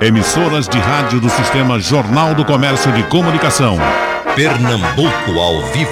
Emissoras 0.00 0.68
de 0.68 0.78
rádio 0.78 1.20
do 1.20 1.28
Sistema 1.28 1.80
Jornal 1.80 2.32
do 2.32 2.44
Comércio 2.44 2.92
de 2.92 3.02
Comunicação. 3.08 3.76
Pernambuco 4.36 5.32
ao 5.36 5.60
vivo. 5.72 5.90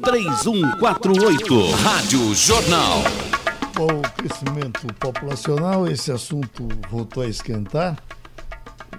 3421-3148. 0.00 1.72
Rádio 1.82 2.32
Jornal. 2.36 3.02
Com 3.76 3.98
o 3.98 4.02
crescimento 4.16 4.86
populacional, 4.94 5.88
esse 5.88 6.12
assunto 6.12 6.68
voltou 6.88 7.24
a 7.24 7.26
esquentar. 7.26 7.98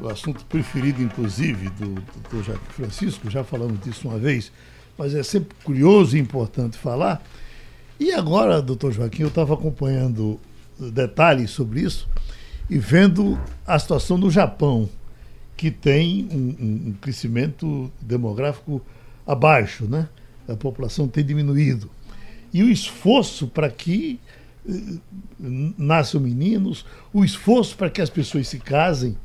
O 0.01 0.09
assunto 0.09 0.43
preferido, 0.43 1.01
inclusive, 1.01 1.69
do 1.69 1.93
Dr. 1.93 2.43
Jaque 2.43 2.73
Francisco, 2.73 3.29
já 3.29 3.45
falamos 3.45 3.79
disso 3.79 4.09
uma 4.09 4.19
vez, 4.19 4.51
mas 4.97 5.15
é 5.15 5.23
sempre 5.23 5.55
curioso 5.63 6.17
e 6.17 6.19
importante 6.19 6.77
falar. 6.77 7.23
E 7.97 8.11
agora, 8.11 8.61
doutor 8.61 8.91
Joaquim, 8.91 9.21
eu 9.21 9.29
estava 9.29 9.53
acompanhando 9.53 10.37
detalhes 10.77 11.51
sobre 11.51 11.79
isso 11.79 12.09
e 12.69 12.77
vendo 12.77 13.39
a 13.65 13.77
situação 13.77 14.17
no 14.17 14.31
Japão, 14.31 14.89
que 15.55 15.69
tem 15.69 16.27
um, 16.31 16.89
um 16.89 16.95
crescimento 16.99 17.91
demográfico 18.01 18.81
abaixo, 19.25 19.85
né? 19.85 20.07
A 20.47 20.55
população 20.55 21.07
tem 21.07 21.23
diminuído. 21.23 21.89
E 22.53 22.61
o 22.63 22.69
esforço 22.69 23.47
para 23.47 23.69
que 23.69 24.19
eh, 24.67 24.99
nasçam 25.77 26.19
meninos, 26.19 26.85
o 27.13 27.23
esforço 27.23 27.75
para 27.77 27.89
que 27.89 28.01
as 28.01 28.09
pessoas 28.09 28.47
se 28.47 28.59
casem. 28.59 29.17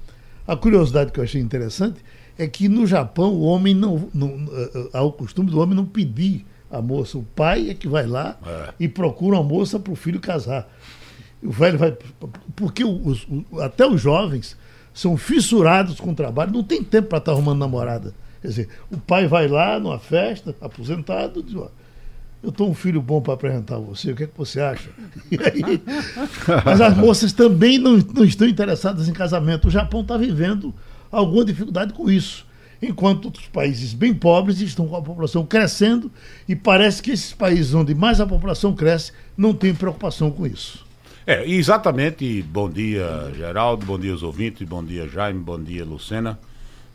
A 0.47 0.57
curiosidade 0.57 1.13
que 1.13 1.21
eu 1.21 1.25
achei 1.25 1.41
interessante 1.41 2.01
é 2.39 2.47
que 2.47 2.69
no 2.69 2.87
Japão 2.87 3.35
o 3.35 3.43
homem 3.43 3.75
não, 3.75 4.09
não 4.15 4.49
eh, 4.53 4.91
há 4.93 5.03
o 5.03 5.13
costume 5.13 5.51
do 5.51 5.61
homem 5.61 5.75
não 5.75 5.85
pedir 5.85 6.47
a 6.71 6.83
moça, 6.83 7.17
o 7.17 7.23
pai 7.23 7.71
é 7.71 7.75
que 7.75 7.89
vai 7.89 8.07
lá 8.07 8.39
é. 8.47 8.75
e 8.81 8.89
procura 8.89 9.37
uma 9.37 9.43
moça 9.43 9.79
para 9.81 9.93
o 9.93 9.97
filho 9.97 10.21
casar. 10.21 10.69
O 11.43 11.51
velho 11.51 11.79
vai. 11.79 11.97
Porque 12.57 12.85
os, 12.85 13.27
até 13.61 13.87
os 13.87 14.01
jovens 14.01 14.57
são 14.93 15.17
fissurados 15.17 16.01
com 16.01 16.11
o 16.11 16.15
trabalho, 16.15 16.53
não 16.53 16.65
tem 16.65 16.83
tempo 16.83 17.09
para 17.09 17.19
estar 17.19 17.31
tá 17.31 17.37
arrumando 17.37 17.59
namorada. 17.59 18.13
Quer 18.43 18.49
dizer, 18.49 18.69
o 18.91 18.99
pai 18.99 19.27
vai 19.27 19.49
lá 19.49 19.79
numa 19.79 19.99
festa, 19.99 20.55
aposentado, 20.61 21.43
diz: 21.43 21.55
ó, 21.55 21.69
eu 22.43 22.51
estou 22.51 22.69
um 22.69 22.75
filho 22.75 23.01
bom 23.01 23.21
para 23.21 23.35
apresentar 23.35 23.77
a 23.77 23.81
você, 23.81 24.13
o 24.13 24.17
que 24.17 24.25
é 24.25 24.27
que 24.27 24.37
você 24.37 24.61
acha? 24.61 24.91
Aí, 25.31 25.83
mas 26.65 26.81
as 26.81 26.97
moças 26.97 27.33
também 27.33 27.79
não, 27.79 27.97
não 27.97 28.25
estão 28.25 28.47
interessadas 28.47 29.09
em 29.09 29.13
casamento. 29.13 29.69
O 29.69 29.71
Japão 29.71 30.03
está 30.03 30.17
vivendo 30.17 30.75
alguma 31.11 31.45
dificuldade 31.45 31.93
com 31.93 32.11
isso. 32.11 32.47
Enquanto 32.81 33.27
outros 33.27 33.47
países 33.47 33.93
bem 33.93 34.15
pobres 34.15 34.61
estão 34.61 34.87
com 34.87 34.95
a 34.95 35.03
população 35.03 35.45
crescendo 35.45 36.11
e 36.49 36.55
parece 36.55 37.03
que 37.03 37.11
esses 37.11 37.33
países 37.33 37.75
onde 37.75 37.93
mais 37.93 38.21
a 38.21 38.27
população 38.27 38.73
cresce 38.73 39.13
não 39.37 39.53
têm 39.53 39.75
preocupação 39.75 40.31
com 40.31 40.47
isso. 40.47 40.88
É, 41.29 41.47
exatamente. 41.47 42.41
Bom 42.41 42.71
dia, 42.71 43.31
Geraldo, 43.37 43.85
bom 43.85 43.99
dia 43.99 44.13
aos 44.13 44.23
ouvintes, 44.23 44.67
bom 44.67 44.83
dia, 44.83 45.07
Jaime, 45.07 45.39
bom 45.39 45.63
dia, 45.63 45.85
Lucena. 45.85 46.39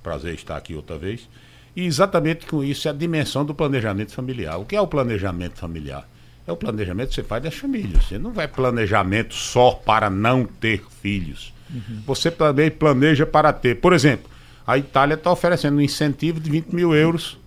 Prazer 0.02 0.34
estar 0.34 0.58
aqui 0.58 0.74
outra 0.74 0.98
vez. 0.98 1.30
E 1.76 1.86
exatamente 1.86 2.48
com 2.48 2.64
isso 2.64 2.88
é 2.88 2.92
a 2.92 2.96
dimensão 2.96 3.46
do 3.46 3.54
planejamento 3.54 4.12
familiar. 4.12 4.58
O 4.58 4.66
que 4.66 4.76
é 4.76 4.82
o 4.82 4.88
planejamento 4.88 5.60
familiar? 5.60 6.10
É 6.48 6.52
o 6.52 6.56
planejamento 6.56 7.10
que 7.10 7.14
você 7.14 7.22
faz 7.22 7.44
das 7.44 7.54
famílias. 7.54 8.06
Você 8.06 8.18
não 8.18 8.34
vai 8.34 8.48
planejamento 8.48 9.36
só 9.36 9.70
para 9.70 10.10
não 10.10 10.46
ter 10.46 10.84
filhos. 11.00 11.54
Uhum. 11.70 12.02
Você 12.08 12.32
também 12.32 12.72
planeja 12.72 13.28
para 13.28 13.54
ter. 13.54 13.76
Por 13.76 13.94
exemplo, 13.94 14.32
a 14.66 14.80
Itália 14.80 15.14
está 15.14 15.32
oferecendo 15.32 15.78
um 15.78 15.82
incentivo 15.82 16.40
de 16.40 16.50
20 16.50 16.74
mil 16.74 16.96
euros 16.96 17.38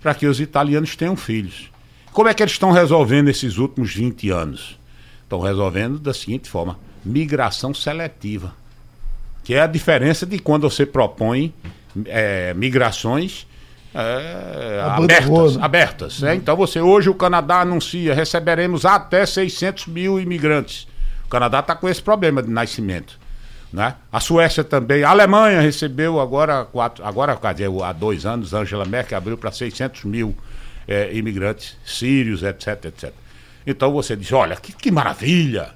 para 0.00 0.14
que 0.14 0.26
os 0.26 0.40
italianos 0.40 0.96
tenham 0.96 1.14
filhos. 1.14 1.70
Como 2.10 2.26
é 2.26 2.32
que 2.32 2.42
eles 2.42 2.54
estão 2.54 2.70
resolvendo 2.70 3.28
esses 3.28 3.58
últimos 3.58 3.94
20 3.94 4.30
anos? 4.30 4.80
Estão 5.32 5.40
resolvendo 5.40 5.98
da 5.98 6.12
seguinte 6.12 6.46
forma: 6.50 6.78
migração 7.02 7.72
seletiva. 7.72 8.52
Que 9.42 9.54
é 9.54 9.62
a 9.62 9.66
diferença 9.66 10.26
de 10.26 10.38
quando 10.38 10.68
você 10.68 10.84
propõe 10.84 11.54
é, 12.04 12.52
migrações 12.52 13.46
é, 13.94 14.82
abertas. 14.84 15.56
abertas 15.56 16.20
né? 16.20 16.34
Então 16.34 16.54
você 16.54 16.82
hoje 16.82 17.08
o 17.08 17.14
Canadá 17.14 17.62
anuncia 17.62 18.14
receberemos 18.14 18.84
até 18.84 19.24
600 19.24 19.86
mil 19.86 20.20
imigrantes. 20.20 20.86
O 21.24 21.28
Canadá 21.28 21.60
está 21.60 21.74
com 21.74 21.88
esse 21.88 22.02
problema 22.02 22.42
de 22.42 22.50
nascimento. 22.50 23.18
Né? 23.72 23.94
A 24.12 24.20
Suécia 24.20 24.62
também, 24.62 25.02
a 25.02 25.08
Alemanha 25.08 25.62
recebeu 25.62 26.20
agora, 26.20 26.66
quatro, 26.66 27.02
agora 27.06 27.38
dizer, 27.54 27.70
há 27.82 27.92
dois 27.92 28.26
anos, 28.26 28.52
Angela 28.52 28.84
Merkel 28.84 29.16
abriu 29.16 29.38
para 29.38 29.50
600 29.50 30.04
mil 30.04 30.36
é, 30.86 31.10
imigrantes 31.14 31.74
sírios, 31.86 32.42
etc, 32.42 32.84
etc. 32.84 33.14
Então 33.66 33.92
você 33.92 34.16
diz: 34.16 34.32
olha, 34.32 34.56
que, 34.56 34.72
que 34.72 34.90
maravilha! 34.90 35.70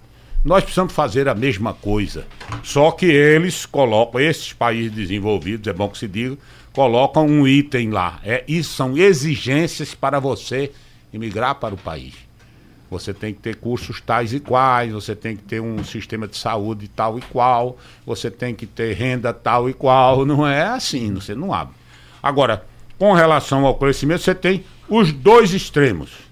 Nós 0.45 0.63
precisamos 0.63 0.93
fazer 0.93 1.29
a 1.29 1.35
mesma 1.35 1.75
coisa. 1.75 2.25
Só 2.63 2.93
que 2.93 3.07
eles 3.07 3.67
colocam, 3.67 4.21
esses 4.21 4.53
países 4.53 4.93
desenvolvidos, 4.93 5.67
é 5.67 5.73
bom 5.73 5.89
que 5.89 5.99
se 5.99 6.07
diga, 6.07 6.39
colocam 6.73 7.27
um 7.27 7.49
item 7.49 7.91
lá. 7.91 8.21
É, 8.23 8.45
isso 8.47 8.75
são 8.75 8.97
exigências 8.97 9.93
para 9.93 10.21
você 10.21 10.71
imigrar 11.13 11.57
para 11.57 11.75
o 11.75 11.79
país. 11.79 12.15
Você 12.89 13.13
tem 13.13 13.35
que 13.35 13.41
ter 13.41 13.57
cursos 13.57 14.01
tais 14.01 14.33
e 14.33 14.39
quais, 14.39 14.93
você 14.93 15.17
tem 15.17 15.35
que 15.37 15.43
ter 15.43 15.61
um 15.61 15.83
sistema 15.83 16.29
de 16.29 16.37
saúde 16.37 16.87
tal 16.87 17.19
e 17.19 17.23
qual, 17.23 17.77
você 18.07 18.31
tem 18.31 18.55
que 18.55 18.67
ter 18.67 18.95
renda 18.95 19.33
tal 19.33 19.69
e 19.69 19.75
qual. 19.75 20.25
Não 20.25 20.47
é 20.47 20.63
assim, 20.63 21.13
você 21.13 21.35
não 21.35 21.53
abre. 21.53 21.75
Agora, 22.23 22.65
com 22.97 23.13
relação 23.13 23.67
ao 23.67 23.75
crescimento, 23.75 24.23
você 24.23 24.35
tem 24.35 24.65
os 24.89 25.13
dois 25.13 25.53
extremos 25.53 26.26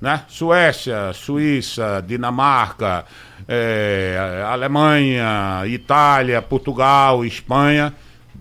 né? 0.00 0.22
Suécia, 0.28 1.12
Suíça, 1.12 2.02
Dinamarca, 2.06 3.04
é, 3.46 4.44
Alemanha, 4.46 5.62
Itália, 5.66 6.40
Portugal, 6.40 7.24
Espanha, 7.24 7.94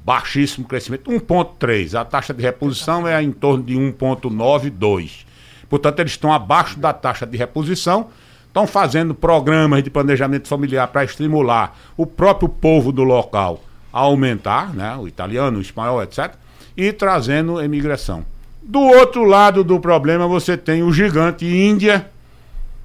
baixíssimo 0.03 0.67
crescimento, 0.67 1.09
1,3. 1.09 1.99
A 1.99 2.05
taxa 2.05 2.33
de 2.33 2.41
reposição 2.41 3.07
é 3.07 3.21
em 3.21 3.31
torno 3.31 3.63
de 3.63 3.75
1,92. 3.75 5.25
Portanto, 5.69 5.99
eles 5.99 6.13
estão 6.13 6.31
abaixo 6.31 6.79
da 6.79 6.93
taxa 6.93 7.25
de 7.25 7.37
reposição, 7.37 8.07
estão 8.45 8.65
fazendo 8.65 9.13
programas 9.13 9.83
de 9.83 9.89
planejamento 9.89 10.47
familiar 10.47 10.87
para 10.87 11.03
estimular 11.03 11.77
o 11.97 12.05
próprio 12.05 12.47
povo 12.47 12.91
do 12.91 13.03
local 13.03 13.61
a 13.91 13.99
aumentar, 13.99 14.73
né? 14.73 14.95
o 14.95 15.07
italiano, 15.07 15.57
o 15.57 15.61
espanhol, 15.61 16.01
etc., 16.03 16.33
e 16.75 16.93
trazendo 16.93 17.61
imigração. 17.61 18.23
Do 18.67 18.81
outro 18.81 19.23
lado 19.23 19.63
do 19.63 19.79
problema, 19.79 20.27
você 20.27 20.57
tem 20.57 20.83
o 20.83 20.91
gigante 20.91 21.45
Índia, 21.45 22.11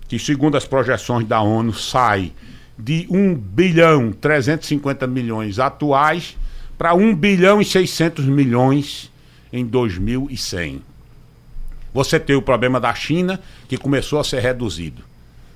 que, 0.07 0.17
segundo 0.17 0.57
as 0.57 0.65
projeções 0.65 1.27
da 1.27 1.41
ONU, 1.41 1.75
sai 1.75 2.33
de 2.79 3.05
1 3.11 3.35
bilhão 3.35 4.13
350 4.13 5.09
milhões 5.09 5.59
atuais 5.59 6.37
para 6.79 6.95
1 6.95 7.17
bilhão 7.17 7.61
e 7.61 7.65
600 7.65 8.25
milhões 8.27 9.11
em 9.53 9.67
2100. 9.67 10.83
Você 11.93 12.21
tem 12.21 12.37
o 12.37 12.43
problema 12.43 12.79
da 12.79 12.95
China, 12.95 13.41
que 13.69 13.77
começou 13.77 14.21
a 14.21 14.25
ser 14.25 14.39
reduzido. 14.39 15.03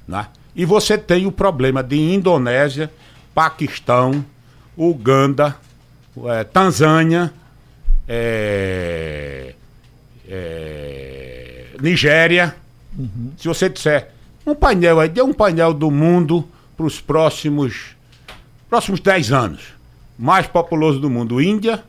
Né? 0.08 0.26
E 0.56 0.64
você 0.64 0.98
tem 0.98 1.24
o 1.24 1.30
problema 1.30 1.84
de 1.84 1.96
Indonésia, 1.96 2.90
Paquistão, 3.32 4.24
Uganda, 4.76 5.56
é, 6.24 6.42
Tanzânia, 6.42 7.32
é, 8.08 9.54
é, 10.28 11.66
Nigéria. 11.80 12.54
Uhum. 12.96 13.32
Se 13.36 13.48
você 13.48 13.68
disser 13.68 14.10
um 14.46 14.54
painel 14.54 15.00
aí, 15.00 15.08
dê 15.08 15.22
um 15.22 15.32
painel 15.32 15.74
do 15.74 15.90
mundo 15.90 16.46
para 16.76 16.86
os 16.86 17.00
próximos, 17.00 17.96
próximos 18.68 19.00
10 19.00 19.32
anos. 19.32 19.74
Mais 20.18 20.46
populoso 20.46 20.98
do 20.98 21.10
mundo, 21.10 21.42
Índia, 21.42 21.84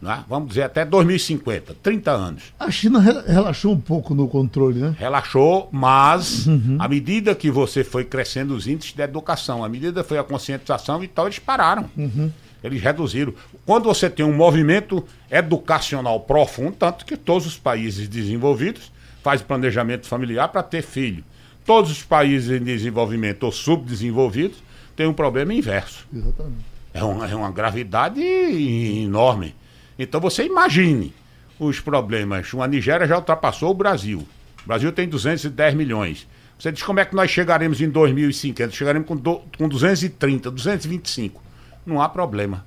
né? 0.00 0.24
vamos 0.28 0.50
dizer 0.50 0.62
até 0.62 0.84
2050, 0.84 1.76
30 1.82 2.10
anos. 2.10 2.42
A 2.58 2.70
China 2.70 3.00
relaxou 3.00 3.72
um 3.72 3.80
pouco 3.80 4.14
no 4.14 4.28
controle, 4.28 4.78
né? 4.78 4.94
Relaxou, 4.96 5.68
mas 5.72 6.46
uhum. 6.46 6.76
à 6.78 6.86
medida 6.86 7.34
que 7.34 7.50
você 7.50 7.82
foi 7.82 8.04
crescendo 8.04 8.54
os 8.54 8.68
índices 8.68 8.92
de 8.92 9.02
educação, 9.02 9.64
à 9.64 9.68
medida 9.68 10.02
que 10.02 10.08
foi 10.08 10.18
a 10.18 10.24
conscientização 10.24 11.02
e 11.02 11.08
tal, 11.08 11.26
eles 11.26 11.40
pararam. 11.40 11.90
Uhum. 11.96 12.30
Eles 12.62 12.82
reduziram. 12.82 13.32
Quando 13.64 13.84
você 13.84 14.10
tem 14.10 14.24
um 14.24 14.32
movimento 14.32 15.04
educacional 15.30 16.20
profundo, 16.20 16.76
tanto 16.76 17.04
que 17.04 17.16
todos 17.16 17.46
os 17.46 17.56
países 17.56 18.08
desenvolvidos 18.08 18.92
fazem 19.22 19.46
planejamento 19.46 20.06
familiar 20.06 20.48
para 20.48 20.62
ter 20.62 20.82
filho. 20.82 21.24
Todos 21.64 21.90
os 21.90 22.02
países 22.02 22.50
em 22.50 22.64
desenvolvimento 22.64 23.44
ou 23.44 23.52
subdesenvolvidos 23.52 24.58
têm 24.96 25.06
um 25.06 25.12
problema 25.12 25.54
inverso. 25.54 26.06
Exatamente. 26.12 26.64
É 26.92 27.04
uma, 27.04 27.28
é 27.28 27.34
uma 27.34 27.50
gravidade 27.50 28.20
enorme. 28.20 29.54
Então 29.98 30.20
você 30.20 30.44
imagine 30.44 31.14
os 31.58 31.78
problemas. 31.78 32.52
A 32.54 32.66
Nigéria 32.66 33.06
já 33.06 33.16
ultrapassou 33.16 33.70
o 33.70 33.74
Brasil. 33.74 34.26
O 34.64 34.66
Brasil 34.66 34.90
tem 34.90 35.08
210 35.08 35.74
milhões. 35.74 36.26
Você 36.58 36.72
diz 36.72 36.82
como 36.82 36.98
é 36.98 37.04
que 37.04 37.14
nós 37.14 37.30
chegaremos 37.30 37.80
em 37.80 37.88
2050? 37.88 38.72
Chegaremos 38.72 39.06
com, 39.06 39.14
do, 39.14 39.40
com 39.56 39.68
230, 39.68 40.50
225 40.50 41.47
não 41.88 42.00
há 42.00 42.08
problema. 42.08 42.64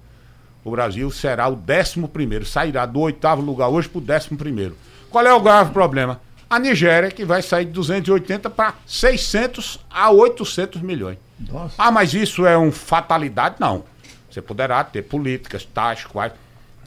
O 0.63 0.71
Brasil 0.71 1.09
será 1.11 1.47
o 1.47 1.55
décimo 1.55 2.07
primeiro, 2.07 2.45
sairá 2.45 2.85
do 2.85 2.99
oitavo 2.99 3.41
lugar 3.41 3.69
hoje 3.69 3.89
para 3.89 3.97
o 3.99 4.01
décimo 4.01 4.37
primeiro. 4.37 4.77
Qual 5.09 5.25
é 5.25 5.33
o 5.33 5.41
grave 5.41 5.71
problema? 5.71 6.21
A 6.49 6.59
Nigéria, 6.59 7.09
que 7.09 7.25
vai 7.25 7.41
sair 7.41 7.65
de 7.65 7.71
280 7.71 8.49
para 8.49 8.75
600 8.85 9.79
a 9.89 10.11
800 10.11 10.81
milhões. 10.81 11.17
Nossa. 11.39 11.75
Ah, 11.77 11.91
mas 11.91 12.13
isso 12.13 12.45
é 12.45 12.55
uma 12.57 12.71
fatalidade? 12.71 13.55
Não. 13.59 13.83
Você 14.29 14.41
poderá 14.41 14.83
ter 14.83 15.03
políticas, 15.03 15.65
tais, 15.65 16.05
quais. 16.05 16.33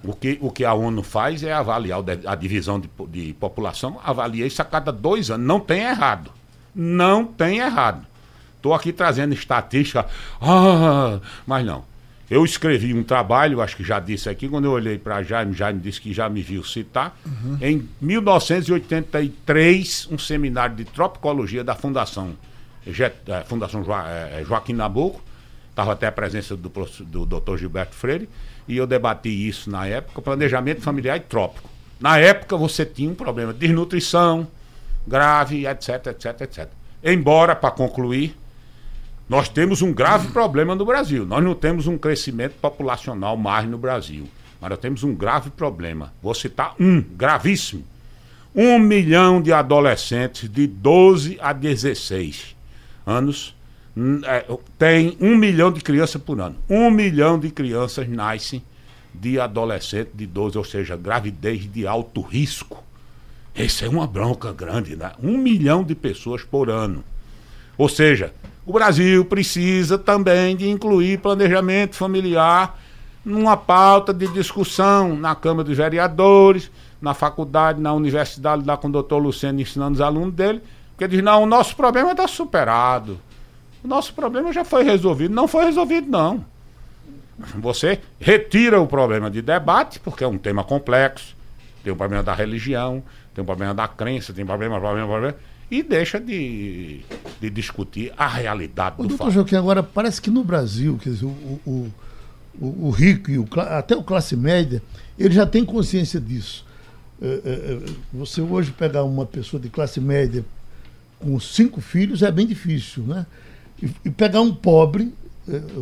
O 0.02 0.14
que, 0.14 0.38
o 0.40 0.50
que 0.50 0.64
a 0.64 0.74
ONU 0.74 1.02
faz 1.02 1.42
é 1.42 1.52
avaliar 1.52 2.02
a 2.26 2.34
divisão 2.34 2.78
de, 2.78 2.90
de 3.08 3.32
população, 3.32 3.98
avalia 4.04 4.46
isso 4.46 4.60
a 4.60 4.64
cada 4.64 4.92
dois 4.92 5.30
anos. 5.30 5.46
Não 5.46 5.58
tem 5.58 5.80
errado. 5.82 6.30
Não 6.74 7.24
tem 7.24 7.58
errado. 7.58 8.06
Estou 8.56 8.74
aqui 8.74 8.92
trazendo 8.92 9.32
estatística. 9.32 10.06
Ah, 10.40 11.20
mas 11.46 11.64
não. 11.64 11.84
Eu 12.30 12.44
escrevi 12.44 12.94
um 12.94 13.02
trabalho, 13.02 13.60
acho 13.60 13.76
que 13.76 13.84
já 13.84 14.00
disse 14.00 14.28
aqui, 14.30 14.48
quando 14.48 14.64
eu 14.64 14.72
olhei 14.72 14.98
para 14.98 15.22
Jaime, 15.22 15.52
Jaime 15.52 15.80
disse 15.80 16.00
que 16.00 16.12
já 16.12 16.28
me 16.28 16.42
viu 16.42 16.64
citar. 16.64 17.16
Em 17.60 17.86
1983, 18.00 20.08
um 20.10 20.18
seminário 20.18 20.74
de 20.76 20.84
tropicologia 20.84 21.62
da 21.62 21.74
Fundação, 21.74 22.34
eh, 22.86 23.12
Fundação 23.46 23.84
Joa- 23.84 24.06
eh, 24.08 24.44
Joaquim 24.46 24.72
Nabuco, 24.72 25.22
estava 25.70 25.92
até 25.92 26.06
a 26.06 26.12
presença 26.12 26.56
do, 26.56 26.70
do 27.00 27.26
Dr. 27.26 27.56
Gilberto 27.58 27.94
Freire, 27.94 28.28
e 28.66 28.76
eu 28.76 28.86
debati 28.86 29.28
isso 29.28 29.70
na 29.70 29.86
época, 29.86 30.22
planejamento 30.22 30.80
familiar 30.80 31.16
e 31.16 31.20
trópico. 31.20 31.68
Na 32.00 32.18
época 32.18 32.56
você 32.56 32.84
tinha 32.86 33.10
um 33.10 33.14
problema 33.14 33.52
de 33.52 33.58
desnutrição 33.60 34.46
grave, 35.06 35.66
etc, 35.66 36.06
etc, 36.06 36.40
etc. 36.42 36.68
Embora, 37.02 37.54
para 37.54 37.70
concluir, 37.70 38.34
nós 39.28 39.48
temos 39.48 39.80
um 39.80 39.92
grave 39.92 40.28
problema 40.28 40.74
no 40.74 40.84
Brasil. 40.84 41.24
Nós 41.24 41.42
não 41.42 41.54
temos 41.54 41.86
um 41.86 41.96
crescimento 41.96 42.54
populacional 42.60 43.36
mais 43.36 43.68
no 43.68 43.78
Brasil. 43.78 44.28
Mas 44.60 44.70
nós 44.70 44.78
temos 44.78 45.02
um 45.02 45.14
grave 45.14 45.50
problema. 45.50 46.12
Vou 46.22 46.34
citar 46.34 46.74
um, 46.78 47.00
gravíssimo. 47.00 47.84
Um 48.54 48.78
milhão 48.78 49.40
de 49.42 49.52
adolescentes 49.52 50.48
de 50.48 50.66
12 50.66 51.38
a 51.40 51.52
16 51.52 52.54
anos 53.06 53.54
hum, 53.96 54.20
é, 54.24 54.46
tem 54.78 55.16
um 55.20 55.36
milhão 55.36 55.72
de 55.72 55.80
crianças 55.80 56.20
por 56.20 56.40
ano. 56.40 56.56
Um 56.68 56.90
milhão 56.90 57.38
de 57.38 57.50
crianças 57.50 58.08
nascem 58.08 58.62
de 59.12 59.40
adolescente 59.40 60.10
de 60.14 60.26
12, 60.26 60.58
ou 60.58 60.64
seja, 60.64 60.96
gravidez 60.96 61.70
de 61.70 61.86
alto 61.86 62.20
risco. 62.20 62.82
Essa 63.54 63.86
é 63.86 63.88
uma 63.88 64.06
bronca 64.06 64.52
grande, 64.52 64.96
né? 64.96 65.12
Um 65.22 65.38
milhão 65.38 65.84
de 65.84 65.94
pessoas 65.94 66.42
por 66.42 66.68
ano. 66.68 67.04
Ou 67.76 67.88
seja, 67.88 68.32
o 68.66 68.72
Brasil 68.72 69.24
precisa 69.24 69.98
também 69.98 70.56
de 70.56 70.68
incluir 70.68 71.18
planejamento 71.18 71.96
familiar 71.96 72.78
numa 73.24 73.56
pauta 73.56 74.12
de 74.12 74.26
discussão 74.28 75.16
na 75.16 75.34
Câmara 75.34 75.64
dos 75.64 75.76
Vereadores, 75.76 76.70
na 77.00 77.14
faculdade, 77.14 77.80
na 77.80 77.92
universidade, 77.92 78.64
lá 78.66 78.76
com 78.76 78.88
o 78.88 78.92
doutor 78.92 79.18
Luciano 79.18 79.60
ensinando 79.60 79.94
os 79.94 80.00
alunos 80.00 80.34
dele, 80.34 80.62
porque 80.90 81.08
diz, 81.08 81.22
não, 81.22 81.42
o 81.42 81.46
nosso 81.46 81.74
problema 81.74 82.12
está 82.12 82.28
superado. 82.28 83.18
O 83.82 83.88
nosso 83.88 84.14
problema 84.14 84.52
já 84.52 84.64
foi 84.64 84.82
resolvido. 84.84 85.34
Não 85.34 85.46
foi 85.46 85.64
resolvido, 85.66 86.08
não. 86.10 86.44
Você 87.56 88.00
retira 88.18 88.80
o 88.80 88.86
problema 88.86 89.30
de 89.30 89.42
debate, 89.42 90.00
porque 90.00 90.24
é 90.24 90.26
um 90.26 90.38
tema 90.38 90.64
complexo. 90.64 91.36
Tem 91.82 91.92
o 91.92 91.96
problema 91.96 92.22
da 92.22 92.32
religião, 92.32 93.02
tem 93.34 93.42
o 93.42 93.44
problema 93.44 93.74
da 93.74 93.86
crença, 93.86 94.32
tem 94.32 94.46
problema, 94.46 94.80
problema, 94.80 95.06
problema. 95.06 95.36
E 95.70 95.82
deixa 95.82 96.20
de, 96.20 97.00
de 97.40 97.50
discutir 97.50 98.12
a 98.16 98.28
realidade 98.28 98.96
O 98.98 99.02
do 99.02 99.08
doutor 99.08 99.24
fato. 99.24 99.34
Joaquim, 99.34 99.56
agora 99.56 99.82
parece 99.82 100.20
que 100.20 100.30
no 100.30 100.44
Brasil, 100.44 100.98
quer 101.02 101.10
dizer, 101.10 101.24
o, 101.24 101.60
o, 101.66 101.92
o, 102.60 102.86
o 102.88 102.90
rico 102.90 103.30
e 103.30 103.38
o, 103.38 103.48
até 103.56 103.96
o 103.96 104.02
classe 104.02 104.36
média, 104.36 104.82
ele 105.18 105.34
já 105.34 105.46
tem 105.46 105.64
consciência 105.64 106.20
disso. 106.20 106.64
É, 107.20 107.26
é, 107.26 107.28
é, 107.28 107.92
você 108.12 108.40
hoje 108.40 108.72
pegar 108.72 109.04
uma 109.04 109.24
pessoa 109.24 109.60
de 109.60 109.68
classe 109.68 110.00
média 110.00 110.44
com 111.18 111.38
cinco 111.40 111.80
filhos 111.80 112.22
é 112.22 112.30
bem 112.30 112.46
difícil, 112.46 113.04
né? 113.04 113.26
E, 114.04 114.10
pegar 114.10 114.40
um 114.40 114.54
pobre, 114.54 115.12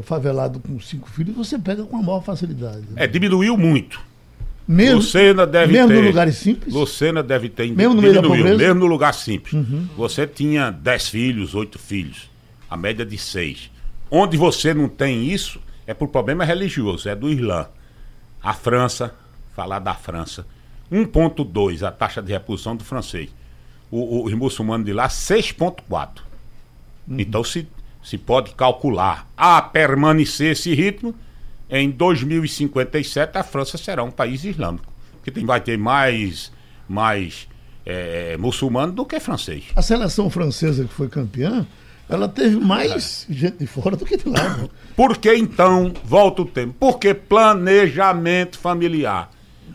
favelado 0.02 0.58
com 0.60 0.80
cinco 0.80 1.08
filhos, 1.08 1.36
você 1.36 1.58
pega 1.58 1.84
com 1.84 1.96
a 1.96 2.02
maior 2.02 2.22
facilidade. 2.22 2.80
né? 2.90 3.04
É, 3.04 3.06
diminuiu 3.06 3.56
muito. 3.56 4.00
Mesmo 4.66 4.96
Lucena 4.96 5.46
deve 5.46 5.72
mesmo 5.72 5.88
ter. 5.88 6.02
em 6.02 6.06
lugares 6.06 6.36
simples. 6.36 6.74
Lucena 6.74 7.22
deve 7.22 7.48
ter. 7.48 7.70
Mesmo 7.70 7.94
no 7.94 8.02
meio 8.02 8.14
da 8.14 8.22
pobreza? 8.22 8.50
Uhum. 8.50 8.56
Mesmo 8.56 8.74
no 8.80 8.86
lugar 8.86 9.14
simples. 9.14 9.54
Você 9.96 10.26
tinha 10.26 10.70
10 10.70 11.08
filhos, 11.08 11.54
8 11.54 11.78
filhos. 11.78 12.30
A 12.70 12.76
média 12.76 13.04
de 13.04 13.18
6. 13.18 13.70
Onde 14.10 14.36
você 14.36 14.72
não 14.74 14.88
tem 14.88 15.30
isso, 15.30 15.60
é 15.86 15.94
por 15.94 16.08
problema 16.08 16.44
religioso, 16.44 17.08
é 17.08 17.14
do 17.14 17.28
Islã. 17.28 17.66
A 18.42 18.52
França, 18.52 19.14
falar 19.54 19.78
da 19.78 19.94
França, 19.94 20.46
1,2 20.90 21.86
a 21.86 21.90
taxa 21.90 22.20
de 22.20 22.30
reposição 22.30 22.76
do 22.76 22.84
francês. 22.84 23.30
O, 23.90 24.20
o, 24.20 24.24
os 24.26 24.32
muçulmanos 24.34 24.86
de 24.86 24.92
lá, 24.92 25.08
6,4. 25.08 26.22
Então 27.08 27.42
se, 27.42 27.66
se 28.02 28.16
pode 28.16 28.54
calcular 28.54 29.28
a 29.36 29.60
permanecer 29.60 30.52
esse 30.52 30.74
ritmo, 30.74 31.14
em 31.72 31.90
2057 31.90 33.38
a 33.38 33.42
França 33.42 33.78
será 33.78 34.04
um 34.04 34.10
país 34.10 34.44
islâmico. 34.44 34.92
Porque 35.14 35.30
tem, 35.30 35.46
vai 35.46 35.58
ter 35.58 35.78
mais, 35.78 36.52
mais 36.86 37.48
eh, 37.86 38.36
muçulmano 38.38 38.92
do 38.92 39.06
que 39.06 39.18
francês. 39.18 39.64
A 39.74 39.80
seleção 39.80 40.28
francesa 40.28 40.84
que 40.84 40.92
foi 40.92 41.08
campeã, 41.08 41.66
ela 42.10 42.28
teve 42.28 42.56
mais 42.56 43.26
gente 43.30 43.56
de 43.58 43.66
fora 43.66 43.96
do 43.96 44.04
que 44.04 44.18
de 44.18 44.28
lá. 44.28 44.68
Por 44.94 45.16
que 45.16 45.34
então, 45.34 45.94
volta 46.04 46.42
o 46.42 46.44
tempo? 46.44 46.74
Porque 46.78 47.14
planejamento 47.14 48.58
familiar. 48.58 49.30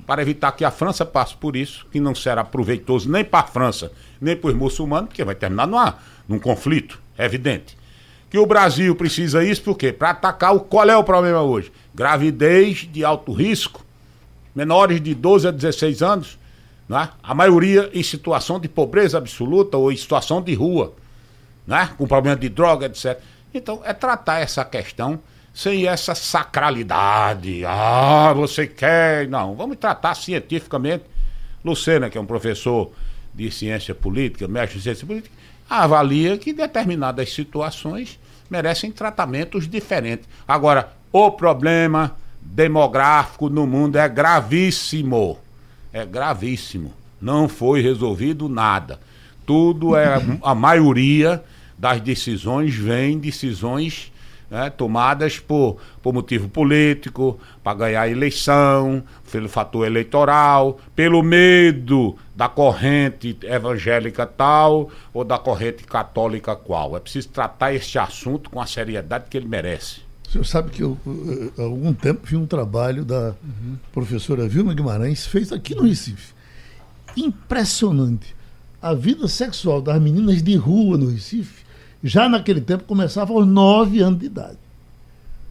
Para 0.05 0.21
evitar 0.21 0.51
que 0.51 0.63
a 0.63 0.71
França 0.71 1.03
passe 1.03 1.35
por 1.35 1.55
isso, 1.55 1.85
que 1.91 1.99
não 1.99 2.13
será 2.13 2.43
proveitoso 2.43 3.11
nem 3.11 3.25
para 3.25 3.39
a 3.45 3.47
França, 3.47 3.91
nem 4.21 4.35
para 4.35 4.51
os 4.51 4.55
muçulmanos, 4.55 5.09
porque 5.09 5.23
vai 5.23 5.35
terminar 5.35 5.65
numa, 5.65 5.97
num 6.29 6.37
conflito, 6.37 7.01
é 7.17 7.25
evidente. 7.25 7.75
Que 8.29 8.37
o 8.37 8.45
Brasil 8.45 8.95
precisa 8.95 9.43
isso, 9.43 9.63
por 9.63 9.77
quê? 9.77 9.91
Para 9.93 10.09
atacar 10.09 10.55
o. 10.55 10.59
Qual 10.59 10.89
é 10.89 10.97
o 10.97 11.03
problema 11.03 11.41
hoje? 11.41 11.71
Gravidez 11.95 12.87
de 12.91 13.03
alto 13.05 13.31
risco, 13.31 13.85
menores 14.53 15.01
de 15.01 15.13
12 15.13 15.47
a 15.47 15.51
16 15.51 16.01
anos, 16.01 16.37
né? 16.89 17.09
a 17.23 17.33
maioria 17.33 17.89
em 17.93 18.03
situação 18.03 18.59
de 18.59 18.67
pobreza 18.67 19.17
absoluta 19.17 19.77
ou 19.77 19.91
em 19.91 19.97
situação 19.97 20.41
de 20.41 20.53
rua 20.53 20.93
né? 21.67 21.89
com 21.97 22.07
problema 22.07 22.37
de 22.37 22.47
droga, 22.47 22.85
etc. 22.85 23.19
Então, 23.53 23.81
é 23.83 23.93
tratar 23.93 24.39
essa 24.39 24.63
questão 24.63 25.19
sem 25.53 25.85
essa 25.85 26.15
sacralidade. 26.15 27.65
Ah, 27.65 28.31
você 28.33 28.65
quer. 28.65 29.27
Não, 29.27 29.55
vamos 29.55 29.77
tratar 29.77 30.15
cientificamente. 30.15 31.03
Lucena, 31.65 32.09
que 32.09 32.17
é 32.17 32.21
um 32.21 32.25
professor 32.25 32.91
de 33.33 33.51
ciência 33.51 33.93
política, 33.93 34.47
mestre 34.47 34.79
em 34.79 34.81
ciência 34.81 35.05
política, 35.05 35.35
avalia 35.69 36.37
que 36.37 36.53
determinadas 36.53 37.33
situações 37.33 38.19
merecem 38.49 38.91
tratamentos 38.91 39.67
diferentes. 39.67 40.27
Agora, 40.47 40.93
o 41.11 41.31
problema 41.31 42.15
demográfico 42.41 43.49
no 43.49 43.67
mundo 43.67 43.97
é 43.97 44.07
gravíssimo. 44.07 45.37
É 45.91 46.05
gravíssimo. 46.05 46.93
Não 47.21 47.49
foi 47.49 47.81
resolvido 47.81 48.47
nada. 48.47 48.99
Tudo 49.45 49.95
é. 49.95 50.21
A 50.43 50.53
maioria 50.53 51.43
das 51.77 52.01
decisões 52.01 52.75
vem 52.75 53.19
decisões 53.19 54.11
né, 54.49 54.69
tomadas 54.69 55.39
por, 55.39 55.77
por 56.01 56.13
motivo 56.13 56.47
político, 56.47 57.39
para 57.63 57.77
ganhar 57.77 58.01
a 58.01 58.09
eleição, 58.09 59.03
pelo 59.31 59.49
fator 59.49 59.85
eleitoral, 59.85 60.79
pelo 60.95 61.21
medo 61.21 62.15
da 62.35 62.47
corrente 62.47 63.37
evangélica 63.43 64.25
tal 64.25 64.89
ou 65.13 65.23
da 65.23 65.37
corrente 65.37 65.83
católica 65.83 66.55
qual. 66.55 66.95
É 66.95 66.99
preciso 66.99 67.29
tratar 67.29 67.73
este 67.73 67.99
assunto 67.99 68.49
com 68.49 68.61
a 68.61 68.65
seriedade 68.65 69.25
que 69.29 69.37
ele 69.37 69.47
merece. 69.47 70.07
O 70.27 70.31
senhor 70.31 70.43
sabe 70.43 70.71
que 70.71 70.83
eu, 70.83 70.97
eh, 71.07 71.61
há 71.61 71.63
algum 71.63 71.93
tempo, 71.93 72.21
vi 72.25 72.35
um 72.35 72.45
trabalho 72.45 73.05
da 73.05 73.33
professora 73.93 74.47
Vilma 74.47 74.73
Guimarães, 74.73 75.25
feito 75.25 75.55
aqui 75.55 75.73
no 75.73 75.83
Recife. 75.83 76.33
Impressionante. 77.15 78.35
A 78.81 78.93
vida 78.93 79.27
sexual 79.27 79.81
das 79.81 79.99
meninas 80.01 80.43
de 80.43 80.55
rua 80.55 80.97
no 80.97 81.09
Recife, 81.09 81.63
já 82.03 82.29
naquele 82.29 82.61
tempo, 82.61 82.83
começava 82.83 83.33
aos 83.33 83.45
nove 83.45 84.01
anos 84.01 84.19
de 84.19 84.25
idade. 84.25 84.57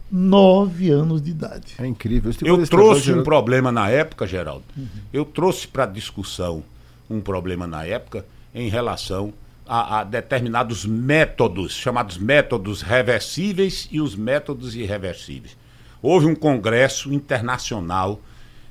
Nove 0.09 0.89
anos 0.89 1.21
de 1.21 1.31
idade. 1.31 1.75
É 1.77 1.85
incrível. 1.85 2.29
Esse 2.29 2.39
tipo 2.39 2.49
Eu 2.49 2.65
trouxe 2.65 3.03
trabalho, 3.03 3.21
um 3.21 3.23
problema 3.23 3.71
na 3.71 3.89
época, 3.89 4.25
Geraldo. 4.25 4.63
Eu 5.11 5.25
trouxe 5.25 5.67
para 5.67 5.85
discussão 5.85 6.63
um 7.09 7.19
problema 7.19 7.67
na 7.67 7.85
época 7.85 8.25
em 8.55 8.69
relação 8.69 9.33
a, 9.67 9.99
a 9.99 10.03
determinados 10.03 10.85
métodos, 10.85 11.73
chamados 11.73 12.17
métodos 12.17 12.81
reversíveis 12.81 13.87
e 13.91 13.99
os 13.99 14.15
métodos 14.15 14.75
irreversíveis. 14.75 15.57
Houve 16.01 16.25
um 16.25 16.35
congresso 16.35 17.11
internacional 17.11 18.21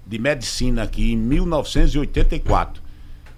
de 0.06 0.18
medicina 0.18 0.84
aqui 0.84 1.12
em 1.12 1.16
1984. 1.16 2.82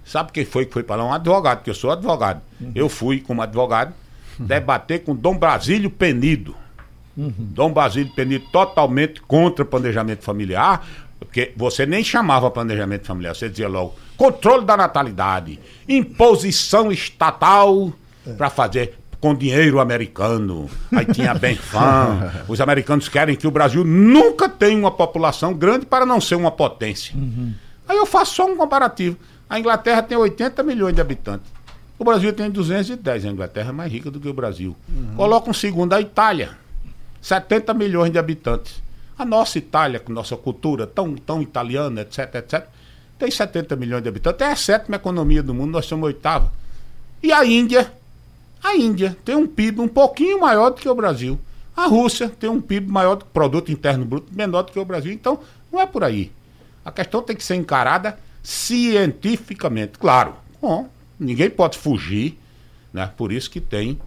Sabe 0.04 0.33
quem 0.33 0.45
foi 0.45 0.66
que 0.66 0.73
foi 0.73 0.83
para 0.83 1.02
lá? 1.02 1.04
Um 1.04 1.12
advogado, 1.12 1.62
que 1.62 1.71
eu 1.71 1.75
sou 1.75 1.90
advogado. 1.90 2.40
Eu 2.75 2.88
fui 2.88 3.21
como 3.21 3.42
advogado 3.42 3.92
debater 4.38 5.04
com 5.04 5.14
Dom 5.14 5.37
Brasílio 5.37 5.90
Penido. 5.90 6.54
Dom 7.16 7.73
Basílio 7.73 8.12
Penido 8.14 8.45
totalmente 8.52 9.21
contra 9.23 9.64
planejamento 9.64 10.23
familiar, 10.23 10.87
Porque 11.18 11.52
você 11.57 11.85
nem 11.85 12.04
chamava 12.04 12.49
planejamento 12.49 13.07
familiar, 13.07 13.35
você 13.35 13.49
dizia 13.49 13.68
logo 13.68 13.95
controle 14.16 14.64
da 14.64 14.76
natalidade, 14.76 15.59
imposição 15.88 16.92
estatal 16.92 17.92
para 18.37 18.49
fazer 18.49 18.95
com 19.21 19.35
dinheiro 19.35 19.80
americano. 19.80 20.71
Aí 20.95 21.04
tinha 21.07 21.35
Benfam. 21.35 22.33
Os 22.47 22.61
americanos 22.61 23.09
querem 23.09 23.35
que 23.35 23.49
o 23.49 23.50
Brasil 23.50 23.85
nunca 23.85 24.49
tenha 24.49 24.78
uma 24.78 24.92
população 24.92 25.52
grande 25.52 25.87
para 25.87 26.07
não 26.07 26.21
ser 26.21 26.37
uma 26.37 26.52
potência. 26.52 27.16
Aí 27.88 27.97
eu 27.97 28.07
faço 28.07 28.37
só 28.37 28.47
um 28.47 28.57
comparativo. 28.57 29.16
A 29.50 29.59
Inglaterra 29.59 30.02
tem 30.02 30.16
80 30.16 30.62
milhões 30.62 30.95
de 30.95 31.00
habitantes. 31.00 31.50
O 31.99 32.05
Brasil 32.05 32.33
tem 32.33 32.50
210. 32.50 33.25
A 33.25 33.28
Inglaterra 33.28 33.71
é 33.71 33.73
mais 33.73 33.93
rica 33.93 34.11
do 34.11 34.21
que 34.21 34.28
o 34.28 34.33
Brasil. 34.33 34.76
Coloca 35.17 35.50
um 35.50 35.55
segundo 35.55 35.93
a 35.93 36.00
Itália. 36.00 36.57
70 37.21 37.75
milhões 37.75 38.12
de 38.12 38.19
habitantes. 38.19 38.81
A 39.19 39.25
nossa 39.25 39.59
Itália, 39.59 39.99
com 39.99 40.12
nossa 40.12 40.37
cultura 40.37 40.87
tão, 40.87 41.17
tão 41.17 41.43
italiana, 41.43 42.02
etc, 42.02 42.37
etc, 42.37 42.67
tem 43.19 43.28
70 43.28 43.75
milhões 43.75 44.02
de 44.02 44.09
habitantes. 44.09 44.47
É 44.47 44.52
a 44.52 44.57
sétima 44.57 44.95
economia 44.95 45.43
do 45.43 45.52
mundo, 45.52 45.73
nós 45.73 45.87
somos 45.87 46.07
oitava. 46.07 46.52
E 47.21 47.33
a 47.33 47.45
Índia? 47.45 47.93
A 48.62 48.76
Índia 48.76 49.17
tem 49.25 49.35
um 49.35 49.47
PIB 49.47 49.81
um 49.81 49.88
pouquinho 49.88 50.40
maior 50.40 50.71
do 50.71 50.81
que 50.81 50.88
o 50.88 50.95
Brasil. 50.95 51.38
A 51.76 51.87
Rússia 51.87 52.28
tem 52.28 52.49
um 52.49 52.61
PIB 52.61 52.90
maior 52.90 53.17
produto 53.17 53.73
interno 53.73 54.05
bruto 54.05 54.33
menor 54.33 54.62
do 54.62 54.73
que 54.73 54.78
o 54.78 54.85
Brasil. 54.85 55.12
Então, 55.12 55.40
não 55.73 55.81
é 55.81 55.87
por 55.87 56.05
aí. 56.05 56.31
A 56.85 56.93
questão 56.93 57.21
tem 57.21 57.35
que 57.35 57.45
ser 57.45 57.57
encarada 57.57 58.19
cientificamente. 58.43 59.99
Claro, 59.99 60.35
bom, 60.62 60.88
ninguém 61.18 61.50
pode 61.50 61.78
fugir, 61.78 62.38
né? 62.92 63.10
Por 63.16 63.32
isso 63.32 63.50
que 63.50 63.60
tem 63.60 63.98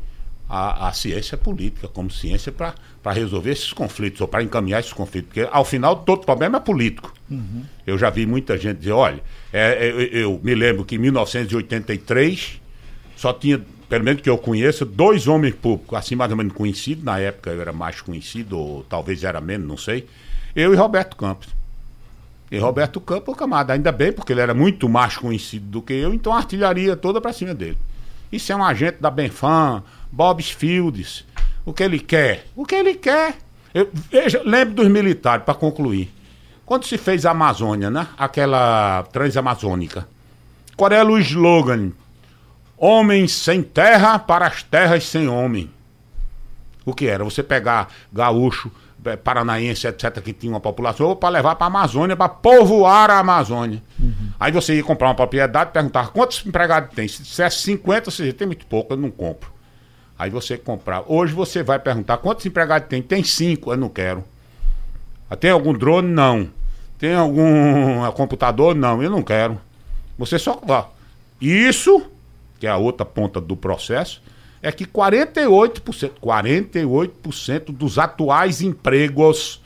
a, 0.51 0.89
a 0.89 0.93
ciência 0.93 1.37
política 1.37 1.87
como 1.87 2.11
ciência 2.11 2.51
para 2.51 2.75
resolver 3.13 3.51
esses 3.51 3.71
conflitos 3.71 4.19
ou 4.19 4.27
para 4.27 4.43
encaminhar 4.43 4.81
esses 4.81 4.91
conflitos. 4.91 5.29
Porque, 5.29 5.47
ao 5.49 5.63
final, 5.63 6.03
todo 6.03 6.25
problema 6.25 6.57
é 6.57 6.61
político. 6.61 7.13
Eu 7.87 7.97
já 7.97 8.09
vi 8.09 8.25
muita 8.25 8.57
gente 8.57 8.79
dizer: 8.79 8.91
olha, 8.91 9.21
é, 9.53 9.87
é, 9.87 9.91
eu, 9.91 10.01
eu 10.01 10.41
me 10.43 10.53
lembro 10.53 10.83
que 10.83 10.95
em 10.95 10.97
1983 10.97 12.61
só 13.15 13.31
tinha, 13.31 13.61
pelo 13.87 14.03
menos 14.03 14.21
que 14.21 14.29
eu 14.29 14.37
conheço, 14.37 14.85
dois 14.85 15.27
homens 15.27 15.55
públicos, 15.55 15.97
assim 15.97 16.15
mais 16.15 16.31
ou 16.31 16.37
menos 16.37 16.53
conhecidos. 16.53 17.03
Na 17.03 17.17
época 17.17 17.51
eu 17.51 17.61
era 17.61 17.71
mais 17.71 18.01
conhecido, 18.01 18.57
ou 18.57 18.83
talvez 18.83 19.23
era 19.23 19.39
menos, 19.39 19.67
não 19.67 19.77
sei. 19.77 20.05
Eu 20.53 20.73
e 20.73 20.75
Roberto 20.75 21.15
Campos. 21.15 21.47
E 22.51 22.59
Roberto 22.59 22.99
Campos, 22.99 23.37
camada, 23.37 23.71
ainda 23.71 23.93
bem, 23.93 24.11
porque 24.11 24.33
ele 24.33 24.41
era 24.41 24.53
muito 24.53 24.89
mais 24.89 25.15
conhecido 25.15 25.65
do 25.67 25.81
que 25.81 25.93
eu, 25.93 26.13
então 26.13 26.33
a 26.33 26.37
artilharia 26.37 26.97
toda 26.97 27.21
para 27.21 27.31
cima 27.31 27.53
dele. 27.53 27.77
Isso 28.29 28.51
é 28.51 28.55
um 28.55 28.63
agente 28.63 28.97
da 28.99 29.09
Benfam, 29.09 29.81
Bob 30.11 30.43
Fields. 30.43 31.25
O 31.65 31.71
que 31.71 31.81
ele 31.81 31.99
quer? 31.99 32.47
O 32.53 32.65
que 32.65 32.75
ele 32.75 32.95
quer. 32.95 33.37
Eu, 33.73 33.89
veja, 33.93 34.41
lembro 34.43 34.75
dos 34.75 34.89
militares, 34.89 35.45
para 35.45 35.53
concluir. 35.53 36.11
Quando 36.65 36.85
se 36.85 36.97
fez 36.97 37.25
a 37.25 37.31
Amazônia, 37.31 37.89
né? 37.89 38.07
Aquela 38.17 39.03
transamazônica. 39.11 40.05
Qual 40.75 40.91
era 40.91 41.07
o 41.07 41.19
slogan? 41.19 41.91
Homens 42.77 43.31
sem 43.31 43.63
terra 43.63 44.19
para 44.19 44.47
as 44.47 44.61
terras 44.63 45.05
sem 45.05 45.27
homem. 45.27 45.69
O 46.85 46.93
que 46.93 47.07
era? 47.07 47.23
Você 47.23 47.43
pegar 47.43 47.89
gaúcho, 48.11 48.71
eh, 49.05 49.15
paranaense, 49.15 49.87
etc., 49.87 50.21
que 50.21 50.33
tinha 50.33 50.53
uma 50.53 50.59
população, 50.59 51.15
para 51.15 51.29
levar 51.29 51.55
para 51.55 51.65
a 51.65 51.67
Amazônia, 51.67 52.15
para 52.15 52.29
povoar 52.29 53.09
a 53.09 53.19
Amazônia. 53.19 53.81
Aí 54.39 54.51
você 54.51 54.75
ia 54.75 54.83
comprar 54.83 55.09
uma 55.09 55.15
propriedade, 55.15 55.71
perguntar 55.71 56.09
quantos 56.11 56.45
empregados 56.45 56.93
tem. 56.95 57.07
Se 57.07 57.23
dissesse 57.23 57.59
50, 57.61 58.11
você 58.11 58.23
dizia, 58.23 58.33
tem 58.33 58.47
muito 58.47 58.65
pouco, 58.65 58.93
eu 58.93 58.97
não 58.97 59.11
compro. 59.11 59.51
Aí 60.17 60.29
você 60.29 60.57
comprar. 60.57 61.03
Hoje 61.07 61.33
você 61.33 61.63
vai 61.63 61.79
perguntar 61.79 62.17
quantos 62.17 62.45
empregados 62.45 62.87
tem. 62.87 63.01
Tem 63.01 63.23
cinco, 63.23 63.71
eu 63.71 63.77
não 63.77 63.89
quero. 63.89 64.23
Ah, 65.29 65.35
Tem 65.35 65.49
algum 65.49 65.73
drone? 65.73 66.09
Não. 66.09 66.47
Tem 66.99 67.15
algum 67.15 68.05
eh, 68.05 68.11
computador? 68.11 68.75
Não, 68.75 69.01
eu 69.01 69.09
não 69.09 69.23
quero. 69.23 69.59
Você 70.19 70.37
só. 70.37 70.61
ó, 70.67 70.85
Isso, 71.39 72.05
que 72.59 72.67
é 72.67 72.69
a 72.69 72.77
outra 72.77 73.03
ponta 73.03 73.41
do 73.41 73.55
processo, 73.57 74.21
é 74.61 74.71
que 74.71 74.85
48%, 74.85 76.11
48% 76.21 77.71
dos 77.71 77.97
atuais 77.97 78.61
empregos, 78.61 79.61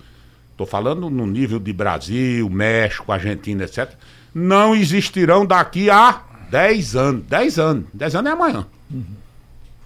estou 0.52 0.66
falando 0.66 1.10
no 1.10 1.28
nível 1.28 1.60
de 1.60 1.74
Brasil, 1.74 2.50
México, 2.50 3.12
Argentina, 3.12 3.66
etc., 3.66 3.92
não 4.34 4.76
existirão 4.76 5.46
daqui 5.46 5.90
a 5.90 6.22
10 6.50 6.96
anos. 6.96 7.26
10 7.28 7.60
anos. 7.60 7.86
10 7.94 8.16
anos 8.16 8.30
é 8.30 8.34
amanhã. 8.34 8.66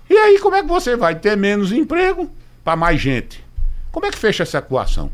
E 0.09 0.17
aí, 0.17 0.39
como 0.39 0.55
é 0.55 0.61
que 0.61 0.67
você 0.67 0.95
vai 0.95 1.15
ter 1.15 1.35
menos 1.37 1.71
emprego 1.71 2.29
para 2.63 2.75
mais 2.75 2.99
gente? 2.99 3.43
Como 3.91 4.05
é 4.05 4.11
que 4.11 4.17
fecha 4.17 4.43
essa 4.43 4.57
equação? 4.59 5.11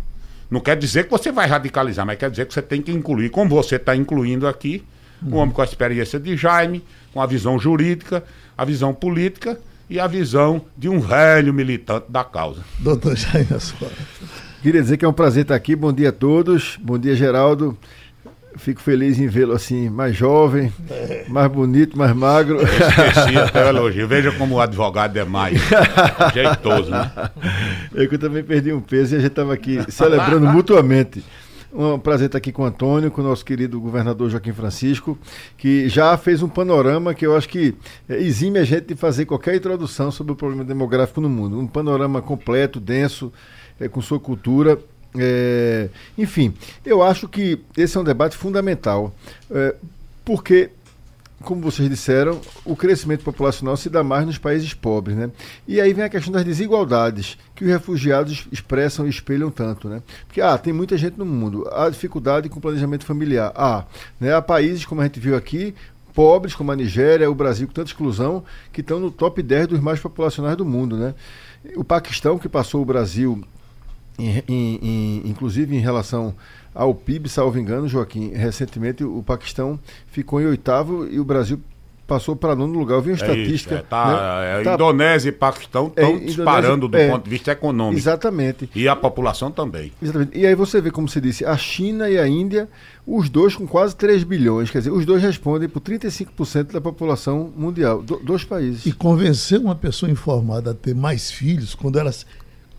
Não 0.50 0.60
quer 0.60 0.78
dizer 0.78 1.06
que 1.06 1.12
você 1.12 1.32
vai 1.32 1.48
radicalizar, 1.48 2.06
mas 2.06 2.18
quer 2.18 2.30
dizer 2.30 2.46
que 2.46 2.54
você 2.54 2.62
tem 2.62 2.82
que 2.82 2.92
incluir, 2.92 3.30
como 3.30 3.50
você 3.50 3.78
está 3.78 3.96
incluindo 3.96 4.48
aqui, 4.48 4.84
um 5.24 5.38
homem 5.38 5.54
com 5.54 5.62
a 5.62 5.66
experiência 5.66 6.20
de 6.20 6.38
Jaime, 6.38 6.84
com 7.14 7.22
a 7.22 7.26
visão 7.26 7.58
jurídica, 7.58 8.24
a 8.58 8.64
visão 8.64 8.94
política 8.94 9.60
e 9.90 10.00
a 10.00 10.08
visão 10.08 10.62
de 10.78 10.90
um 10.90 11.00
velho 11.00 11.54
militante 11.54 12.08
da 12.10 12.24
causa. 12.24 12.62
Doutor 12.80 13.16
Jaime 13.16 13.54
Assuara. 13.56 13.94
Queria 14.62 14.82
dizer 14.82 14.98
que 14.98 15.06
é 15.06 15.08
um 15.08 15.14
prazer 15.14 15.44
estar 15.44 15.56
aqui. 15.56 15.76
Bom 15.76 15.94
dia 15.94 16.10
a 16.10 16.12
todos. 16.12 16.78
Bom 16.82 16.98
dia, 16.98 17.16
Geraldo. 17.16 17.78
Fico 18.58 18.82
feliz 18.82 19.20
em 19.20 19.28
vê-lo 19.28 19.52
assim, 19.54 19.90
mais 19.90 20.16
jovem, 20.16 20.72
mais 21.28 21.52
bonito, 21.52 21.98
mais 21.98 22.16
magro. 22.16 22.58
Esqueci 22.64 23.36
até 23.38 23.66
o 23.66 23.68
elogio. 23.68 24.08
Veja 24.08 24.32
como 24.32 24.56
o 24.56 24.62
advogado 24.62 25.18
é 25.18 25.26
mais 25.26 25.60
jeitoso, 26.34 26.90
né? 26.90 27.12
Eu 27.94 28.08
que 28.08 28.18
também 28.18 28.44
perdi 28.44 28.72
um 28.72 28.80
peso 28.80 29.14
e 29.14 29.18
a 29.18 29.20
gente 29.20 29.32
estava 29.32 29.54
aqui 29.54 29.80
celebrando 29.90 30.48
mutuamente. 30.48 31.22
Um 31.78 32.00
prazer 32.00 32.28
estar 32.28 32.38
aqui 32.38 32.54
com 32.54 32.62
o 32.62 32.66
Antônio, 32.66 33.12
com 33.12 33.20
o 33.20 33.24
nosso 33.24 33.44
querido 33.44 33.82
governador 33.82 34.30
Joaquim 34.30 34.54
Francisco, 34.54 35.18
que 35.58 35.90
já 35.90 36.18
fez 36.18 36.42
um 36.42 36.48
panorama 36.48 37.14
que 37.14 37.26
eu 37.26 37.36
acho 37.36 37.50
que 37.50 37.76
eh, 38.08 38.16
exime 38.16 38.60
a 38.60 38.64
gente 38.64 38.86
de 38.86 38.96
fazer 38.96 39.26
qualquer 39.26 39.56
introdução 39.56 40.10
sobre 40.10 40.32
o 40.32 40.38
problema 40.38 40.64
demográfico 40.64 41.20
no 41.20 41.28
mundo. 41.28 41.60
Um 41.60 41.68
panorama 41.68 42.22
completo, 42.22 42.80
denso, 42.80 43.30
eh, 43.78 43.90
com 43.90 44.02
sua 44.02 44.22
cultura. 44.22 44.80
Eh, 45.18 45.90
enfim, 46.18 46.54
eu 46.86 47.04
acho 47.04 47.28
que 47.28 47.60
esse 47.76 47.98
é 47.98 48.00
um 48.00 48.06
debate 48.06 48.38
fundamental, 48.38 49.14
eh, 49.52 49.76
porque 50.24 50.70
como 51.46 51.62
vocês 51.62 51.88
disseram, 51.90 52.42
o 52.66 52.76
crescimento 52.76 53.24
populacional 53.24 53.78
se 53.78 53.90
dá 53.90 54.04
mais 54.04 54.26
nos 54.26 54.38
países 54.38 54.74
pobres, 54.74 55.16
né? 55.16 55.32
E 55.68 55.80
aí 55.80 55.94
vem 55.94 56.04
a 56.04 56.10
questão 56.10 56.34
das 56.34 56.44
desigualdades 56.44 57.38
que 57.56 57.64
os 57.64 57.70
refugiados 57.70 58.48
expressam 58.52 59.06
e 59.06 59.10
espelham 59.10 59.50
tanto, 59.50 59.88
né? 59.88 60.02
Porque 60.28 60.42
ah, 60.42 60.58
tem 60.58 60.74
muita 60.74 60.98
gente 60.98 61.18
no 61.18 61.26
mundo, 61.26 61.66
há 61.72 61.90
dificuldade 61.90 62.50
com 62.50 62.60
planejamento 62.60 63.06
familiar, 63.06 63.54
há, 63.56 63.86
né? 64.20 64.34
Há 64.36 64.42
países 64.42 64.86
como 64.86 65.00
a 65.02 65.06
gente 65.06 65.20
viu 65.20 65.36
aqui 65.36 65.74
pobres 66.14 66.56
como 66.56 66.72
a 66.72 66.76
Nigéria, 66.76 67.30
o 67.30 67.36
Brasil 67.36 67.68
com 67.68 67.74
tanta 67.74 67.90
exclusão 67.90 68.44
que 68.72 68.82
estão 68.82 69.00
no 69.00 69.12
top 69.12 69.44
10 69.44 69.68
dos 69.68 69.80
mais 69.80 70.00
populacionais 70.00 70.56
do 70.58 70.66
mundo, 70.66 70.98
né? 70.98 71.14
O 71.76 71.84
Paquistão 71.84 72.38
que 72.40 72.48
passou 72.50 72.82
o 72.82 72.86
Brasil 72.86 73.44
em- 74.18 74.42
em- 74.48 74.80
em- 74.82 75.22
inclusive 75.30 75.76
em 75.76 75.80
relação 75.80 76.34
ao 76.76 76.94
PIB, 76.94 77.30
salvo 77.30 77.58
engano, 77.58 77.88
Joaquim, 77.88 78.32
recentemente 78.34 79.04
o 79.04 79.24
Paquistão 79.24 79.80
ficou 80.08 80.42
em 80.42 80.46
oitavo 80.46 81.08
e 81.10 81.20
o 81.20 81.24
Brasil 81.24 81.60
passou 82.08 82.36
para 82.36 82.56
nono 82.56 82.78
lugar. 82.78 82.96
Eu 82.98 83.02
vi 83.02 83.10
uma 83.10 83.14
É 83.14 83.16
isso, 83.16 83.32
estatística. 83.32 83.76
é, 83.78 83.82
tá, 83.82 84.40
né? 84.42 84.62
é, 84.62 84.64
Tá- 84.64 84.74
Indonésia 84.76 85.30
e 85.30 85.32
Paquistão 85.32 85.88
estão 85.88 86.10
É, 86.12 86.20
disparando 86.20 86.88
do 86.88 86.96
é. 86.96 87.10
ponto 87.10 87.24
de 87.24 87.30
vista 87.32 87.52
econômico. 87.52 87.98
Exatamente. 87.98 88.70
E 88.76 88.88
a 88.88 88.96
população 88.96 89.50
também. 89.50 89.92
Exatamente. 90.00 90.38
E 90.38 90.46
aí 90.46 90.54
você 90.54 90.80
vê, 90.80 90.92
como 90.92 91.10
você 91.10 91.20
disse, 91.20 91.44
a 91.44 91.58
China 91.58 92.08
e 92.08 92.20
a 92.20 92.28
Índia, 92.28 92.70
os 93.08 93.28
dois 93.28 93.56
com 93.56 93.66
quase 93.66 93.96
3 93.96 94.24
bilhões, 94.24 94.70
quer 94.70 94.78
dizer, 94.80 94.92
os 94.92 95.04
dois 95.04 95.24
respondem 95.24 95.68
por 95.68 95.80
35% 95.82 96.74
da 96.74 96.80
população 96.82 97.52
mundial, 97.58 98.04
do, 98.04 98.18
dois 98.18 98.44
países. 98.44 98.86
E 98.86 98.92
convencer 98.92 99.60
uma 99.60 99.74
pessoa 99.74 100.12
informada 100.12 100.72
a 100.72 100.74
ter 100.76 100.94
mais 100.94 101.32
filhos, 101.32 101.74
quando 101.74 101.98
ela 101.98 102.12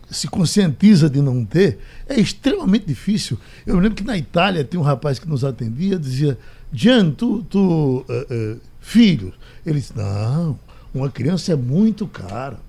se- 0.09 0.27
conscientiza 0.27 1.09
de 1.09 1.21
não 1.21 1.43
ter, 1.45 1.79
é 2.07 2.19
extremamente 2.19 2.85
difícil. 2.85 3.37
Eu 3.65 3.75
me 3.75 3.81
lembro 3.81 3.95
que 3.97 4.03
na 4.03 4.17
Itália 4.17 4.63
tem 4.63 4.79
um 4.79 4.83
rapaz 4.83 5.19
que 5.19 5.27
nos 5.27 5.43
atendia, 5.43 5.97
dizia, 5.99 6.37
Gian, 6.71 7.11
tu, 7.11 7.43
tu 7.43 8.05
eh, 8.09 8.27
eh, 8.29 8.55
filhos? 8.81 9.33
Ele 9.65 9.79
disse, 9.79 9.95
não, 9.95 10.59
uma 10.93 11.09
criança 11.09 11.53
é 11.53 11.55
muito 11.55 12.05
cara. 12.07 12.59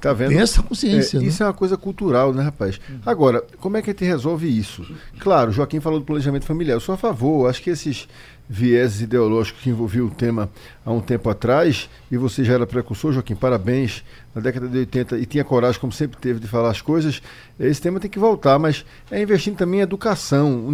Tá 0.00 0.12
vendo? 0.12 0.28
Tem 0.28 0.38
essa 0.38 0.62
consciência, 0.62 1.16
É, 1.16 1.20
né? 1.20 1.26
Isso 1.26 1.42
é 1.42 1.46
uma 1.46 1.54
coisa 1.54 1.76
cultural, 1.76 2.32
né, 2.32 2.42
rapaz? 2.42 2.78
Agora, 3.04 3.42
como 3.58 3.76
é 3.78 3.82
que 3.82 3.90
a 3.90 3.92
gente 3.92 4.04
resolve 4.04 4.46
isso? 4.46 4.86
Claro, 5.18 5.50
Joaquim 5.50 5.80
falou 5.80 5.98
do 5.98 6.04
planejamento 6.04 6.44
familiar. 6.44 6.74
Eu 6.76 6.80
sou 6.80 6.94
a 6.94 6.98
favor. 6.98 7.48
Acho 7.48 7.62
que 7.62 7.70
esses 7.70 8.06
vieses 8.48 9.00
ideológicos 9.00 9.62
que 9.62 9.70
envolviam 9.70 10.06
o 10.06 10.10
tema 10.10 10.48
há 10.84 10.92
um 10.92 11.00
tempo 11.00 11.28
atrás, 11.28 11.88
e 12.10 12.16
você 12.16 12.44
já 12.44 12.54
era 12.54 12.66
precursor, 12.66 13.12
Joaquim, 13.12 13.34
parabéns, 13.34 14.04
na 14.34 14.40
década 14.40 14.68
de 14.68 14.78
80, 14.78 15.18
e 15.18 15.26
tinha 15.26 15.42
coragem, 15.42 15.80
como 15.80 15.92
sempre 15.92 16.16
teve, 16.18 16.38
de 16.38 16.46
falar 16.46 16.70
as 16.70 16.80
coisas, 16.80 17.22
esse 17.58 17.80
tema 17.80 17.98
tem 17.98 18.10
que 18.10 18.18
voltar, 18.18 18.58
mas 18.58 18.84
é 19.10 19.20
investindo 19.20 19.56
também 19.56 19.80
em 19.80 19.82
educação, 19.82 20.66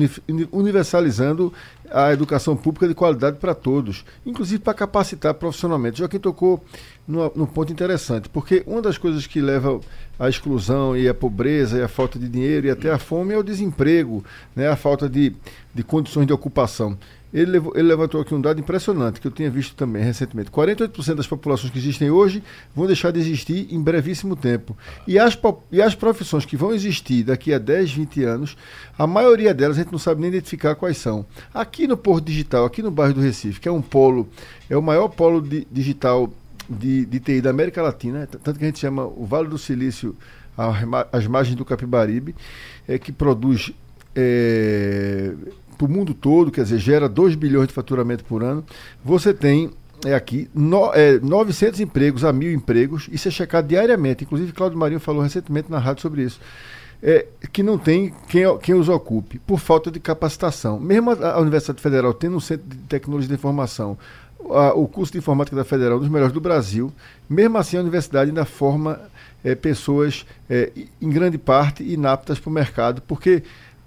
universalizando 0.50 1.52
a 1.90 2.12
educação 2.12 2.56
pública 2.56 2.88
de 2.88 2.94
qualidade 2.94 3.38
para 3.38 3.54
todos, 3.54 4.04
inclusive 4.26 4.62
para 4.62 4.74
capacitar 4.74 5.34
profissionalmente. 5.34 5.98
Joaquim 5.98 6.18
tocou 6.18 6.62
num 7.06 7.46
ponto 7.46 7.72
interessante, 7.72 8.28
porque 8.28 8.62
uma 8.66 8.80
das 8.80 8.96
coisas 8.96 9.26
que 9.26 9.40
leva 9.40 9.80
à 10.18 10.28
exclusão 10.28 10.96
e 10.96 11.08
à 11.08 11.14
pobreza 11.14 11.78
e 11.78 11.82
à 11.82 11.88
falta 11.88 12.18
de 12.18 12.28
dinheiro 12.28 12.66
e 12.66 12.70
até 12.70 12.90
à 12.90 12.98
fome 12.98 13.34
é 13.34 13.38
o 13.38 13.42
desemprego, 13.42 14.24
né, 14.54 14.68
a 14.68 14.76
falta 14.76 15.08
de, 15.08 15.34
de 15.74 15.82
condições 15.82 16.26
de 16.26 16.32
ocupação. 16.32 16.96
Ele, 17.32 17.50
levou, 17.50 17.72
ele 17.74 17.88
levantou 17.88 18.20
aqui 18.20 18.34
um 18.34 18.40
dado 18.40 18.60
impressionante, 18.60 19.20
que 19.20 19.26
eu 19.26 19.30
tinha 19.30 19.50
visto 19.50 19.74
também 19.74 20.02
recentemente. 20.02 20.50
48% 20.50 21.14
das 21.14 21.26
populações 21.26 21.72
que 21.72 21.78
existem 21.78 22.10
hoje 22.10 22.42
vão 22.74 22.86
deixar 22.86 23.10
de 23.10 23.20
existir 23.20 23.68
em 23.70 23.80
brevíssimo 23.80 24.36
tempo. 24.36 24.76
E 25.06 25.18
as, 25.18 25.38
e 25.70 25.80
as 25.80 25.94
profissões 25.94 26.44
que 26.44 26.56
vão 26.56 26.72
existir 26.74 27.24
daqui 27.24 27.54
a 27.54 27.58
10, 27.58 27.92
20 27.92 28.24
anos, 28.24 28.56
a 28.98 29.06
maioria 29.06 29.54
delas 29.54 29.78
a 29.78 29.82
gente 29.82 29.92
não 29.92 29.98
sabe 29.98 30.20
nem 30.20 30.28
identificar 30.28 30.74
quais 30.74 30.98
são. 30.98 31.24
Aqui 31.54 31.86
no 31.86 31.96
Porto 31.96 32.26
Digital, 32.26 32.64
aqui 32.64 32.82
no 32.82 32.90
bairro 32.90 33.14
do 33.14 33.20
Recife, 33.20 33.60
que 33.60 33.68
é 33.68 33.72
um 33.72 33.82
polo, 33.82 34.28
é 34.68 34.76
o 34.76 34.82
maior 34.82 35.08
polo 35.08 35.40
de, 35.40 35.66
digital 35.70 36.30
de, 36.68 37.06
de 37.06 37.20
TI 37.20 37.40
da 37.40 37.50
América 37.50 37.82
Latina, 37.82 38.26
tanto 38.26 38.58
que 38.58 38.64
a 38.64 38.68
gente 38.68 38.78
chama 38.78 39.04
o 39.04 39.24
Vale 39.24 39.48
do 39.48 39.58
Silício, 39.58 40.14
as 41.10 41.26
margens 41.26 41.56
do 41.56 41.64
Capibaribe, 41.64 42.34
é, 42.86 42.98
que 42.98 43.10
produz 43.10 43.72
é, 44.14 45.32
para 45.82 45.86
o 45.86 45.88
mundo 45.90 46.14
todo, 46.14 46.52
quer 46.52 46.62
dizer, 46.62 46.78
gera 46.78 47.08
2 47.08 47.34
bilhões 47.34 47.66
de 47.66 47.74
faturamento 47.74 48.24
por 48.24 48.44
ano. 48.44 48.64
Você 49.04 49.34
tem 49.34 49.70
é 50.04 50.14
aqui 50.14 50.48
no, 50.52 50.92
é, 50.94 51.18
900 51.20 51.78
empregos 51.80 52.24
a 52.24 52.32
mil 52.32 52.52
empregos, 52.52 53.08
isso 53.12 53.28
é 53.28 53.30
checado 53.30 53.68
diariamente. 53.68 54.24
Inclusive, 54.24 54.52
Cláudio 54.52 54.78
Marinho 54.78 55.00
falou 55.00 55.22
recentemente 55.22 55.70
na 55.70 55.78
rádio 55.78 56.02
sobre 56.02 56.22
isso. 56.22 56.40
É, 57.02 57.26
que 57.52 57.64
não 57.64 57.78
tem 57.78 58.14
quem, 58.28 58.42
quem 58.58 58.74
os 58.76 58.88
ocupe, 58.88 59.40
por 59.40 59.58
falta 59.58 59.90
de 59.90 59.98
capacitação. 59.98 60.78
Mesmo 60.78 61.10
a, 61.10 61.32
a 61.32 61.40
Universidade 61.40 61.80
Federal 61.80 62.14
tendo 62.14 62.36
um 62.36 62.40
centro 62.40 62.68
de 62.68 62.76
tecnologia 62.88 63.28
de 63.28 63.34
informação, 63.34 63.98
a, 64.50 64.72
o 64.72 64.86
curso 64.86 65.12
de 65.12 65.18
informática 65.18 65.56
da 65.56 65.64
Federal, 65.64 65.96
um 65.96 66.00
dos 66.00 66.08
melhores 66.08 66.32
do 66.32 66.40
Brasil, 66.40 66.92
mesmo 67.28 67.58
assim 67.58 67.76
a 67.76 67.80
universidade 67.80 68.30
ainda 68.30 68.44
forma 68.44 69.00
é, 69.42 69.54
pessoas, 69.56 70.24
é, 70.48 70.70
em 71.00 71.10
grande 71.10 71.38
parte, 71.38 71.82
inaptas 71.82 72.38
para 72.38 72.50
o 72.50 72.52
mercado, 72.52 73.02
porque 73.02 73.42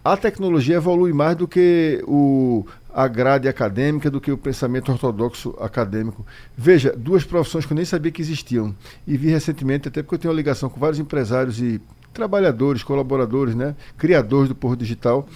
a 0.05 0.15
tecnologia 0.15 0.75
evolui 0.75 1.11
mais 1.11 1.35
do 1.35 1.47
que 1.47 1.99
o, 2.07 2.63
a 2.93 3.07
grade 3.07 3.47
acadêmica, 3.47 4.11
do 4.11 4.21
que 4.21 4.31
o 4.31 4.37
pensamento 4.37 4.91
ortodoxo 4.91 5.55
acadêmico. 5.59 6.23
Veja, 6.55 6.93
duas 6.95 7.23
profissões 7.23 7.65
que 7.65 7.73
eu 7.73 7.75
nem 7.75 7.85
sabia 7.85 8.11
que 8.11 8.21
existiam. 8.21 8.75
E 9.07 9.17
vi 9.17 9.29
recentemente, 9.29 9.87
até 9.87 10.03
porque 10.03 10.13
eu 10.13 10.19
tenho 10.19 10.31
uma 10.31 10.37
ligação 10.37 10.69
com 10.69 10.79
vários 10.79 10.99
empresários 10.99 11.59
e 11.59 11.81
trabalhadores, 12.13 12.83
colaboradores, 12.83 13.55
né, 13.55 13.75
criadores 13.97 14.47
do 14.47 14.53
Porto 14.53 14.77
Digital. 14.81 15.27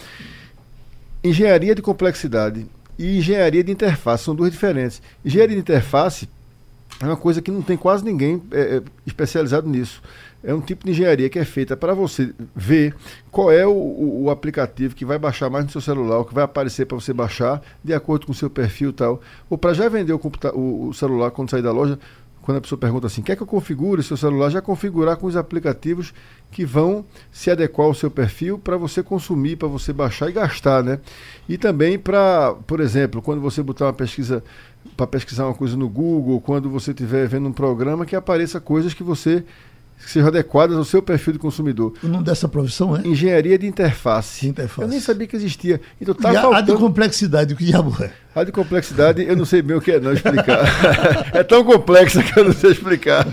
Engenharia 1.24 1.74
de 1.74 1.82
complexidade 1.82 2.68
e 2.96 3.18
engenharia 3.18 3.64
de 3.64 3.72
interface 3.72 4.24
são 4.24 4.36
duas 4.36 4.52
diferentes. 4.52 5.02
Engenharia 5.26 5.56
de 5.56 5.62
interface 5.62 6.30
é 7.02 7.06
uma 7.06 7.18
coisa 7.18 7.42
que 7.42 7.50
não 7.50 7.64
tem 7.64 7.76
quase 7.76 8.06
ninguém 8.06 8.40
é 8.52 8.84
especializado 9.04 9.68
nisso 9.68 10.00
é 10.43 10.53
um 10.53 10.62
tipo 10.62 10.86
de 10.86 10.91
engenharia 10.91 11.29
que 11.29 11.38
é 11.38 11.46
feita 11.46 11.75
para 11.75 11.93
você 11.93 12.34
ver 12.55 12.96
qual 13.29 13.51
é 13.51 13.65
o, 13.67 13.72
o, 13.72 14.24
o, 14.24 14.29
aplicativo 14.29 14.96
que 14.96 15.03
vai 15.03 15.19
baixar 15.19 15.50
mais 15.50 15.65
no 15.65 15.72
seu 15.72 15.81
celular, 15.81 16.19
o 16.19 16.25
que 16.25 16.34
vai 16.34 16.43
aparecer 16.43 16.86
para 16.86 16.96
você 16.96 17.12
baixar 17.12 17.62
de 17.84 17.93
acordo 17.93 18.25
com 18.25 18.31
o 18.31 18.36
seu 18.36 18.50
perfil 18.50 18.91
e 18.91 18.93
tal. 18.93 19.22
Ou 19.50 19.58
para 19.58 19.74
já 19.74 19.89
vender 19.89 20.13
o, 20.13 20.22
o, 20.53 20.93
celular 20.93 21.31
quando 21.31 21.50
sair 21.50 21.62
da 21.62 21.72
loja, 21.72 22.00
quando 22.41 22.58
a 22.58 22.62
pessoa 22.62 22.79
pergunta 22.79 23.05
assim, 23.05 23.22
quer 23.22 23.36
que 23.36 23.43
eu 23.43 23.48
configure 23.48 24.01
seu 24.01 24.15
celular, 24.15 24.50
já 24.50 24.62
configurar 24.62 25.17
com 25.17 25.27
os 25.27 25.36
aplicativos 25.36 26.13
que 26.50 26.65
vão 26.65 27.05
se 27.31 27.51
adequar 27.51 27.88
ao 27.88 27.93
seu 27.93 28.10
perfil 28.10 28.58
para 28.58 28.77
você 28.77 29.03
consumir, 29.03 29.58
para 29.58 29.67
você 29.67 29.91
baixar 29.91 30.29
e 30.29 30.31
gastar, 30.31 30.81
né? 30.81 31.00
E 31.48 31.58
também 31.58 32.00
para, 32.00 32.55
por 32.65 32.79
exemplo, 32.79 33.22
quando 33.22 33.41
você 33.41 33.62
botar 33.62 33.86
uma 33.86 33.93
pesquisa 33.93 34.41
para 34.96 35.05
pesquisar 35.05 35.46
uma 35.46 35.53
coisa 35.53 35.75
no 35.75 35.89
Google, 35.89 36.39
quando 36.39 36.69
você 36.69 36.91
estiver 36.91 37.27
vendo 37.27 37.50
um 37.50 37.53
programa 37.53 38.05
que 38.05 38.15
apareça 38.15 38.60
coisas 38.60 38.93
que 38.93 39.03
você 39.03 39.43
que 40.03 40.10
sejam 40.10 40.29
adequadas 40.29 40.77
ao 40.77 40.84
seu 40.84 41.01
perfil 41.01 41.34
de 41.34 41.39
consumidor. 41.39 41.94
O 42.01 42.08
nome 42.08 42.24
dessa 42.24 42.48
profissão 42.48 42.96
é? 42.96 43.06
Engenharia 43.06 43.58
de 43.58 43.68
interface. 43.68 44.48
interface. 44.48 44.82
Eu 44.82 44.88
nem 44.88 45.00
sabia 45.00 45.27
que 45.27 45.36
existia. 45.36 45.79
Então 46.00 46.15
tá 46.15 46.32
e 46.32 46.34
faltando... 46.36 46.56
a 46.56 46.62
de 46.62 46.74
complexidade, 46.74 47.53
o 47.53 47.58
que 47.58 47.65
diabo 47.65 47.96
é? 48.01 48.12
A 48.36 48.44
de 48.44 48.51
complexidade, 48.51 49.24
eu 49.24 49.36
não 49.36 49.44
sei 49.44 49.62
bem 49.62 49.75
o 49.75 49.82
que 49.82 49.91
é 49.91 50.00
não 50.00 50.13
explicar. 50.13 50.63
é 51.34 51.44
tão 51.44 51.63
complexa 51.63 52.22
que 52.22 52.39
eu 52.39 52.46
não 52.46 52.53
sei 52.53 52.72
explicar. 52.72 53.27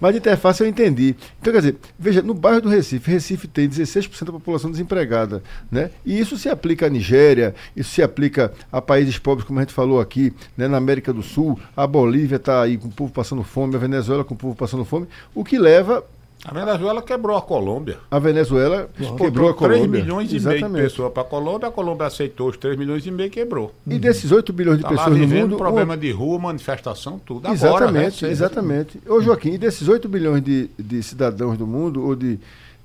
Mas 0.00 0.12
de 0.12 0.18
interface 0.18 0.62
eu 0.62 0.66
entendi. 0.66 1.14
Então, 1.40 1.52
quer 1.52 1.60
dizer, 1.60 1.76
veja, 1.96 2.20
no 2.20 2.34
bairro 2.34 2.60
do 2.60 2.68
Recife, 2.68 3.10
Recife 3.10 3.46
tem 3.46 3.68
16% 3.68 4.24
da 4.24 4.32
população 4.32 4.70
desempregada. 4.70 5.42
Né? 5.70 5.90
E 6.04 6.18
isso 6.18 6.36
se 6.36 6.48
aplica 6.48 6.86
à 6.86 6.88
Nigéria, 6.88 7.54
isso 7.76 7.90
se 7.90 8.02
aplica 8.02 8.52
a 8.72 8.82
países 8.82 9.18
pobres, 9.18 9.46
como 9.46 9.60
a 9.60 9.62
gente 9.62 9.72
falou 9.72 10.00
aqui, 10.00 10.32
né? 10.56 10.66
na 10.66 10.76
América 10.76 11.12
do 11.12 11.22
Sul. 11.22 11.58
A 11.76 11.86
Bolívia 11.86 12.36
está 12.36 12.62
aí 12.62 12.76
com 12.76 12.88
o 12.88 12.92
povo 12.92 13.12
passando 13.12 13.44
fome, 13.44 13.76
a 13.76 13.78
Venezuela 13.78 14.24
com 14.24 14.34
o 14.34 14.36
povo 14.36 14.56
passando 14.56 14.84
fome, 14.84 15.06
o 15.32 15.44
que 15.44 15.58
leva 15.58 16.04
a 16.44 16.54
Venezuela 16.54 17.02
quebrou 17.02 17.36
a 17.36 17.42
Colômbia. 17.42 17.98
A 18.10 18.18
Venezuela 18.18 18.88
quebrou 19.18 19.50
a 19.50 19.54
Colômbia. 19.54 19.78
3 19.78 19.90
milhões 19.90 20.32
e 20.32 20.40
meio 20.40 20.68
de 20.68 20.74
pessoas 20.74 21.12
para 21.12 21.22
a 21.22 21.26
Colômbia, 21.26 21.68
a 21.68 21.72
Colômbia 21.72 22.06
aceitou 22.06 22.48
os 22.48 22.56
3 22.56 22.78
milhões 22.78 23.04
e 23.06 23.10
meio 23.10 23.26
e 23.26 23.30
quebrou. 23.30 23.74
E 23.86 23.98
desses 23.98 24.32
8 24.32 24.50
bilhões 24.52 24.78
de 24.78 24.84
tá 24.84 24.88
pessoas 24.88 25.18
no 25.18 25.28
mundo. 25.28 25.56
problema 25.56 25.92
uma... 25.92 25.98
de 25.98 26.10
rua, 26.10 26.38
manifestação, 26.38 27.18
tudo. 27.18 27.46
Exatamente, 27.48 28.24
Agora, 28.24 28.32
exatamente. 28.32 29.00
Ô 29.06 29.20
Joaquim, 29.20 29.52
e 29.52 29.58
desses 29.58 29.86
8 29.86 30.08
bilhões 30.08 30.42
de, 30.42 30.70
de 30.78 31.02
cidadãos 31.02 31.58
do 31.58 31.66
mundo, 31.66 32.02
ou 32.02 32.16
de, 32.16 32.38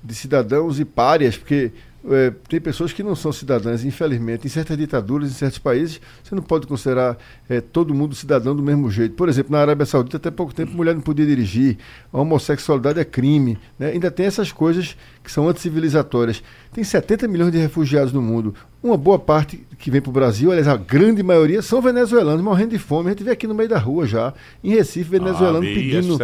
de 0.04 0.14
cidadãos 0.14 0.78
e 0.78 0.84
párias, 0.84 1.38
porque 1.38 1.72
é, 2.08 2.32
tem 2.48 2.60
pessoas 2.60 2.92
que 2.92 3.02
não 3.02 3.16
são 3.16 3.32
cidadãs, 3.32 3.84
infelizmente. 3.84 4.46
Em 4.46 4.50
certas 4.50 4.76
ditaduras, 4.76 5.30
em 5.30 5.34
certos 5.34 5.58
países, 5.58 6.00
você 6.22 6.34
não 6.34 6.42
pode 6.42 6.66
considerar 6.66 7.16
é, 7.48 7.60
todo 7.60 7.94
mundo 7.94 8.14
cidadão 8.14 8.54
do 8.54 8.62
mesmo 8.62 8.90
jeito. 8.90 9.14
Por 9.14 9.28
exemplo, 9.28 9.52
na 9.52 9.60
Arábia 9.60 9.86
Saudita, 9.86 10.16
até 10.16 10.30
pouco 10.30 10.54
tempo, 10.54 10.72
mulher 10.72 10.94
não 10.94 11.02
podia 11.02 11.26
dirigir, 11.26 11.78
a 12.12 12.20
homossexualidade 12.20 13.00
é 13.00 13.04
crime. 13.04 13.58
Né? 13.78 13.90
Ainda 13.90 14.10
tem 14.10 14.26
essas 14.26 14.52
coisas 14.52 14.96
que 15.26 15.32
são 15.32 15.48
anticivilizatórias. 15.48 16.40
Tem 16.72 16.84
70 16.84 17.26
milhões 17.26 17.50
de 17.50 17.58
refugiados 17.58 18.12
no 18.12 18.22
mundo. 18.22 18.54
Uma 18.80 18.96
boa 18.96 19.18
parte 19.18 19.66
que 19.76 19.90
vem 19.90 20.00
para 20.00 20.08
o 20.08 20.12
Brasil, 20.12 20.52
aliás, 20.52 20.68
a 20.68 20.76
grande 20.76 21.20
maioria, 21.20 21.60
são 21.62 21.82
venezuelanos 21.82 22.40
morrendo 22.40 22.70
de 22.70 22.78
fome. 22.78 23.08
A 23.08 23.10
gente 23.10 23.24
vê 23.24 23.32
aqui 23.32 23.44
no 23.44 23.54
meio 23.54 23.68
da 23.68 23.76
rua 23.76 24.06
já, 24.06 24.32
em 24.62 24.70
Recife, 24.70 25.10
venezuelano 25.10 25.58
ah, 25.58 25.74
pedindo 25.74 26.16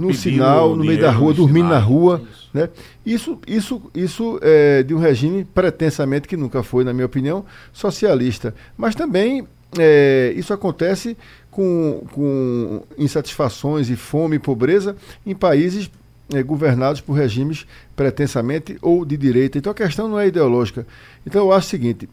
no 0.00 0.08
pedindo 0.08 0.14
sinal, 0.14 0.74
no 0.74 0.82
meio 0.82 0.98
da 0.98 1.10
rua, 1.10 1.34
dormindo 1.34 1.66
sinal. 1.66 1.78
na 1.78 1.78
rua. 1.78 2.22
Isso. 2.24 2.50
Né? 2.54 2.68
Isso, 3.04 3.38
isso, 3.46 3.82
isso 3.94 4.38
é 4.40 4.82
de 4.82 4.94
um 4.94 4.98
regime 4.98 5.44
pretensamente, 5.44 6.26
que 6.26 6.38
nunca 6.38 6.62
foi, 6.62 6.84
na 6.84 6.94
minha 6.94 7.04
opinião, 7.04 7.44
socialista. 7.70 8.54
Mas 8.78 8.94
também 8.94 9.46
é, 9.78 10.32
isso 10.34 10.54
acontece 10.54 11.18
com, 11.50 12.02
com 12.12 12.82
insatisfações 12.96 13.90
e 13.90 13.96
fome 13.96 14.36
e 14.36 14.38
pobreza 14.38 14.96
em 15.26 15.34
países 15.34 15.90
é, 16.32 16.42
governados 16.42 17.00
por 17.00 17.12
regimes 17.12 17.66
pretensamente 17.96 18.78
ou 18.82 19.04
de 19.04 19.16
direita. 19.16 19.58
Então 19.58 19.72
a 19.72 19.74
questão 19.74 20.08
não 20.08 20.18
é 20.18 20.26
ideológica. 20.26 20.86
Então 21.26 21.46
eu 21.46 21.52
acho 21.52 21.66
o 21.66 21.70
seguinte: 21.70 22.08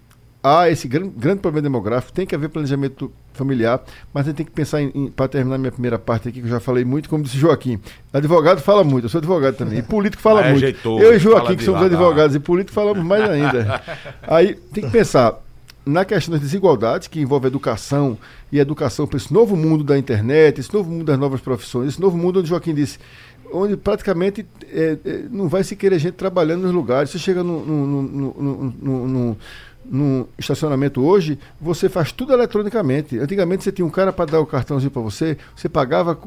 há 0.45 0.69
esse 0.69 0.87
grande, 0.87 1.09
grande 1.17 1.39
problema 1.39 1.63
demográfico, 1.63 2.13
tem 2.13 2.25
que 2.25 2.35
haver 2.35 2.49
planejamento 2.49 3.11
familiar, 3.33 3.83
mas 4.13 4.25
a 4.25 4.29
gente 4.29 4.37
tem 4.37 4.45
que 4.45 4.51
pensar 4.51 4.79
para 5.15 5.27
terminar 5.27 5.57
minha 5.57 5.71
primeira 5.71 5.97
parte 5.97 6.29
aqui, 6.29 6.39
que 6.39 6.45
eu 6.45 6.51
já 6.51 6.59
falei 6.59 6.85
muito, 6.85 7.09
como 7.09 7.23
disse 7.23 7.37
Joaquim. 7.37 7.79
Advogado 8.13 8.61
fala 8.61 8.83
muito, 8.83 9.05
eu 9.05 9.09
sou 9.09 9.17
advogado 9.17 9.55
também, 9.55 9.79
e 9.79 9.81
político 9.81 10.21
fala 10.21 10.43
muito. 10.43 10.57
Ajeitou, 10.57 11.01
eu 11.01 11.15
e 11.15 11.19
Joaquim, 11.19 11.55
que 11.55 11.63
somos 11.63 11.81
advogados 11.81 12.35
e 12.35 12.39
político, 12.39 12.73
falamos 12.73 13.03
mais 13.03 13.27
ainda. 13.29 13.81
Aí 14.21 14.53
tem 14.71 14.83
que 14.83 14.91
pensar 14.91 15.41
na 15.85 16.03
questão 16.03 16.31
das 16.31 16.41
desigualdades, 16.41 17.07
que 17.07 17.19
envolve 17.19 17.47
educação 17.47 18.17
e 18.51 18.59
educação 18.59 19.05
para 19.05 19.17
esse 19.17 19.31
novo 19.31 19.55
mundo 19.55 19.83
da 19.83 19.97
internet, 19.97 20.59
esse 20.59 20.73
novo 20.73 20.89
mundo 20.89 21.05
das 21.05 21.19
novas 21.19 21.41
profissões, 21.41 21.89
esse 21.89 22.01
novo 22.01 22.17
mundo 22.17 22.39
onde 22.39 22.49
Joaquim 22.49 22.73
disse, 22.73 22.97
onde 23.55 23.77
praticamente 23.77 24.45
é, 24.71 24.97
é, 25.05 25.25
não 25.29 25.47
vai 25.47 25.63
se 25.63 25.75
querer 25.75 25.99
gente 25.99 26.15
trabalhando 26.15 26.63
nos 26.63 26.73
lugares. 26.73 27.09
Você 27.09 27.19
chega 27.19 27.43
no, 27.43 27.65
no, 27.65 28.03
no, 28.71 29.37
no 29.89 30.27
estacionamento 30.37 31.03
hoje, 31.03 31.37
você 31.59 31.87
faz 31.87 32.11
tudo 32.11 32.33
eletronicamente. 32.33 33.17
Antigamente 33.19 33.63
você 33.63 33.71
tinha 33.71 33.85
um 33.85 33.89
cara 33.89 34.11
para 34.11 34.31
dar 34.31 34.39
o 34.39 34.45
cartãozinho 34.45 34.91
para 34.91 35.01
você, 35.01 35.37
você 35.55 35.69
pagava 35.69 36.19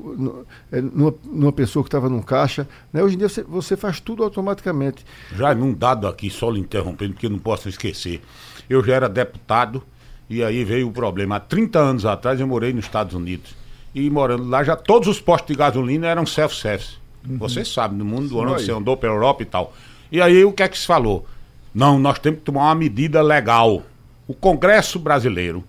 é, 0.71 0.81
numa, 0.81 1.15
numa 1.25 1.53
pessoa 1.53 1.83
que 1.83 1.89
estava 1.89 2.09
num 2.09 2.23
caixa. 2.23 2.69
Né? 2.93 3.03
Hoje 3.03 3.17
em 3.17 3.19
dia 3.19 3.29
você, 3.29 3.43
você, 3.43 3.77
faz 3.77 4.01
tudo 4.01 4.23
automaticamente. 4.23 5.05
Já 5.35 5.55
num 5.55 5.73
dado 5.73 6.07
aqui, 6.07 6.31
só 6.31 6.51
lhe 6.51 6.61
interrompendo, 6.61 7.15
porque 7.15 7.29
não 7.29 7.39
posso 7.39 7.69
esquecer. 7.69 8.21
Eu 8.69 8.85
já 8.85 8.95
era 8.95 9.09
deputado 9.09 9.83
e 10.31 10.43
aí 10.43 10.65
veio 10.65 10.89
o 10.89 10.93
problema. 10.93 11.37
Há 11.37 11.41
30 11.41 11.79
anos 11.79 12.07
atrás 12.07 12.41
eu 12.41 12.47
morei 12.47 12.73
nos 12.73 12.85
Estados 12.85 13.15
Unidos. 13.15 13.57
E 13.95 14.09
morando 14.11 14.49
lá, 14.49 14.63
já 14.63 14.77
todos 14.77 15.09
os 15.09 15.21
postos 15.21 15.49
de 15.49 15.59
gasolina 15.59 16.07
eram 16.07 16.27
self-service. 16.27 16.99
Uhum. 17.27 17.39
Você 17.39 17.65
sabe, 17.65 17.97
no 17.97 18.05
mundo 18.05 18.29
do 18.29 18.41
ano 18.41 18.53
você 18.53 18.71
andou 18.71 18.97
pela 18.97 19.15
Europa 19.15 19.43
e 19.43 19.47
tal. 19.47 19.75
E 20.11 20.21
aí 20.21 20.45
o 20.45 20.53
que 20.53 20.63
é 20.63 20.69
que 20.69 20.79
se 20.79 20.87
falou? 20.87 21.27
Não, 21.75 21.99
nós 21.99 22.19
temos 22.19 22.41
que 22.41 22.45
tomar 22.45 22.63
uma 22.63 22.75
medida 22.75 23.23
legal. 23.23 23.83
O 24.27 24.35
Congresso 24.35 24.99
brasileiro 24.99 25.65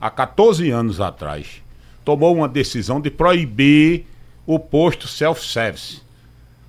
há 0.00 0.10
14 0.10 0.68
anos 0.70 1.00
atrás, 1.00 1.62
tomou 2.04 2.34
uma 2.34 2.48
decisão 2.48 3.00
de 3.00 3.10
proibir 3.10 4.04
o 4.44 4.58
posto 4.58 5.06
self-service. 5.06 6.02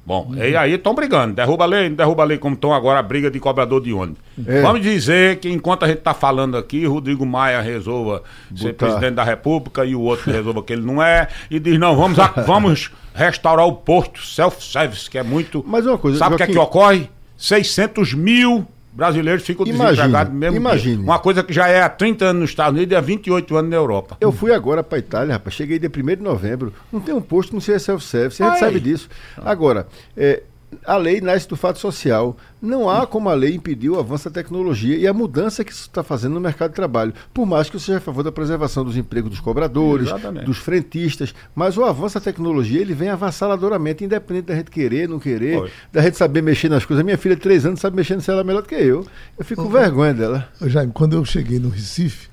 Bom, 0.05 0.27
Uhum. 0.29 0.35
e 0.43 0.55
aí 0.55 0.73
estão 0.73 0.93
brigando. 0.93 1.33
Derruba 1.33 1.63
a 1.63 1.67
lei, 1.67 1.89
derruba 1.89 2.23
a 2.23 2.25
lei, 2.25 2.37
como 2.37 2.55
estão 2.55 2.73
agora 2.73 2.99
a 2.99 3.01
briga 3.01 3.31
de 3.31 3.39
cobrador 3.39 3.81
de 3.81 3.93
ônibus. 3.93 4.19
É. 4.45 4.61
Vamos 4.61 4.81
dizer 4.81 5.37
que 5.39 5.49
enquanto 5.49 5.83
a 5.83 5.87
gente 5.87 5.99
está 5.99 6.13
falando 6.13 6.57
aqui, 6.57 6.85
Rodrigo 6.85 7.25
Maia 7.25 7.61
resolva 7.61 8.21
ser 8.53 8.73
Botar. 8.73 8.85
presidente 8.87 9.13
da 9.15 9.23
República 9.23 9.85
e 9.85 9.95
o 9.95 10.01
outro 10.01 10.29
resolva 10.29 10.61
que 10.61 10.73
ele 10.73 10.81
não 10.81 11.01
é, 11.01 11.29
e 11.49 11.57
diz: 11.57 11.79
não, 11.79 11.95
vamos, 11.95 12.19
a- 12.19 12.27
vamos 12.45 12.91
restaurar 13.15 13.65
o 13.65 13.71
posto 13.73 14.21
self-service, 14.21 15.09
que 15.09 15.17
é 15.17 15.23
muito. 15.23 15.63
Mas 15.65 15.85
uma 15.85 15.97
coisa, 15.97 16.17
Sabe 16.17 16.35
o 16.35 16.37
que 16.37 16.43
é 16.43 16.47
Joaquim- 16.47 16.59
que 16.59 16.59
ocorre? 16.77 17.09
600 17.37 18.13
mil 18.13 18.67
brasileiros 18.93 19.43
ficam 19.43 19.65
desempregados 19.65 20.33
mesmo. 20.33 20.51
dia. 20.51 20.59
imagine. 20.59 21.03
Uma 21.03 21.19
coisa 21.19 21.43
que 21.43 21.51
já 21.51 21.67
é 21.67 21.81
há 21.81 21.89
30 21.89 22.25
anos 22.25 22.41
nos 22.41 22.49
Estados 22.51 22.77
Unidos 22.77 22.93
e 22.93 22.95
há 22.95 23.01
28 23.01 23.57
anos 23.57 23.71
na 23.71 23.75
Europa. 23.75 24.17
Eu 24.21 24.31
fui 24.31 24.53
agora 24.53 24.83
para 24.83 24.99
Itália, 24.99 25.33
rapaz. 25.33 25.55
Cheguei 25.55 25.79
dia 25.79 25.89
1 25.89 26.05
de 26.15 26.21
novembro. 26.21 26.73
Não 26.91 26.99
tem 26.99 27.13
um 27.13 27.21
posto, 27.21 27.53
não 27.53 27.61
sei 27.61 27.79
se 27.79 27.85
self-service. 27.85 28.41
A 28.41 28.45
gente 28.45 28.53
Ai. 28.55 28.59
sabe 28.59 28.79
disso. 28.79 29.09
Agora, 29.37 29.87
é, 30.15 30.43
a 30.85 30.97
lei 30.97 31.21
nasce 31.21 31.47
do 31.47 31.55
fato 31.55 31.79
social. 31.79 32.35
Não 32.61 32.89
há 32.89 33.05
como 33.05 33.29
a 33.29 33.33
lei 33.33 33.53
impedir 33.55 33.89
o 33.89 33.99
avanço 33.99 34.29
da 34.29 34.31
tecnologia 34.41 34.95
e 34.95 35.05
a 35.07 35.13
mudança 35.13 35.63
que 35.63 35.71
isso 35.71 35.81
está 35.81 36.01
fazendo 36.03 36.33
no 36.33 36.39
mercado 36.39 36.69
de 36.71 36.75
trabalho. 36.75 37.13
Por 37.33 37.45
mais 37.45 37.69
que 37.69 37.75
eu 37.75 37.79
seja 37.79 37.97
a 37.97 38.01
favor 38.01 38.23
da 38.23 38.31
preservação 38.31 38.85
dos 38.85 38.95
empregos 38.95 39.29
dos 39.31 39.39
cobradores, 39.39 40.07
Exatamente. 40.07 40.45
dos 40.45 40.57
frentistas, 40.57 41.33
mas 41.53 41.77
o 41.77 41.83
avanço 41.83 42.15
da 42.15 42.21
tecnologia 42.21 42.79
ele 42.79 42.93
vem 42.93 43.09
avassaladoramente, 43.09 44.03
independente 44.03 44.45
da 44.47 44.55
gente 44.55 44.71
querer, 44.71 45.09
não 45.09 45.19
querer, 45.19 45.59
Pois. 45.59 45.71
da 45.91 46.01
gente 46.01 46.17
saber 46.17 46.41
mexer 46.41 46.69
nas 46.69 46.85
coisas. 46.85 47.03
Minha 47.03 47.17
filha 47.17 47.35
de 47.35 47.41
três 47.41 47.65
anos 47.65 47.79
sabe 47.79 47.95
mexer 47.95 48.15
no 48.15 48.21
celular 48.21 48.43
melhor 48.43 48.61
do 48.61 48.67
que 48.69 48.75
eu. 48.75 49.05
Eu 49.37 49.43
fico 49.45 49.63
com 49.63 49.69
vergonha 49.69 50.13
dela. 50.13 50.47
Jaime, 50.61 50.91
quando 50.93 51.13
eu 51.17 51.25
cheguei 51.25 51.59
no 51.59 51.69
Recife, 51.69 52.29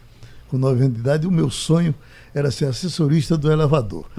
com 0.49 0.59
9 0.59 0.81
anos 0.85 0.95
de 0.95 1.01
idade, 1.01 1.27
o 1.27 1.31
meu 1.31 1.51
sonho 1.51 1.95
era 2.35 2.51
ser 2.51 2.67
assessorista 2.67 3.37
do 3.37 3.51
elevador. 3.51 4.05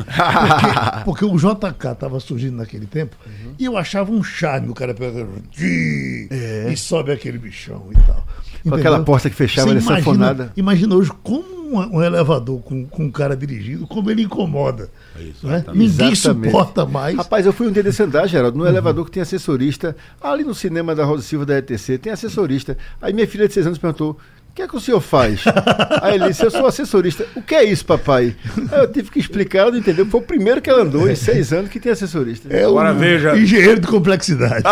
Porque, 1.06 1.24
porque 1.24 1.26
o 1.26 1.38
JK 1.38 1.92
estava 1.94 2.20
surgindo 2.20 2.58
naquele 2.58 2.86
tempo 2.86 3.16
e 3.58 3.66
eu 3.66 3.78
achava 3.78 4.12
um 4.12 4.24
charme 4.24 4.70
o 4.70 4.74
cara 4.74 4.94
pegando 4.94 5.30
e 5.60 6.76
sobe 6.78 7.12
aquele 7.12 7.38
bichão 7.38 7.88
e 7.92 7.96
tal. 8.02 8.26
Com 8.64 8.76
aquela 8.76 9.02
porta 9.04 9.30
que 9.30 9.36
fechava, 9.36 9.68
Você 9.70 9.74
ele 9.74 9.80
imagina, 9.84 10.04
sanfonada. 10.04 10.54
imagina 10.56 10.96
hoje 10.96 11.12
como 11.24 11.62
um, 11.80 12.02
elevador 12.04 12.62
com, 12.62 12.86
com 12.86 13.06
um 13.06 13.12
cara 13.12 13.36
dirigindo, 13.36 13.88
como 13.88 14.12
ele 14.12 14.24
incomoda. 14.24 14.90
né? 15.16 15.32
Exatamente. 15.34 15.78
Ninguém 15.78 16.12
Exatamente. 16.12 16.52
suporta 16.52 16.86
mais. 16.86 17.16
Rapaz, 17.18 17.46
eu 17.46 17.54
fui 17.54 17.68
um 17.68 17.72
dia 17.72 17.82
desse 17.82 18.04
andar, 18.04 18.28
Geraldo, 18.28 18.58
no 18.58 18.68
elevador 18.68 19.06
que 19.06 19.12
tem 19.12 19.22
assessorista. 19.24 19.96
Ali 20.22 20.44
no 20.44 20.54
cinema 20.54 20.94
da 20.94 21.06
Rosa 21.06 21.24
Silva 21.24 21.46
da 21.46 21.58
ETC, 21.58 21.98
tem 21.98 22.12
assessorista. 22.12 22.78
Aí 23.02 23.14
minha 23.14 23.28
filha 23.28 23.48
de 23.48 23.54
seis 23.54 23.66
anos 23.66 23.78
perguntou: 23.80 24.18
o 24.52 24.54
que 24.54 24.62
é 24.62 24.68
que 24.68 24.76
o 24.76 24.80
senhor 24.82 25.00
faz? 25.00 25.44
Aí 26.02 26.16
ele 26.16 26.28
disse: 26.28 26.44
Eu 26.44 26.52
sou 26.52 26.66
assessorista. 26.66 27.26
O 27.36 27.42
que 27.42 27.56
é 27.56 27.64
isso, 27.64 27.86
papai? 27.86 28.36
Aí 28.72 28.80
eu 28.82 28.92
tive 28.92 29.10
que 29.10 29.20
explicar, 29.20 29.60
ela 29.60 29.72
não 29.72 29.78
entendeu. 29.80 30.06
Foi 30.06 30.20
o 30.20 30.24
primeiro 30.24 30.62
que 30.62 30.70
ela 30.70 30.82
andou 30.84 31.10
em 31.10 31.16
seis 31.16 31.54
anos 31.54 31.70
que 31.72 31.80
tem 31.80 31.92
assessorista. 31.92 32.54
É 32.54 32.66
Agora 32.66 32.92
um 32.94 32.98
veja- 32.98 33.38
engenheiro 33.38 33.80
de 33.80 33.88
complexidade. 33.88 34.64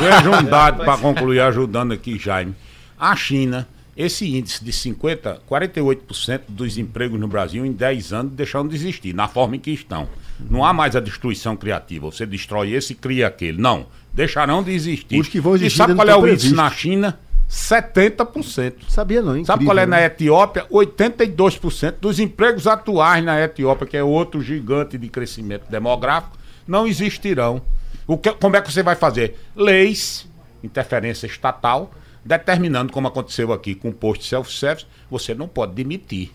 Veja 0.00 0.40
um 0.40 0.44
dado 0.44 0.84
para 0.84 0.98
concluir, 0.98 1.40
ajudando 1.40 1.92
aqui, 1.92 2.18
Jaime. 2.18 2.54
A 2.98 3.14
China, 3.14 3.68
esse 3.96 4.26
índice 4.36 4.64
de 4.64 4.72
50, 4.72 5.40
48% 5.48 6.40
dos 6.48 6.76
empregos 6.76 7.18
no 7.20 7.28
Brasil 7.28 7.64
em 7.64 7.70
10 7.72 8.12
anos 8.12 8.32
deixaram 8.32 8.66
de 8.66 8.74
existir, 8.74 9.14
na 9.14 9.28
forma 9.28 9.54
em 9.56 9.60
que 9.60 9.70
estão. 9.70 10.08
Não 10.50 10.64
há 10.64 10.72
mais 10.72 10.96
a 10.96 11.00
destruição 11.00 11.56
criativa. 11.56 12.06
Você 12.06 12.26
destrói 12.26 12.72
esse 12.72 12.92
e 12.92 12.96
cria 12.96 13.26
aquele. 13.28 13.60
Não. 13.60 13.86
Deixarão 14.12 14.62
de 14.64 14.72
existir. 14.72 15.18
Os 15.20 15.28
que 15.28 15.40
vão 15.40 15.52
e 15.52 15.56
existir 15.56 15.76
sabe 15.78 15.92
ainda 15.92 16.04
qual 16.04 16.08
é 16.08 16.20
o 16.20 16.28
índice 16.32 16.52
na. 16.54 16.70
China? 16.70 17.18
70%. 17.48 18.74
Sabia 18.88 19.20
não, 19.22 19.28
Sabe 19.32 19.40
incrível, 19.64 19.66
qual 19.66 19.78
é 19.78 19.86
né? 19.86 19.96
na 19.98 20.04
Etiópia? 20.04 20.66
82% 20.70 21.94
dos 22.00 22.18
empregos 22.20 22.66
atuais 22.66 23.24
na 23.24 23.40
Etiópia, 23.42 23.86
que 23.86 23.96
é 23.96 24.02
outro 24.04 24.40
gigante 24.42 24.98
de 24.98 25.08
crescimento 25.08 25.64
demográfico, 25.70 26.36
não 26.66 26.86
existirão. 26.86 27.62
O 28.06 28.16
que, 28.18 28.32
como 28.32 28.56
é 28.56 28.60
que 28.60 28.70
você 28.72 28.82
vai 28.82 28.94
fazer? 28.94 29.38
Leis, 29.56 30.26
interferência 30.62 31.26
estatal, 31.26 31.90
determinando, 32.24 32.92
como 32.92 33.08
aconteceu 33.08 33.52
aqui 33.52 33.74
com 33.74 33.88
o 33.88 33.92
posto 33.92 34.24
self-service, 34.24 34.86
você 35.10 35.34
não 35.34 35.48
pode 35.48 35.72
demitir. 35.72 36.30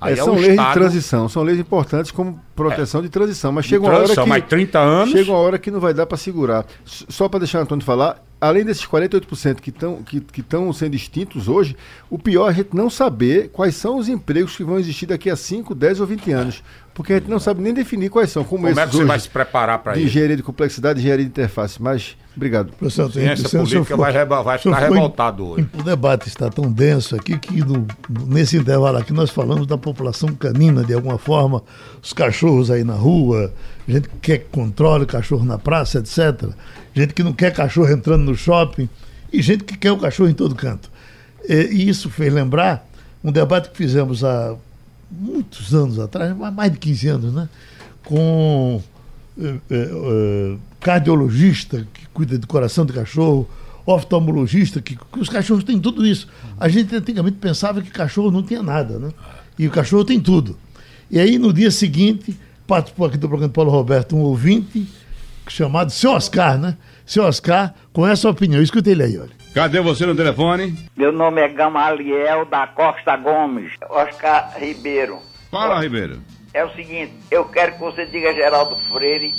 É, 0.00 0.14
são 0.14 0.34
leis 0.36 0.56
de 0.56 0.72
transição, 0.74 1.28
são 1.28 1.42
leis 1.42 1.58
importantes 1.58 2.12
como 2.12 2.40
proteção 2.54 3.02
de 3.02 3.08
transição, 3.08 3.50
mas 3.50 3.64
chega 3.66 3.82
uma 3.82 3.88
hora 3.88 3.98
transição, 3.98 4.24
que 4.24 4.30
mas 4.30 4.44
30 4.46 4.78
anos- 4.78 5.10
chega 5.10 5.30
uma 5.32 5.38
hora 5.40 5.58
que 5.58 5.70
não 5.72 5.80
vai 5.80 5.92
dar 5.92 6.06
para 6.06 6.16
segurar. 6.16 6.64
Só 6.84 7.28
para 7.28 7.40
deixar 7.40 7.58
o 7.58 7.62
Antônio 7.62 7.84
falar, 7.84 8.22
além 8.40 8.64
desses 8.64 8.84
48% 8.86 9.56
que 9.60 9.70
estão 9.70 10.02
que, 10.02 10.20
que 10.20 10.42
tão 10.42 10.72
sendo 10.72 10.94
extintos 10.94 11.48
hoje, 11.48 11.76
o 12.08 12.18
pior 12.18 12.46
é 12.46 12.50
a 12.50 12.52
gente 12.52 12.70
não 12.74 12.88
saber 12.88 13.48
quais 13.52 13.74
são 13.74 13.96
os 13.98 14.08
empregos 14.08 14.56
que 14.56 14.64
vão 14.64 14.78
existir 14.78 15.06
daqui 15.06 15.28
a 15.30 15.36
5, 15.36 15.74
10 15.74 16.00
ou 16.00 16.06
20 16.06 16.32
anos, 16.32 16.62
porque 16.94 17.12
a 17.12 17.16
gente 17.18 17.28
não 17.30 17.38
sabe 17.38 17.60
nem 17.62 17.72
definir 17.72 18.10
quais 18.10 18.30
são, 18.30 18.42
como, 18.44 18.66
Como 18.66 18.80
é 18.80 18.84
que 18.86 18.90
você 18.92 18.98
hoje, 18.98 19.06
vai 19.06 19.20
se 19.20 19.28
preparar 19.28 19.78
para 19.80 19.96
isso? 19.96 20.06
engenharia 20.06 20.36
de 20.36 20.42
complexidade, 20.42 20.98
engenharia 20.98 21.24
de 21.24 21.30
interface. 21.30 21.80
Mas 21.80 22.16
obrigado. 22.36 22.72
Professor 22.72 23.06
o 23.06 23.12
senhor 23.12 23.36
política 23.36 23.96
vai 23.96 24.12
reba- 24.12 24.42
vai 24.42 24.56
o 24.56 24.60
senhor 24.60 24.74
ficar 24.74 24.86
foi- 24.88 24.96
revoltado 24.96 25.46
hoje. 25.46 25.68
O 25.78 25.82
debate 25.82 26.28
está 26.28 26.48
tão 26.50 26.70
denso 26.72 27.14
aqui 27.16 27.38
que 27.38 27.60
no- 27.64 27.86
nesse 28.26 28.56
intervalo 28.56 28.98
aqui 28.98 29.12
nós 29.12 29.30
falamos 29.30 29.66
da 29.66 29.78
população 29.78 30.28
canina 30.34 30.82
de 30.84 30.92
alguma 30.94 31.18
forma, 31.18 31.62
os 32.02 32.12
cachorros 32.12 32.68
aí 32.70 32.82
na 32.82 32.94
rua, 32.94 33.52
gente 33.86 34.08
que 34.08 34.16
quer 34.20 34.38
que 34.38 34.46
controle 34.50 35.06
cachorro 35.06 35.44
na 35.44 35.58
praça, 35.58 35.98
etc. 36.00 36.50
Gente 36.98 37.14
que 37.14 37.22
não 37.22 37.32
quer 37.32 37.52
cachorro 37.52 37.88
entrando 37.92 38.24
no 38.24 38.36
shopping 38.36 38.88
e 39.32 39.40
gente 39.40 39.62
que 39.62 39.78
quer 39.78 39.92
o 39.92 39.98
cachorro 39.98 40.28
em 40.28 40.34
todo 40.34 40.56
canto. 40.56 40.90
E, 41.48 41.88
isso 41.88 42.10
fez 42.10 42.32
lembrar 42.32 42.84
um 43.22 43.30
debate 43.30 43.70
que 43.70 43.76
fizemos 43.76 44.24
há 44.24 44.56
muitos 45.08 45.72
anos 45.72 46.00
atrás, 46.00 46.36
mais 46.36 46.72
de 46.72 46.78
15 46.78 47.08
anos, 47.08 47.32
né? 47.32 47.48
Com 48.04 48.82
eh, 49.40 49.54
eh, 49.70 49.90
eh, 49.92 50.56
cardiologista 50.80 51.86
que 51.94 52.04
cuida 52.08 52.36
do 52.36 52.48
coração 52.48 52.84
de 52.84 52.92
cachorro, 52.92 53.48
oftalmologista, 53.86 54.82
que, 54.82 54.96
que 54.96 55.20
os 55.20 55.28
cachorros 55.28 55.62
têm 55.62 55.78
tudo 55.78 56.04
isso. 56.04 56.26
A 56.58 56.68
gente 56.68 56.92
antigamente 56.96 57.36
pensava 57.36 57.80
que 57.80 57.90
cachorro 57.92 58.32
não 58.32 58.42
tinha 58.42 58.60
nada, 58.60 58.98
né? 58.98 59.10
E 59.56 59.68
o 59.68 59.70
cachorro 59.70 60.04
tem 60.04 60.18
tudo. 60.18 60.58
E 61.08 61.20
aí, 61.20 61.38
no 61.38 61.52
dia 61.52 61.70
seguinte, 61.70 62.36
participou 62.66 63.06
aqui 63.06 63.16
do 63.16 63.28
programa 63.28 63.52
Paulo 63.52 63.70
Roberto, 63.70 64.16
um 64.16 64.20
ouvinte 64.22 64.97
chamado 65.48 65.90
Seu 65.90 66.12
Oscar, 66.12 66.58
né? 66.58 66.76
Seu 67.06 67.24
Oscar, 67.24 67.74
com 67.92 68.06
essa 68.06 68.28
opinião. 68.28 68.62
Escuta 68.62 68.90
ele 68.90 69.02
aí, 69.02 69.18
olha. 69.18 69.30
Cadê 69.54 69.80
você 69.80 70.06
no 70.06 70.14
telefone? 70.14 70.76
Meu 70.96 71.10
nome 71.10 71.40
é 71.40 71.48
Gamaliel 71.48 72.44
da 72.44 72.66
Costa 72.66 73.16
Gomes, 73.16 73.72
Oscar 73.88 74.52
Ribeiro. 74.58 75.18
Fala, 75.50 75.80
Ribeiro. 75.80 76.20
É 76.52 76.64
o 76.64 76.70
seguinte, 76.74 77.12
eu 77.30 77.44
quero 77.46 77.72
que 77.72 77.80
você 77.80 78.06
diga 78.06 78.30
a 78.30 78.34
Geraldo 78.34 78.76
Freire 78.92 79.34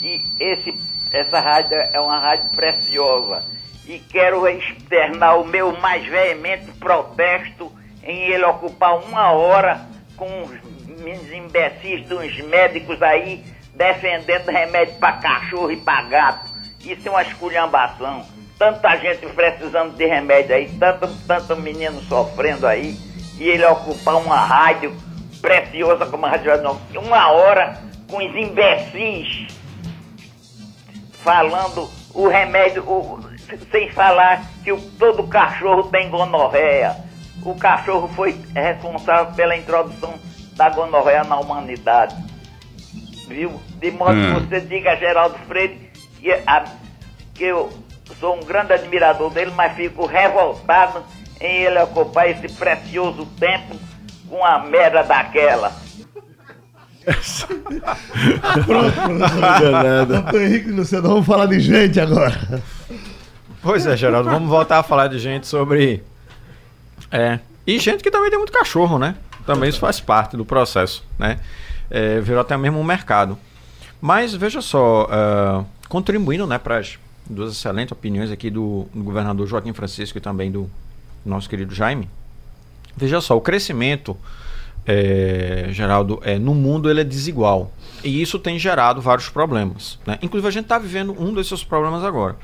que 0.00 0.24
esse, 0.38 0.74
essa 1.10 1.40
rádio 1.40 1.76
é 1.76 2.00
uma 2.00 2.18
rádio 2.18 2.50
preciosa 2.50 3.42
e 3.86 3.98
quero 3.98 4.46
externar 4.48 5.40
o 5.40 5.46
meu 5.46 5.76
mais 5.80 6.04
veemente 6.06 6.70
protesto 6.78 7.72
em 8.02 8.32
ele 8.32 8.44
ocupar 8.44 8.98
uma 8.98 9.30
hora 9.30 9.86
com 10.16 10.26
uns 10.26 11.32
imbecis, 11.32 12.10
uns 12.10 12.38
médicos 12.48 13.00
aí 13.02 13.44
defendendo 13.74 14.48
remédio 14.48 14.94
para 14.94 15.12
cachorro 15.14 15.70
e 15.70 15.76
para 15.76 16.02
gato. 16.02 16.50
Isso 16.80 17.08
é 17.08 17.10
uma 17.10 17.22
esculhambação. 17.22 18.24
Tanta 18.58 18.96
gente 18.96 19.26
precisando 19.26 19.96
de 19.96 20.06
remédio 20.06 20.54
aí, 20.54 20.68
tanto, 20.78 21.08
tanto 21.26 21.56
menino 21.56 22.00
sofrendo 22.02 22.66
aí, 22.66 22.96
e 23.38 23.48
ele 23.48 23.64
ocupar 23.66 24.16
uma 24.16 24.36
rádio 24.36 24.94
preciosa 25.40 26.06
como 26.06 26.24
a 26.24 26.30
Rádio 26.30 26.46
Jornal, 26.52 26.80
uma 26.94 27.30
hora 27.32 27.78
com 28.08 28.18
os 28.18 28.34
imbecis 28.36 29.48
falando 31.22 31.90
o 32.14 32.28
remédio, 32.28 32.82
o- 32.88 33.20
sem 33.70 33.90
falar 33.90 34.42
que 34.62 34.70
o- 34.72 34.80
todo 34.98 35.26
cachorro 35.26 35.84
tem 35.84 36.08
gonorreia. 36.08 36.96
O 37.44 37.54
cachorro 37.56 38.08
foi 38.08 38.40
responsável 38.54 39.34
pela 39.34 39.56
introdução 39.56 40.14
da 40.54 40.68
gonorreia 40.70 41.24
na 41.24 41.38
humanidade. 41.38 42.14
Viu? 43.28 43.60
De 43.80 43.90
modo 43.90 44.12
Hum. 44.12 44.34
que 44.34 44.46
você 44.46 44.60
diga 44.60 44.92
a 44.92 44.96
Geraldo 44.96 45.36
Freire 45.48 45.90
que, 46.20 46.30
a- 46.46 46.64
que 47.34 47.44
eu 47.44 47.72
sou 48.20 48.36
um 48.36 48.40
grande 48.44 48.72
admirador 48.72 49.30
dele, 49.30 49.52
mas 49.56 49.74
fico 49.74 50.06
revoltado 50.06 51.02
em 51.40 51.62
ele 51.64 51.78
ocupar 51.80 52.28
esse 52.28 52.48
precioso 52.54 53.26
tempo 53.38 53.76
com 54.28 54.44
a 54.44 54.58
merda 54.60 55.02
daquela. 55.02 55.72
Pronto, 58.66 60.38
Henrique 60.38 60.70
Luciano, 60.70 61.08
vamos 61.08 61.26
falar 61.26 61.46
de 61.46 61.60
gente 61.60 62.00
agora. 62.00 62.62
Pois 63.62 63.86
é, 63.86 63.96
Geraldo, 63.96 64.30
vamos 64.30 64.48
voltar 64.48 64.78
a 64.78 64.82
falar 64.82 65.08
de 65.08 65.18
gente 65.18 65.46
sobre. 65.46 66.02
É. 67.10 67.38
E 67.66 67.78
gente 67.78 68.02
que 68.02 68.10
também 68.10 68.28
tem 68.30 68.38
muito 68.38 68.52
cachorro, 68.52 68.98
né? 68.98 69.14
Também 69.46 69.68
isso 69.68 69.78
faz 69.80 70.00
parte 70.00 70.36
do 70.36 70.44
processo, 70.44 71.04
né? 71.18 71.38
É, 71.90 72.20
virou 72.20 72.40
até 72.40 72.56
mesmo 72.56 72.78
um 72.78 72.84
mercado. 72.84 73.38
Mas 74.00 74.34
veja 74.34 74.60
só, 74.60 75.08
ah, 75.10 75.64
contribuindo 75.88 76.46
né, 76.46 76.58
para 76.58 76.78
as 76.78 76.98
duas 77.28 77.52
excelentes 77.52 77.92
opiniões 77.92 78.30
aqui 78.30 78.50
do, 78.50 78.86
do 78.92 79.02
governador 79.02 79.46
Joaquim 79.46 79.72
Francisco 79.72 80.18
e 80.18 80.20
também 80.20 80.50
do 80.50 80.68
nosso 81.24 81.48
querido 81.48 81.74
Jaime. 81.74 82.08
Veja 82.96 83.20
só, 83.20 83.36
o 83.36 83.40
crescimento 83.40 84.16
é, 84.86 85.68
Geraldo, 85.70 86.20
é, 86.22 86.38
no 86.38 86.54
mundo 86.54 86.90
ele 86.90 87.00
é 87.00 87.04
desigual. 87.04 87.72
E 88.02 88.20
isso 88.20 88.38
tem 88.38 88.58
gerado 88.58 89.00
vários 89.00 89.28
problemas. 89.28 89.98
Né? 90.06 90.18
Inclusive, 90.20 90.48
a 90.48 90.50
gente 90.50 90.64
está 90.64 90.78
vivendo 90.78 91.16
um 91.18 91.32
desses 91.32 91.64
problemas 91.64 92.04
agora. 92.04 92.36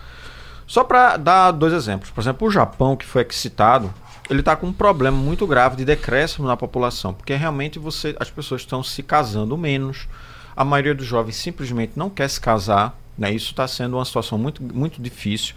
Só 0.67 0.83
para 0.83 1.17
dar 1.17 1.51
dois 1.51 1.73
exemplos. 1.73 2.11
Por 2.11 2.21
exemplo, 2.21 2.49
o 2.49 2.51
Japão, 2.51 2.97
que 2.97 3.05
foi 3.05 3.23
aqui 3.23 3.35
citado, 3.35 3.93
ele 4.31 4.41
está 4.41 4.55
com 4.55 4.69
um 4.69 4.73
problema 4.73 5.17
muito 5.17 5.47
grave 5.47 5.77
de 5.77 5.85
decréscimo 5.85 6.47
na 6.47 6.57
população, 6.57 7.13
porque 7.13 7.35
realmente 7.35 7.79
você, 7.79 8.15
as 8.19 8.31
pessoas 8.31 8.61
estão 8.61 8.83
se 8.83 9.03
casando 9.03 9.59
menos, 9.59 10.07
a 10.57 10.65
maioria 10.65 10.95
dos 10.95 11.07
jovens 11.07 11.37
simplesmente 11.37 11.93
não 11.97 12.09
quer 12.09 12.29
se 12.31 12.41
casar, 12.41 12.97
né? 13.19 13.33
isso 13.33 13.51
está 13.51 13.67
sendo 13.67 13.97
uma 13.97 14.05
situação 14.05 14.39
muito, 14.39 14.63
muito 14.63 15.03
difícil. 15.03 15.57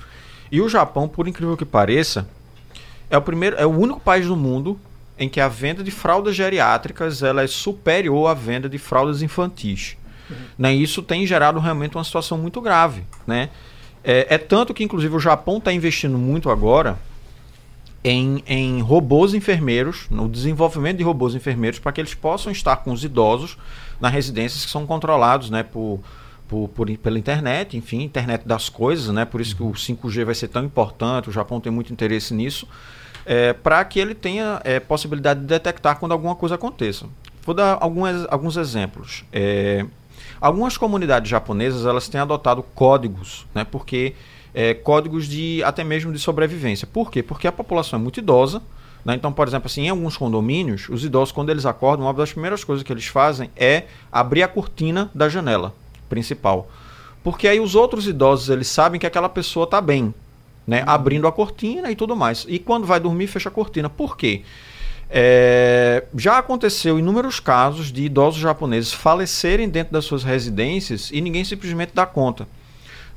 E 0.52 0.60
o 0.60 0.68
Japão, 0.68 1.08
por 1.08 1.28
incrível 1.28 1.56
que 1.56 1.66
pareça, 1.66 2.28
é 3.10 3.18
o, 3.18 3.22
primeiro, 3.22 3.56
é 3.58 3.66
o 3.66 3.70
único 3.70 4.00
país 4.00 4.28
do 4.28 4.36
mundo 4.36 4.80
em 5.20 5.30
que 5.30 5.40
a 5.40 5.48
venda 5.48 5.84
de 5.84 5.92
fraldas 5.92 6.36
geriátricas 6.36 7.22
ela 7.22 7.44
é 7.44 7.48
superior 7.48 8.28
à 8.28 8.34
venda 8.34 8.68
de 8.68 8.80
fraldas 8.80 9.22
infantis. 9.22 9.96
Uhum. 10.30 10.36
Né? 10.58 10.74
Isso 10.74 11.04
tem 11.04 11.26
gerado 11.28 11.60
realmente 11.60 11.96
uma 11.96 12.04
situação 12.04 12.40
muito 12.40 12.60
grave. 12.60 13.04
Né? 13.28 13.50
É, 14.04 14.34
é 14.34 14.38
tanto 14.40 14.74
que, 14.74 14.84
inclusive, 14.84 15.16
o 15.16 15.20
Japão 15.20 15.58
está 15.58 15.72
investindo 15.72 16.18
muito 16.18 16.50
agora 16.50 16.98
em, 18.04 18.44
em 18.46 18.82
robôs 18.82 19.34
enfermeiros, 19.34 20.08
no 20.10 20.28
desenvolvimento 20.28 20.98
de 20.98 21.04
robôs 21.04 21.36
enfermeiros, 21.36 21.80
para 21.80 21.92
que 21.92 22.02
eles 22.02 22.14
possam 22.14 22.52
estar 22.52 22.78
com 22.78 22.92
os 22.92 23.04
idosos 23.04 23.58
nas 24.00 24.12
residências 24.12 24.66
que 24.66 24.72
são 24.72 24.86
controlados 24.86 25.50
né, 25.50 25.64
por, 25.64 26.02
por, 26.48 26.68
por, 26.70 26.98
pela 26.98 27.18
internet, 27.18 27.78
enfim, 27.78 28.02
internet 28.02 28.46
das 28.46 28.68
coisas, 28.68 29.14
né? 29.14 29.24
Por 29.24 29.40
isso 29.40 29.56
que 29.56 29.64
o 29.64 29.72
5G 29.72 30.26
vai 30.26 30.36
ser 30.36 30.50
tão 30.50 30.66
importante, 30.66 31.30
o 31.30 31.32
Japão 31.32 31.62
tem 31.62 31.72
muito 31.72 31.94
interesse 31.94 32.34
nisso, 32.34 32.68
é, 33.26 33.54
para 33.54 33.84
que 33.86 34.00
ele 34.00 34.14
tenha 34.14 34.60
é, 34.66 34.80
possibilidade 34.80 35.40
de 35.40 35.46
detectar 35.46 35.98
quando 35.98 36.12
alguma 36.12 36.36
coisa 36.36 36.56
aconteça. 36.56 37.06
Vou 37.46 37.56
dar 37.56 37.78
alguns, 37.80 38.26
alguns 38.30 38.58
exemplos. 38.58 39.24
É, 39.32 39.86
algumas 40.42 40.78
comunidades 40.78 41.30
japonesas 41.30 41.86
elas 41.86 42.10
têm 42.10 42.20
adotado 42.20 42.62
códigos, 42.76 43.46
né? 43.56 43.64
Porque 43.64 44.14
é, 44.54 44.74
códigos 44.74 45.28
de 45.28 45.64
até 45.64 45.84
mesmo 45.84 46.12
de 46.12 46.20
sobrevivência. 46.20 46.88
Por 46.88 47.12
quê? 47.12 47.24
Porque 47.24 47.48
a 47.48 47.52
população 47.52 48.00
é 48.00 48.02
muito 48.02 48.20
idosa. 48.20 48.62
Né? 49.04 49.16
Então, 49.16 49.34
por 49.34 49.48
exemplo, 49.48 49.68
assim, 49.68 49.84
em 49.84 49.90
alguns 49.90 50.16
condomínios, 50.16 50.88
os 50.90 51.04
idosos, 51.04 51.32
quando 51.32 51.50
eles 51.50 51.66
acordam, 51.66 52.06
uma 52.06 52.14
das 52.14 52.32
primeiras 52.32 52.64
coisas 52.64 52.84
que 52.84 52.92
eles 52.92 53.06
fazem 53.06 53.50
é 53.56 53.84
abrir 54.12 54.44
a 54.44 54.48
cortina 54.48 55.10
da 55.14 55.28
janela 55.28 55.74
principal. 56.08 56.70
Porque 57.24 57.48
aí 57.48 57.60
os 57.60 57.76
outros 57.76 58.08
idosos 58.08 58.50
eles 58.50 58.68
sabem 58.68 59.00
que 59.00 59.08
aquela 59.08 59.30
pessoa 59.30 59.64
está 59.64 59.80
bem, 59.82 60.14
né? 60.68 60.84
Uhum. 60.84 60.90
Abrindo 60.90 61.28
a 61.28 61.32
cortina 61.32 61.90
e 61.90 61.96
tudo 61.96 62.16
mais. 62.16 62.46
E 62.48 62.60
quando 62.60 62.86
vai 62.86 63.00
dormir, 63.00 63.28
fecha 63.28 63.50
a 63.50 63.52
cortina. 63.52 63.90
Por 63.90 64.18
quê? 64.18 64.44
É, 65.10 66.06
já 66.18 66.38
aconteceu 66.38 66.98
inúmeros 66.98 67.40
casos 67.40 67.92
de 67.92 68.04
idosos 68.04 68.40
japoneses 68.40 68.92
falecerem 68.92 69.70
dentro 69.70 69.94
das 69.94 70.06
suas 70.06 70.24
residências 70.24 71.12
e 71.12 71.22
ninguém 71.22 71.44
simplesmente 71.44 71.92
dá 71.94 72.06
conta. 72.06 72.48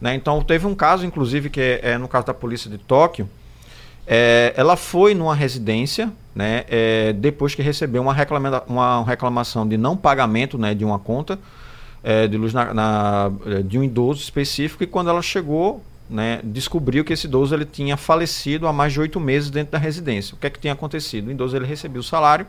Né? 0.01 0.15
Então, 0.15 0.43
teve 0.43 0.67
um 0.67 0.75
caso, 0.75 1.07
inclusive, 1.07 1.51
que 1.51 1.61
é, 1.61 1.81
é 1.83 1.99
no 1.99 2.09
caso 2.09 2.27
da 2.27 2.35
polícia 2.35 2.71
de 2.71 2.79
Tóquio. 2.79 3.29
É, 4.07 4.55
ela 4.57 4.77
foi 4.77 5.15
numa 5.15 5.35
residência 5.35 6.13
né, 6.33 6.65
é, 6.69 7.13
depois 7.13 7.57
que 7.57 7.63
recebeu 7.63 8.01
uma, 8.03 8.15
reclama 8.15 8.63
uma 8.69 9.03
reclamação 9.03 9.67
de 9.67 9.77
não 9.77 9.97
pagamento 9.97 10.57
né, 10.57 10.75
de 10.75 10.85
uma 10.85 10.99
conta 10.99 11.39
é, 12.05 12.29
de 12.29 12.37
luz 12.37 12.53
na, 12.53 12.73
na, 12.73 13.33
de 13.65 13.77
um 13.77 13.83
idoso 13.83 14.23
específico 14.23 14.85
e 14.85 14.87
quando 14.87 15.11
ela 15.11 15.23
chegou 15.23 15.83
né, 16.09 16.41
descobriu 16.45 17.05
que 17.05 17.13
esse 17.13 17.27
idoso 17.27 17.53
ele 17.53 17.65
tinha 17.65 17.97
falecido 17.97 18.69
há 18.69 18.73
mais 18.73 18.93
de 18.93 19.01
oito 19.01 19.19
meses 19.19 19.51
dentro 19.51 19.73
da 19.73 19.79
residência. 19.79 20.35
O 20.35 20.39
que 20.39 20.47
é 20.47 20.51
que 20.51 20.61
tinha 20.61 20.73
acontecido? 20.73 21.29
O 21.29 21.31
idoso 21.33 21.57
ele 21.57 21.67
recebia 21.67 21.99
o 21.99 22.05
salário, 22.05 22.47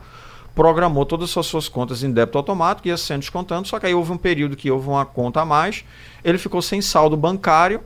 programou 0.58 1.06
todas 1.06 1.38
as 1.38 1.46
suas 1.46 1.68
contas 1.68 2.02
em 2.02 2.10
débito 2.10 2.36
automático, 2.36 2.88
ia 2.88 2.96
sendo 2.96 3.20
descontando, 3.20 3.68
só 3.68 3.78
que 3.78 3.86
aí 3.86 3.94
houve 3.94 4.10
um 4.10 4.16
período 4.16 4.56
que 4.56 4.68
houve 4.68 4.88
uma 4.88 5.06
conta 5.06 5.42
a 5.42 5.44
mais, 5.44 5.84
ele 6.24 6.36
ficou 6.36 6.60
sem 6.60 6.82
saldo 6.82 7.16
bancário 7.16 7.80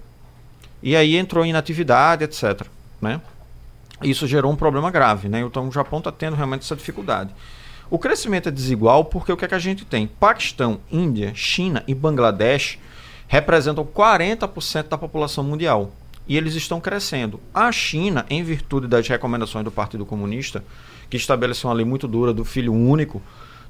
e 0.83 0.97
aí 0.97 1.19
entrou 1.19 1.45
em 1.45 1.51
inatividade, 1.51 2.25
etc. 2.25 2.67
Né? 2.99 3.21
Isso 4.03 4.27
gerou 4.27 4.51
um 4.51 4.57
problema 4.57 4.91
grave. 4.91 5.29
Né? 5.29 5.41
Então 5.41 5.69
o 5.69 5.71
Japão 5.71 5.99
está 5.99 6.11
tendo 6.11 6.35
realmente 6.35 6.63
essa 6.63 6.75
dificuldade. 6.75 7.35
O 7.91 7.99
crescimento 7.99 8.49
é 8.49 8.51
desigual 8.51 9.05
porque 9.05 9.31
o 9.31 9.37
que, 9.37 9.45
é 9.45 9.49
que 9.49 9.55
a 9.55 9.59
gente 9.59 9.85
tem? 9.85 10.07
Paquistão, 10.07 10.81
Índia, 10.91 11.33
China 11.35 11.85
e 11.87 11.95
Bangladesh 11.95 12.79
representam 13.29 13.85
40% 13.85 14.89
da 14.89 14.97
população 14.97 15.45
mundial. 15.45 15.93
E 16.27 16.39
eles 16.39 16.55
estão 16.55 16.81
crescendo. 16.81 17.39
A 17.53 17.71
China, 17.71 18.25
em 18.31 18.43
virtude 18.43 18.89
das 18.89 19.07
recomendações 19.07 19.63
do 19.63 19.71
Partido 19.71 20.07
Comunista, 20.07 20.65
que 21.13 21.17
estabeleceu 21.19 21.69
uma 21.69 21.77
lei 21.77 21.85
muito 21.85 22.09
dura 22.09 22.33
do 22.33 22.43
filho 22.43 22.73
único, 22.73 23.21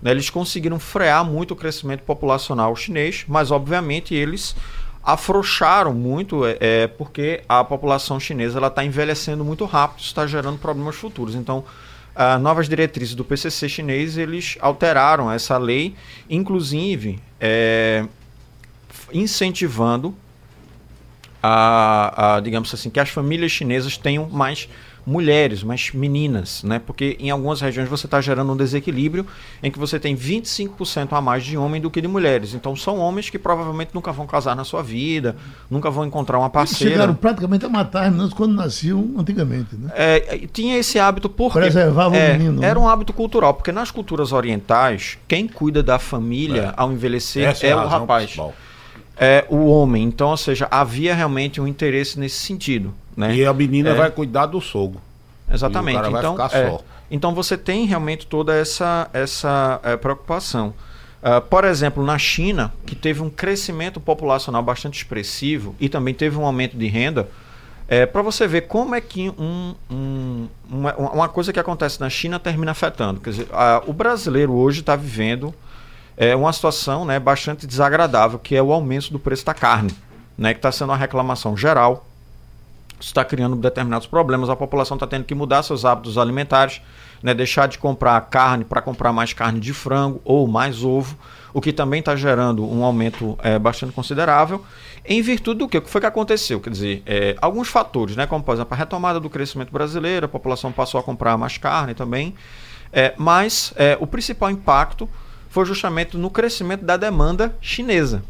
né, 0.00 0.12
eles 0.12 0.31
conseguiram 0.31 0.78
frear 0.78 1.24
muito 1.24 1.55
o 1.55 1.57
crescimento 1.57 2.02
populacional 2.05 2.76
chinês, 2.76 3.24
mas 3.26 3.50
obviamente 3.50 4.14
eles 4.14 4.55
afrouxaram 5.02 5.92
muito, 5.92 6.46
é, 6.46 6.57
é 6.61 6.87
porque 6.87 7.42
a 7.48 7.64
população 7.64 8.20
chinesa 8.20 8.64
está 8.64 8.85
envelhecendo 8.85 9.44
muito 9.44 9.64
rápido, 9.64 10.05
está 10.05 10.24
gerando 10.24 10.57
problemas 10.57 10.94
futuros. 10.94 11.35
Então, 11.35 11.64
as 12.14 12.40
novas 12.40 12.68
diretrizes 12.68 13.16
do 13.16 13.24
PCC 13.24 13.68
chinês 13.68 14.16
eles 14.16 14.57
alteraram 14.61 15.28
essa 15.28 15.59
lei, 15.59 15.96
inclusive 16.31 17.18
é, 17.40 18.07
incentivando 19.12 20.14
a, 21.42 22.37
a, 22.37 22.40
digamos 22.40 22.72
assim, 22.72 22.88
que 22.88 23.00
as 23.00 23.09
famílias 23.09 23.50
chinesas 23.50 23.96
tenham 23.96 24.31
mais 24.31 24.68
mulheres, 25.07 25.62
mais 25.62 25.91
meninas, 25.93 26.62
né? 26.62 26.79
Porque 26.79 27.17
em 27.19 27.31
algumas 27.31 27.61
regiões 27.61 27.88
você 27.88 28.07
está 28.07 28.21
gerando 28.21 28.53
um 28.53 28.57
desequilíbrio 28.57 29.27
em 29.62 29.71
que 29.71 29.79
você 29.79 29.99
tem 29.99 30.17
25% 30.17 31.12
a 31.12 31.21
mais 31.21 31.45
de 31.45 31.57
homem 31.57 31.81
do 31.81 31.91
que 31.91 32.01
de 32.01 32.09
mulheres. 32.09 32.55
Então 32.55 32.77
são 32.77 32.99
homens 32.99 33.29
que 33.29 33.38
provavelmente 33.38 33.91
nunca 33.95 34.12
vão 34.12 34.27
casar 34.27 34.55
na 34.55 34.65
sua 34.65 34.83
vida, 34.83 35.37
nunca 35.71 35.91
vão 35.91 36.07
encontrar 36.07 36.38
uma 36.38 36.51
parceira. 36.51 36.95
Chegaram 36.95 37.15
praticamente 37.15 37.67
a 37.67 37.69
matar 37.69 38.05
as 38.05 38.11
meninas 38.11 38.33
quando 38.33 38.55
nasciam 38.55 39.15
antigamente, 39.19 39.75
né? 39.75 39.91
É, 39.95 40.47
tinha 40.53 40.79
esse 40.79 40.99
hábito 40.99 41.29
porque 41.29 41.59
preservava 41.59 42.17
é, 42.17 42.35
o 42.35 42.38
menino. 42.38 42.61
Né? 42.61 42.69
Era 42.69 42.79
um 42.79 42.88
hábito 42.88 43.12
cultural, 43.12 43.55
porque 43.55 43.73
nas 43.73 43.91
culturas 43.91 44.33
orientais, 44.33 45.19
quem 45.27 45.49
cuida 45.49 45.83
da 45.83 45.99
família 45.99 46.62
é. 46.62 46.75
ao 46.77 46.93
envelhecer 46.93 47.49
Essa 47.49 47.67
é, 47.67 47.71
é 47.71 47.77
o 47.77 47.87
rapaz. 47.87 48.25
Principal 48.25 48.55
é, 49.17 49.45
o 49.49 49.67
homem. 49.67 50.05
Então, 50.05 50.31
ou 50.31 50.37
seja, 50.37 50.67
havia 50.71 51.15
realmente 51.15 51.61
um 51.61 51.67
interesse 51.67 52.19
nesse 52.19 52.37
sentido. 52.37 52.93
Né? 53.16 53.37
E 53.37 53.46
a 53.46 53.53
menina 53.53 53.90
é. 53.90 53.94
vai 53.94 54.11
cuidar 54.11 54.46
do 54.46 54.61
sogro. 54.61 55.01
Exatamente. 55.51 56.09
então, 56.09 56.37
é, 56.53 56.79
então 57.11 57.35
você 57.35 57.59
tem 57.59 57.87
realmente 57.87 58.27
toda 58.27 58.55
essa, 58.55 59.09
essa 59.12 59.81
é, 59.83 59.96
preocupação. 59.96 60.72
Uh, 61.22 61.40
por 61.40 61.64
exemplo, 61.64 62.05
na 62.05 62.18
China, 62.18 62.72
que 62.85 62.96
teve 62.96 63.22
um 63.22 63.31
crescimento 63.31 64.01
populacional 64.01 64.62
bastante 64.62 64.96
expressivo 64.96 65.75
e 65.79 65.88
também 65.88 66.12
teve 66.12 66.37
um 66.37 66.44
aumento 66.44 66.77
de 66.77 66.87
renda, 66.88 67.29
é, 67.87 68.07
para 68.07 68.22
você 68.22 68.48
ver 68.48 68.62
como 68.62 68.94
é 68.94 69.01
que 69.01 69.31
um, 69.38 69.75
um, 69.88 70.48
uma, 70.68 70.94
uma, 70.96 71.29
coisa 71.29 71.53
que 71.53 71.61
acontece 71.61 72.01
na 72.01 72.11
China 72.11 72.40
termina 72.40 72.72
afetando. 72.72 73.20
Quer 73.20 73.31
dizer, 73.31 73.42
uh, 73.44 73.88
o 73.88 73.92
brasileiro 73.92 74.53
hoje 74.53 74.81
está 74.81 74.96
vivendo 74.96 75.55
é 76.16 76.37
uma 76.37 76.53
situação 76.53 77.05
né, 77.05 77.18
bastante 77.18 77.66
desagradável, 77.66 78.38
que 78.38 78.55
é 78.55 78.62
o 78.62 78.72
aumento 78.72 79.11
do 79.12 79.18
preço 79.18 79.44
da 79.44 79.55
carne, 79.55 79.92
né, 80.37 80.53
que 80.53 80.59
está 80.59 80.70
sendo 80.70 80.90
uma 80.90 80.96
reclamação 80.96 81.57
geral. 81.57 82.07
Está 83.03 83.25
criando 83.25 83.57
determinados 83.57 84.07
problemas. 84.07 84.49
A 84.49 84.55
população 84.55 84.95
está 84.95 85.07
tendo 85.07 85.25
que 85.25 85.35
mudar 85.35 85.62
seus 85.65 85.85
hábitos 85.85 86.17
alimentares, 86.17 86.81
né, 87.23 87.35
deixar 87.35 87.67
de 87.67 87.77
comprar 87.77 88.21
carne 88.23 88.65
para 88.65 88.81
comprar 88.81 89.12
mais 89.12 89.33
carne 89.33 89.59
de 89.59 89.73
frango 89.73 90.21
ou 90.25 90.47
mais 90.47 90.85
ovo, 90.85 91.19
o 91.53 91.61
que 91.61 91.73
também 91.73 92.01
está 92.01 92.15
gerando 92.15 92.65
um 92.65 92.85
aumento 92.85 93.37
é, 93.43 93.59
bastante 93.59 93.93
considerável. 93.93 94.65
Em 95.05 95.21
virtude 95.21 95.59
do 95.59 95.69
que? 95.69 95.79
O 95.79 95.83
que 95.83 95.91
foi 95.91 96.01
que 96.01 96.07
aconteceu? 96.07 96.61
Quer 96.61 96.71
dizer, 96.71 97.03
é, 97.05 97.37
alguns 97.43 97.69
fatores, 97.69 98.15
né, 98.15 98.27
como 98.27 98.45
por 98.45 98.55
exemplo 98.55 98.73
a 98.73 98.77
retomada 98.77 99.19
do 99.19 99.29
crescimento 99.29 99.73
brasileiro, 99.73 100.27
a 100.27 100.29
população 100.29 100.71
passou 100.71 101.01
a 101.01 101.03
comprar 101.03 101.37
mais 101.37 101.59
carne 101.59 101.95
também, 101.95 102.35
é, 102.93 103.15
mas 103.17 103.73
é, 103.77 103.97
o 104.01 104.07
principal 104.07 104.51
impacto 104.51 105.09
foi 105.53 105.67
justamente 105.67 106.17
no 106.17 106.31
crescimento 106.31 106.83
da 106.83 106.97
demanda 106.97 107.55
chinesa. 107.61 108.25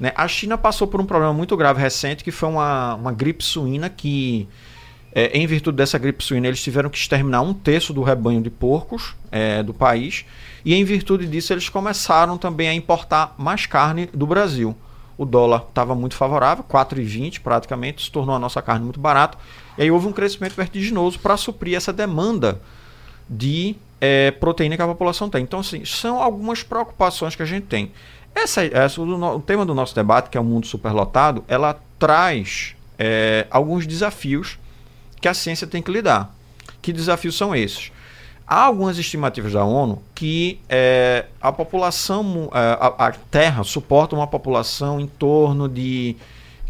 Né? 0.00 0.10
A 0.16 0.26
China 0.26 0.56
passou 0.56 0.88
por 0.88 0.98
um 0.98 1.04
problema 1.04 1.34
muito 1.34 1.54
grave 1.54 1.82
recente, 1.82 2.24
que 2.24 2.30
foi 2.30 2.48
uma, 2.48 2.94
uma 2.94 3.12
gripe 3.12 3.44
suína 3.44 3.90
que, 3.90 4.48
é, 5.12 5.36
em 5.36 5.46
virtude 5.46 5.76
dessa 5.76 5.98
gripe 5.98 6.24
suína, 6.24 6.46
eles 6.46 6.62
tiveram 6.62 6.88
que 6.88 6.96
exterminar 6.96 7.42
um 7.42 7.52
terço 7.52 7.92
do 7.92 8.02
rebanho 8.02 8.40
de 8.40 8.48
porcos 8.48 9.14
é, 9.30 9.62
do 9.62 9.74
país. 9.74 10.24
E 10.64 10.72
em 10.72 10.82
virtude 10.82 11.26
disso, 11.26 11.52
eles 11.52 11.68
começaram 11.68 12.38
também 12.38 12.70
a 12.70 12.74
importar 12.74 13.34
mais 13.36 13.66
carne 13.66 14.06
do 14.06 14.26
Brasil. 14.26 14.74
O 15.18 15.26
dólar 15.26 15.66
estava 15.68 15.94
muito 15.94 16.14
favorável, 16.14 16.64
4,20 16.64 17.40
praticamente, 17.40 18.04
se 18.04 18.10
tornou 18.10 18.34
a 18.34 18.38
nossa 18.38 18.62
carne 18.62 18.82
muito 18.82 18.98
barata. 18.98 19.36
E 19.76 19.82
aí 19.82 19.90
houve 19.90 20.06
um 20.06 20.12
crescimento 20.12 20.54
vertiginoso 20.54 21.18
para 21.18 21.36
suprir 21.36 21.76
essa 21.76 21.92
demanda 21.92 22.62
de 23.28 23.76
é, 24.00 24.30
proteína 24.30 24.76
que 24.76 24.82
a 24.82 24.86
população 24.86 25.28
tem. 25.28 25.42
Então, 25.42 25.60
assim, 25.60 25.84
são 25.84 26.20
algumas 26.20 26.62
preocupações 26.62 27.34
que 27.34 27.42
a 27.42 27.46
gente 27.46 27.66
tem. 27.66 27.92
Essa, 28.34 28.64
essa 28.64 29.00
o, 29.00 29.36
o, 29.36 29.40
tema 29.40 29.64
do 29.64 29.74
nosso 29.74 29.94
debate, 29.94 30.28
que 30.28 30.36
é 30.36 30.40
o 30.40 30.44
mundo 30.44 30.66
superlotado, 30.66 31.44
ela 31.48 31.80
traz 31.98 32.76
é, 32.98 33.46
alguns 33.50 33.86
desafios 33.86 34.58
que 35.20 35.28
a 35.28 35.34
ciência 35.34 35.66
tem 35.66 35.82
que 35.82 35.90
lidar. 35.90 36.34
Que 36.82 36.92
desafios 36.92 37.36
são 37.36 37.54
esses? 37.54 37.90
Há 38.46 38.62
algumas 38.62 38.96
estimativas 38.98 39.54
da 39.54 39.64
ONU 39.64 40.02
que 40.14 40.60
é, 40.68 41.24
a 41.40 41.50
população, 41.50 42.48
é, 42.52 42.58
a, 42.58 43.06
a 43.06 43.12
Terra 43.12 43.64
suporta 43.64 44.14
uma 44.14 44.26
população 44.26 45.00
em 45.00 45.06
torno 45.06 45.68
de. 45.68 46.14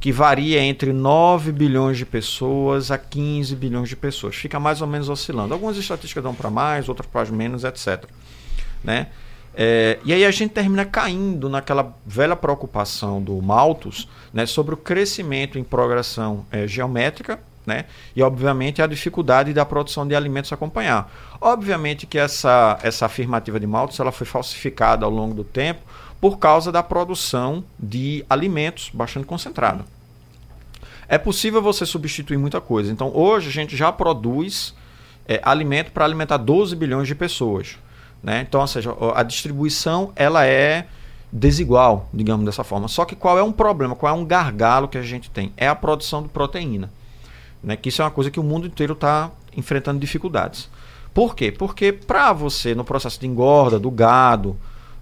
Que 0.00 0.12
varia 0.12 0.60
entre 0.60 0.92
9 0.92 1.52
bilhões 1.52 1.96
de 1.96 2.04
pessoas 2.04 2.90
a 2.90 2.98
15 2.98 3.56
bilhões 3.56 3.88
de 3.88 3.96
pessoas. 3.96 4.36
Fica 4.36 4.60
mais 4.60 4.80
ou 4.80 4.86
menos 4.86 5.08
oscilando. 5.08 5.54
Algumas 5.54 5.76
estatísticas 5.76 6.22
dão 6.22 6.34
para 6.34 6.50
mais, 6.50 6.88
outras 6.88 7.08
para 7.08 7.24
menos, 7.30 7.64
etc. 7.64 8.04
Né? 8.84 9.08
É, 9.54 9.98
e 10.04 10.12
aí 10.12 10.24
a 10.24 10.30
gente 10.30 10.50
termina 10.50 10.84
caindo 10.84 11.48
naquela 11.48 11.96
velha 12.04 12.36
preocupação 12.36 13.22
do 13.22 13.40
Malthus 13.40 14.06
né, 14.32 14.44
sobre 14.44 14.74
o 14.74 14.76
crescimento 14.76 15.58
em 15.58 15.64
progressão 15.64 16.44
é, 16.52 16.68
geométrica 16.68 17.40
né, 17.64 17.86
e, 18.14 18.22
obviamente, 18.22 18.82
a 18.82 18.86
dificuldade 18.86 19.54
da 19.54 19.64
produção 19.64 20.06
de 20.06 20.14
alimentos 20.14 20.52
acompanhar. 20.52 21.10
Obviamente 21.40 22.06
que 22.06 22.18
essa, 22.18 22.78
essa 22.82 23.06
afirmativa 23.06 23.58
de 23.58 23.66
Malthus 23.66 23.98
ela 23.98 24.12
foi 24.12 24.26
falsificada 24.26 25.06
ao 25.06 25.10
longo 25.10 25.34
do 25.34 25.42
tempo 25.42 25.80
por 26.26 26.40
causa 26.40 26.72
da 26.72 26.82
produção 26.82 27.62
de 27.78 28.26
alimentos 28.28 28.90
bastante 28.92 29.24
concentrada. 29.26 29.84
É 31.06 31.16
possível 31.16 31.62
você 31.62 31.86
substituir 31.86 32.36
muita 32.36 32.60
coisa. 32.60 32.90
Então, 32.90 33.12
hoje 33.14 33.48
a 33.48 33.52
gente 33.52 33.76
já 33.76 33.92
produz 33.92 34.74
é, 35.28 35.40
alimento 35.44 35.92
para 35.92 36.04
alimentar 36.04 36.38
12 36.38 36.74
bilhões 36.74 37.06
de 37.06 37.14
pessoas. 37.14 37.78
Né? 38.20 38.40
Então, 38.40 38.60
ou 38.60 38.66
seja, 38.66 38.92
a 39.14 39.22
distribuição 39.22 40.10
ela 40.16 40.44
é 40.44 40.88
desigual, 41.30 42.08
digamos 42.12 42.44
dessa 42.44 42.64
forma. 42.64 42.88
Só 42.88 43.04
que 43.04 43.14
qual 43.14 43.38
é 43.38 43.42
um 43.44 43.52
problema, 43.52 43.94
qual 43.94 44.12
é 44.12 44.18
um 44.18 44.24
gargalo 44.24 44.88
que 44.88 44.98
a 44.98 45.02
gente 45.02 45.30
tem? 45.30 45.52
É 45.56 45.68
a 45.68 45.76
produção 45.76 46.24
de 46.24 46.28
proteína. 46.28 46.90
Né? 47.62 47.76
Que 47.76 47.88
isso 47.88 48.02
é 48.02 48.04
uma 48.04 48.10
coisa 48.10 48.32
que 48.32 48.40
o 48.40 48.42
mundo 48.42 48.66
inteiro 48.66 48.94
está 48.94 49.30
enfrentando 49.56 50.00
dificuldades. 50.00 50.68
Por 51.14 51.36
quê? 51.36 51.52
Porque 51.52 51.92
para 51.92 52.32
você, 52.32 52.74
no 52.74 52.82
processo 52.82 53.20
de 53.20 53.28
engorda 53.28 53.78
do 53.78 53.92
gado 53.92 54.56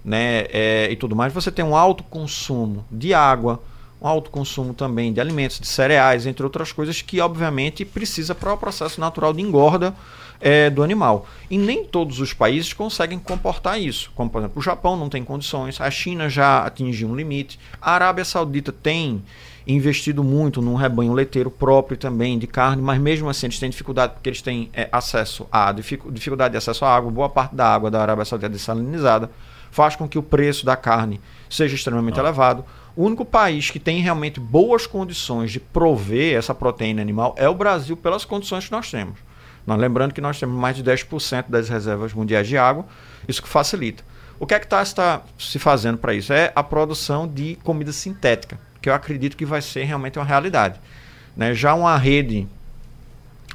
né, 0.05 0.45
é, 0.49 0.87
e 0.91 0.95
tudo 0.95 1.15
mais, 1.15 1.33
você 1.33 1.51
tem 1.51 1.65
um 1.65 1.75
alto 1.75 2.03
consumo 2.03 2.85
de 2.91 3.11
água, 3.11 3.59
um 3.99 4.07
alto 4.07 4.29
consumo 4.29 4.71
também 4.71 5.11
de 5.11 5.19
alimentos, 5.19 5.59
de 5.59 5.67
cereais, 5.67 6.27
entre 6.27 6.43
outras 6.43 6.71
coisas, 6.71 7.01
que 7.01 7.19
obviamente 7.19 7.83
precisa 7.83 8.35
para 8.35 8.53
o 8.53 8.57
processo 8.57 9.01
natural 9.01 9.33
de 9.33 9.41
engorda 9.41 9.95
é, 10.39 10.69
do 10.69 10.83
animal. 10.83 11.25
E 11.49 11.57
nem 11.57 11.83
todos 11.83 12.19
os 12.19 12.33
países 12.33 12.71
conseguem 12.71 13.17
comportar 13.17 13.81
isso. 13.81 14.11
Como, 14.13 14.29
por 14.29 14.39
exemplo, 14.39 14.59
o 14.59 14.61
Japão 14.61 14.95
não 14.95 15.09
tem 15.09 15.23
condições, 15.23 15.81
a 15.81 15.89
China 15.89 16.29
já 16.29 16.63
atingiu 16.63 17.07
um 17.07 17.15
limite, 17.15 17.59
a 17.81 17.93
Arábia 17.93 18.23
Saudita 18.23 18.71
tem 18.71 19.23
investido 19.67 20.23
muito 20.23 20.61
num 20.61 20.75
rebanho 20.75 21.13
leiteiro 21.13 21.49
próprio 21.49 21.97
também 21.97 22.37
de 22.37 22.45
carne, 22.45 22.83
mas 22.83 22.99
mesmo 23.01 23.27
assim 23.27 23.47
eles 23.47 23.57
têm 23.57 23.71
dificuldade 23.71 24.13
porque 24.13 24.29
eles 24.29 24.41
têm 24.41 24.69
é, 24.71 24.87
acesso 24.91 25.47
a 25.51 25.71
dificu 25.71 26.11
dificuldade 26.11 26.51
de 26.51 26.57
acesso 26.57 26.85
à 26.85 26.95
água, 26.95 27.09
boa 27.09 27.29
parte 27.29 27.55
da 27.55 27.73
água 27.73 27.89
da 27.89 27.99
Arábia 27.99 28.25
Saudita 28.25 28.45
é 28.45 28.49
dessalinizada, 28.49 29.31
faz 29.75 29.93
com 29.93 30.07
que 30.07 30.17
o 30.17 30.23
preço 30.23 30.65
da 30.65 30.77
carne 30.77 31.19
seja 31.49 31.75
extremamente 31.75 32.17
elevado. 32.17 32.63
O 32.95 33.03
único 33.03 33.25
país 33.25 33.69
que 33.69 33.77
tem 33.77 33.99
realmente 33.99 34.39
boas 34.39 34.87
condições 34.87 35.51
de 35.51 35.59
prover 35.59 36.37
essa 36.37 36.55
proteína 36.55 37.01
animal 37.01 37.35
é 37.37 37.49
o 37.49 37.53
Brasil 37.53 37.97
pelas 37.97 38.23
condições 38.23 38.67
que 38.67 38.71
nós 38.71 38.89
temos. 38.89 39.19
Nós 39.67 39.77
lembrando 39.77 40.13
que 40.13 40.21
nós 40.21 40.39
temos 40.39 40.57
mais 40.57 40.77
de 40.77 40.83
10% 40.83 41.49
das 41.49 41.67
reservas 41.67 42.13
mundiais 42.13 42.47
de 42.47 42.57
água, 42.57 42.85
isso 43.27 43.43
que 43.43 43.49
facilita. 43.49 44.01
O 44.39 44.47
que 44.47 44.53
é 44.53 44.59
que 44.59 44.65
está 44.65 44.81
está 44.81 45.23
se 45.37 45.59
fazendo 45.59 45.97
para 45.97 46.13
isso? 46.13 46.31
É 46.31 46.53
a 46.55 46.63
produção 46.63 47.27
de 47.27 47.57
comida 47.61 47.91
sintética, 47.91 48.57
que 48.81 48.89
eu 48.89 48.93
acredito 48.93 49.35
que 49.35 49.45
vai 49.45 49.61
ser 49.61 49.83
realmente 49.83 50.17
uma 50.17 50.23
realidade. 50.23 50.79
Né? 51.35 51.53
Já 51.53 51.73
uma 51.73 51.97
rede 51.97 52.47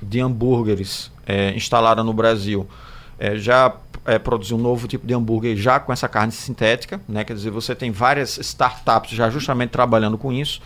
de 0.02 0.20
hambúrgueres 0.20 1.10
é, 1.26 1.54
instalada 1.54 2.04
no 2.04 2.12
Brasil 2.12 2.68
é, 3.18 3.36
já 3.36 3.74
é, 4.10 4.18
produziu 4.18 4.56
um 4.56 4.60
novo 4.60 4.88
tipo 4.88 5.06
de 5.06 5.14
hambúrguer 5.14 5.56
já 5.56 5.78
com 5.78 5.92
essa 5.92 6.08
carne 6.08 6.32
sintética, 6.32 7.00
né? 7.08 7.22
quer 7.22 7.34
dizer, 7.34 7.50
você 7.50 7.76
tem 7.76 7.92
várias 7.92 8.38
startups 8.38 9.12
já 9.12 9.30
justamente 9.30 9.70
trabalhando 9.70 10.18
com 10.18 10.32
isso, 10.32 10.60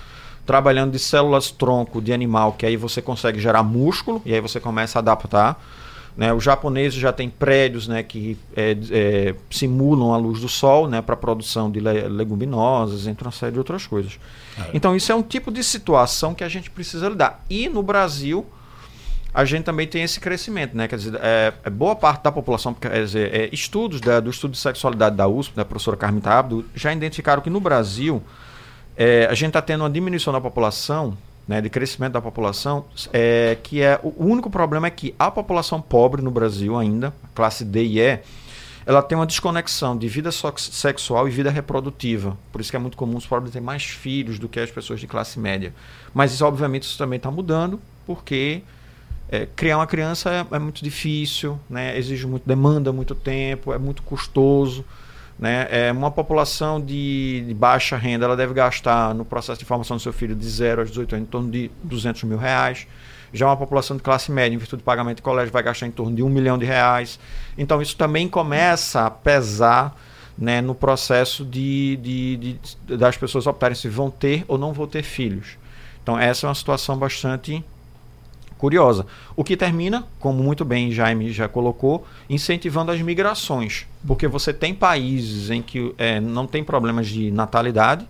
trabalhando 0.47 0.93
de 0.93 0.99
células 0.99 1.51
tronco 1.51 2.01
de 2.01 2.11
animal, 2.11 2.53
que 2.53 2.65
aí 2.65 2.77
você 2.77 3.03
consegue 3.03 3.39
gerar 3.39 3.63
músculo 3.63 4.23
e 4.25 4.33
aí 4.33 4.41
você 4.41 4.59
começa 4.59 4.99
a 4.99 5.01
adaptar. 5.01 5.63
Né? 6.17 6.33
Os 6.33 6.43
japoneses 6.43 6.99
já 6.99 7.13
têm 7.13 7.29
prédios 7.29 7.87
né, 7.87 8.03
que 8.03 8.39
é, 8.57 8.77
é, 8.91 9.35
simulam 9.51 10.15
a 10.15 10.17
luz 10.17 10.41
do 10.41 10.49
sol 10.49 10.89
né, 10.89 11.03
para 11.03 11.15
produção 11.15 11.71
de 11.71 11.81
le 11.81 12.09
leguminosas, 12.09 13.07
entre 13.07 13.27
uma 13.27 13.33
série 13.33 13.53
de 13.53 13.59
outras 13.59 13.87
coisas. 13.87 14.19
É. 14.57 14.71
Então, 14.73 14.97
isso 14.97 15.13
é 15.13 15.15
um 15.15 15.23
tipo 15.23 15.51
de 15.51 15.63
situação 15.63 16.33
que 16.33 16.45
a 16.45 16.49
gente 16.49 16.71
precisa 16.71 17.11
lidar. 17.11 17.45
E 17.51 17.69
no 17.69 17.83
Brasil, 17.83 18.47
a 19.35 19.45
gente 19.45 19.65
também 19.65 19.87
tem 19.87 20.05
esse 20.05 20.21
crescimento. 20.21 20.77
Né? 20.77 20.87
Quer 20.87 20.97
dizer, 20.97 21.19
é, 21.21 21.53
é 21.65 21.71
boa 21.71 21.97
parte 21.97 22.23
da 22.23 22.31
população, 22.31 22.73
quer 22.73 23.05
dizer, 23.05 23.35
é, 23.35 23.49
estudos 23.53 24.01
da, 24.01 24.21
do 24.21 24.31
estudo 24.31 24.53
de 24.53 24.59
sexualidade 24.59 25.17
da 25.17 25.27
USP, 25.27 25.57
da 25.57 25.65
professora 25.65 25.97
Carmen 25.97 26.21
Tábdo, 26.21 26.65
já 26.75 26.93
identificaram 26.93 27.43
que 27.43 27.51
no 27.51 27.61
Brasil 27.61 28.23
é, 28.97 29.27
a 29.29 29.35
gente 29.35 29.49
está 29.49 29.61
tendo 29.61 29.83
uma 29.83 29.91
diminuição 29.91 30.33
da 30.33 30.41
população 30.41 31.19
né, 31.49 31.61
de 31.61 31.69
crescimento 31.69 32.13
da 32.13 32.23
população, 32.23 32.85
é, 33.13 33.59
que 33.63 33.83
é 33.83 33.99
o 34.03 34.25
único 34.25 34.49
problema 34.49 34.87
é 34.87 34.91
que 34.91 35.15
a 35.19 35.31
população 35.31 35.81
pobre 35.81 36.23
no 36.23 36.31
Brasil 36.31 36.79
ainda, 36.79 37.13
classe 37.35 37.65
D 37.65 37.85
e 37.85 38.01
E, 38.01 38.21
ela 38.87 39.03
tem 39.03 39.17
uma 39.17 39.27
desconexão 39.27 39.97
de 39.97 40.07
vida 40.09 40.31
sexual 40.31 41.27
e 41.27 41.31
vida 41.31 41.51
reprodutiva. 41.51 42.37
Por 42.53 42.61
isso 42.61 42.71
que 42.71 42.77
é 42.77 42.79
muito 42.79 42.97
comum 42.97 43.17
os 43.17 43.27
pobres 43.27 43.53
terem 43.53 43.65
mais 43.65 43.83
filhos 43.83 44.39
do 44.39 44.49
que 44.49 44.61
as 44.61 44.71
pessoas 44.71 45.01
de 45.01 45.07
classe 45.07 45.39
média. 45.39 45.75
Mas 46.13 46.33
isso, 46.33 46.45
obviamente, 46.45 46.83
isso 46.83 46.99
também 46.99 47.17
está 47.17 47.31
mudando, 47.31 47.81
porque 48.07 48.63
é, 49.35 49.49
criar 49.57 49.79
uma 49.79 49.87
criança 49.87 50.31
é, 50.31 50.55
é 50.55 50.59
muito 50.61 50.85
difícil, 50.85 51.59
né, 51.69 51.99
exige 51.99 52.25
muito, 52.25 52.47
demanda 52.47 52.93
muito 52.93 53.15
tempo, 53.17 53.73
é 53.73 53.79
muito 53.79 54.03
custoso. 54.03 54.85
Né? 55.37 55.67
É 55.69 55.91
uma 55.91 56.13
população 56.13 56.81
de, 56.81 57.45
de, 57.45 57.53
baixa 57.53 57.97
renda 57.97 58.25
ela 58.25 58.37
deve 58.37 58.55
gastar 58.55 59.13
no 59.13 59.25
processo 59.25 59.59
de 59.59 59.65
formação 59.65 59.97
do 59.97 60.01
seu 60.01 60.13
filho 60.13 60.37
de 60.37 60.49
0 60.49 60.83
aos 60.83 60.91
18 60.91 61.17
anos 61.17 61.27
em 61.27 61.31
torno 61.31 61.51
de 61.51 61.69
200 61.83 62.23
mil 62.23 62.39
reais. 62.39 62.87
Já 63.33 63.47
uma 63.47 63.57
população 63.57 63.97
de 63.97 64.03
classe 64.05 64.31
média, 64.31 64.55
em 64.55 64.59
virtude 64.59 64.83
do 64.83 64.85
pagamento 64.85 65.17
de 65.17 65.23
colégio, 65.23 65.53
vai 65.53 65.65
gastar 65.65 65.89
em 65.89 65.91
torno 65.91 66.15
de 66.15 66.23
um 66.23 66.29
milhão 66.29 66.57
de 66.57 66.65
reais. 66.65 67.19
Então 67.59 67.83
isso 67.83 67.97
também 67.97 68.29
começa 68.29 69.07
a 69.07 69.11
pesar 69.11 70.01
né, 70.39 70.61
no 70.61 70.73
processo 70.73 71.45
de, 71.45 71.97
de, 71.97 72.37
de, 72.87 72.97
das 72.97 73.17
pessoas 73.17 73.49
optarem 73.49 73.75
se 73.75 73.89
vão 73.89 74.13
ter 74.13 74.45
ou 74.47 74.57
não 74.57 74.73
vão 74.73 74.87
ter 74.87 75.03
filhos. 75.03 75.59
Então 76.01 76.17
essa 76.17 76.47
é 76.47 76.49
uma 76.49 76.55
situação 76.55 76.97
bastante 76.97 77.65
curiosa. 78.65 79.05
O 79.37 79.45
que 79.45 79.59
termina, 79.59 80.07
como 80.19 80.43
muito 80.43 80.65
bem 80.65 80.91
Jaime 80.91 81.31
já 81.31 81.47
colocou, 81.47 82.07
incentivando 82.31 82.91
as 82.91 83.03
migrações, 83.03 83.87
porque 84.07 84.27
você 84.27 84.55
tem 84.55 84.75
países 84.75 85.51
em 85.51 85.61
que 85.61 85.95
é, 85.99 86.19
não 86.19 86.47
tem 86.47 86.65
problemas 86.65 87.09
de 87.09 87.31
natalidade, 87.31 88.09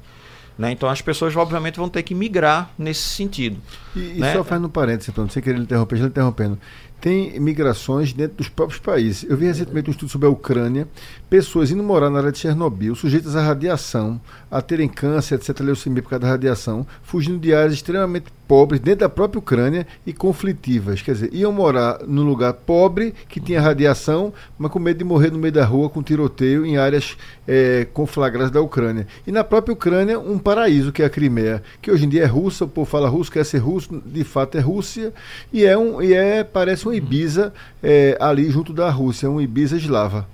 né? 0.56 0.70
então 0.70 0.88
as 0.88 1.02
pessoas 1.02 1.34
obviamente 1.34 1.76
vão 1.76 1.88
ter 1.88 2.04
que 2.04 2.14
migrar 2.14 2.70
nesse 2.78 3.00
sentido. 3.00 3.56
E, 3.96 3.98
né? 3.98 4.30
e 4.30 4.32
só 4.32 4.44
fazendo 4.44 4.68
um 4.68 4.70
parênteses, 4.70 5.08
então, 5.08 5.28
sei 5.28 5.42
querer 5.42 5.58
interromper, 5.58 5.96
já 5.96 6.06
interrompendo. 6.06 6.56
Tem 7.00 7.38
migrações 7.40 8.12
dentro 8.12 8.36
dos 8.36 8.48
próprios 8.48 8.80
países. 8.80 9.28
Eu 9.28 9.36
vi 9.36 9.46
recentemente 9.46 9.90
um 9.90 9.90
estudo 9.90 10.08
sobre 10.08 10.28
a 10.28 10.30
Ucrânia, 10.30 10.86
pessoas 11.28 11.72
indo 11.72 11.82
morar 11.82 12.10
na 12.10 12.20
área 12.20 12.32
de 12.32 12.38
Chernobyl, 12.38 12.94
sujeitas 12.94 13.34
à 13.34 13.42
radiação, 13.42 14.20
a 14.54 14.62
terem 14.62 14.88
câncer, 14.88 15.34
etc., 15.34 15.58
leucemia 15.60 16.00
por 16.00 16.10
causa 16.10 16.22
da 16.22 16.30
radiação, 16.30 16.86
fugindo 17.02 17.40
de 17.40 17.52
áreas 17.52 17.72
extremamente 17.72 18.26
pobres 18.46 18.78
dentro 18.78 19.00
da 19.00 19.08
própria 19.08 19.40
Ucrânia 19.40 19.84
e 20.06 20.12
conflitivas. 20.12 21.02
Quer 21.02 21.14
dizer, 21.14 21.34
iam 21.34 21.50
morar 21.50 21.98
num 22.06 22.22
lugar 22.22 22.52
pobre 22.52 23.12
que 23.28 23.40
tinha 23.40 23.60
radiação, 23.60 24.32
mas 24.56 24.70
com 24.70 24.78
medo 24.78 24.98
de 24.98 25.04
morrer 25.04 25.32
no 25.32 25.40
meio 25.40 25.52
da 25.52 25.64
rua 25.64 25.90
com 25.90 26.00
tiroteio 26.04 26.64
em 26.64 26.76
áreas 26.76 27.16
é, 27.48 27.84
conflagradas 27.92 28.52
da 28.52 28.60
Ucrânia. 28.60 29.08
E 29.26 29.32
na 29.32 29.42
própria 29.42 29.72
Ucrânia, 29.72 30.20
um 30.20 30.38
paraíso 30.38 30.92
que 30.92 31.02
é 31.02 31.06
a 31.06 31.10
Crimeia, 31.10 31.60
que 31.82 31.90
hoje 31.90 32.04
em 32.04 32.08
dia 32.08 32.22
é 32.22 32.26
russa, 32.26 32.64
o 32.64 32.68
povo 32.68 32.88
fala 32.88 33.08
russo, 33.08 33.32
quer 33.32 33.44
ser 33.44 33.58
russo, 33.58 34.00
de 34.06 34.22
fato 34.22 34.56
é 34.56 34.60
Rússia, 34.60 35.12
e 35.52 35.64
é, 35.64 35.76
um, 35.76 36.00
e 36.00 36.14
é 36.14 36.44
parece 36.44 36.86
um 36.86 36.92
Ibiza 36.92 37.52
é, 37.82 38.16
ali 38.20 38.48
junto 38.50 38.72
da 38.72 38.88
Rússia, 38.88 39.28
um 39.28 39.40
Ibiza 39.40 39.76
eslava. 39.76 40.28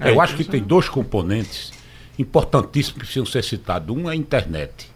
É, 0.00 0.12
eu 0.12 0.18
acho 0.18 0.34
que 0.34 0.44
tem 0.44 0.62
dois 0.62 0.88
componentes 0.88 1.78
importantíssimos 2.20 2.94
que 2.94 2.98
precisam 3.00 3.26
ser 3.26 3.42
citados. 3.42 3.96
Um 3.96 4.08
é 4.08 4.12
a 4.12 4.16
internet. 4.16 4.90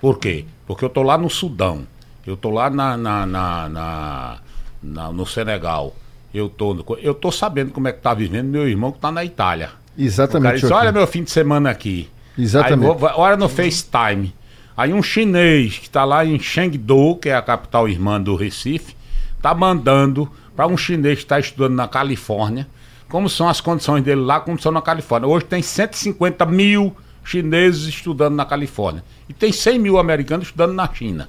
Por 0.00 0.18
quê? 0.18 0.44
Porque 0.66 0.84
eu 0.84 0.88
estou 0.88 1.02
lá 1.02 1.16
no 1.16 1.30
Sudão, 1.30 1.86
eu 2.26 2.34
estou 2.34 2.52
lá 2.52 2.68
na, 2.68 2.96
na, 2.96 3.26
na, 3.26 4.38
na, 4.82 5.12
no 5.12 5.24
Senegal, 5.24 5.94
eu 6.32 6.48
tô, 6.48 6.84
eu 7.00 7.14
tô 7.14 7.30
sabendo 7.30 7.70
como 7.70 7.88
é 7.88 7.92
que 7.92 8.00
tá 8.00 8.12
vivendo 8.12 8.48
meu 8.48 8.68
irmão 8.68 8.90
que 8.90 8.98
está 8.98 9.12
na 9.12 9.24
Itália. 9.24 9.70
Exatamente. 9.96 10.60
Diz, 10.60 10.70
olha 10.70 10.90
meu 10.90 11.06
fim 11.06 11.22
de 11.22 11.30
semana 11.30 11.70
aqui. 11.70 12.08
Exatamente. 12.36 12.98
Vou, 12.98 13.10
olha 13.14 13.36
no 13.36 13.48
FaceTime. 13.48 14.34
Aí 14.76 14.92
um 14.92 15.02
chinês 15.02 15.78
que 15.78 15.86
está 15.86 16.04
lá 16.04 16.24
em 16.24 16.38
Chengdu, 16.40 17.16
que 17.16 17.28
é 17.28 17.36
a 17.36 17.42
capital 17.42 17.88
irmã 17.88 18.20
do 18.20 18.34
Recife, 18.34 18.96
tá 19.40 19.54
mandando 19.54 20.28
para 20.56 20.66
um 20.66 20.76
chinês 20.76 21.18
que 21.18 21.24
está 21.24 21.38
estudando 21.38 21.74
na 21.74 21.86
Califórnia, 21.86 22.66
como 23.08 23.28
são 23.28 23.48
as 23.48 23.60
condições 23.60 24.02
dele 24.02 24.20
lá, 24.20 24.40
como 24.40 24.60
são 24.60 24.72
na 24.72 24.82
Califórnia. 24.82 25.28
Hoje 25.28 25.44
tem 25.44 25.62
150 25.62 26.44
mil 26.46 26.94
chineses 27.24 27.86
estudando 27.86 28.34
na 28.34 28.44
Califórnia. 28.44 29.02
E 29.28 29.32
tem 29.32 29.52
100 29.52 29.78
mil 29.78 29.98
americanos 29.98 30.46
estudando 30.46 30.74
na 30.74 30.92
China. 30.92 31.28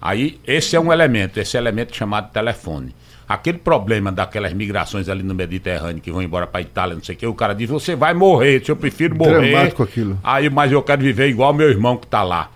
Aí, 0.00 0.38
esse 0.46 0.76
é 0.76 0.80
um 0.80 0.92
elemento, 0.92 1.38
esse 1.38 1.56
elemento 1.56 1.96
chamado 1.96 2.30
telefone. 2.30 2.94
Aquele 3.28 3.58
problema 3.58 4.12
daquelas 4.12 4.52
migrações 4.52 5.08
ali 5.08 5.22
no 5.22 5.34
Mediterrâneo 5.34 6.00
que 6.00 6.12
vão 6.12 6.22
embora 6.22 6.46
para 6.46 6.60
Itália, 6.60 6.94
não 6.94 7.02
sei 7.02 7.16
o 7.16 7.18
que, 7.18 7.26
o 7.26 7.34
cara 7.34 7.54
diz: 7.54 7.68
você 7.68 7.96
vai 7.96 8.14
morrer, 8.14 8.62
eu 8.68 8.76
prefiro 8.76 9.16
morrer. 9.16 9.50
Dramático 9.50 9.82
aquilo. 9.82 10.18
Aí, 10.22 10.48
mas 10.48 10.70
eu 10.70 10.80
quero 10.82 11.02
viver 11.02 11.28
igual 11.28 11.52
meu 11.52 11.68
irmão 11.68 11.96
que 11.96 12.06
tá 12.06 12.22
lá. 12.22 12.50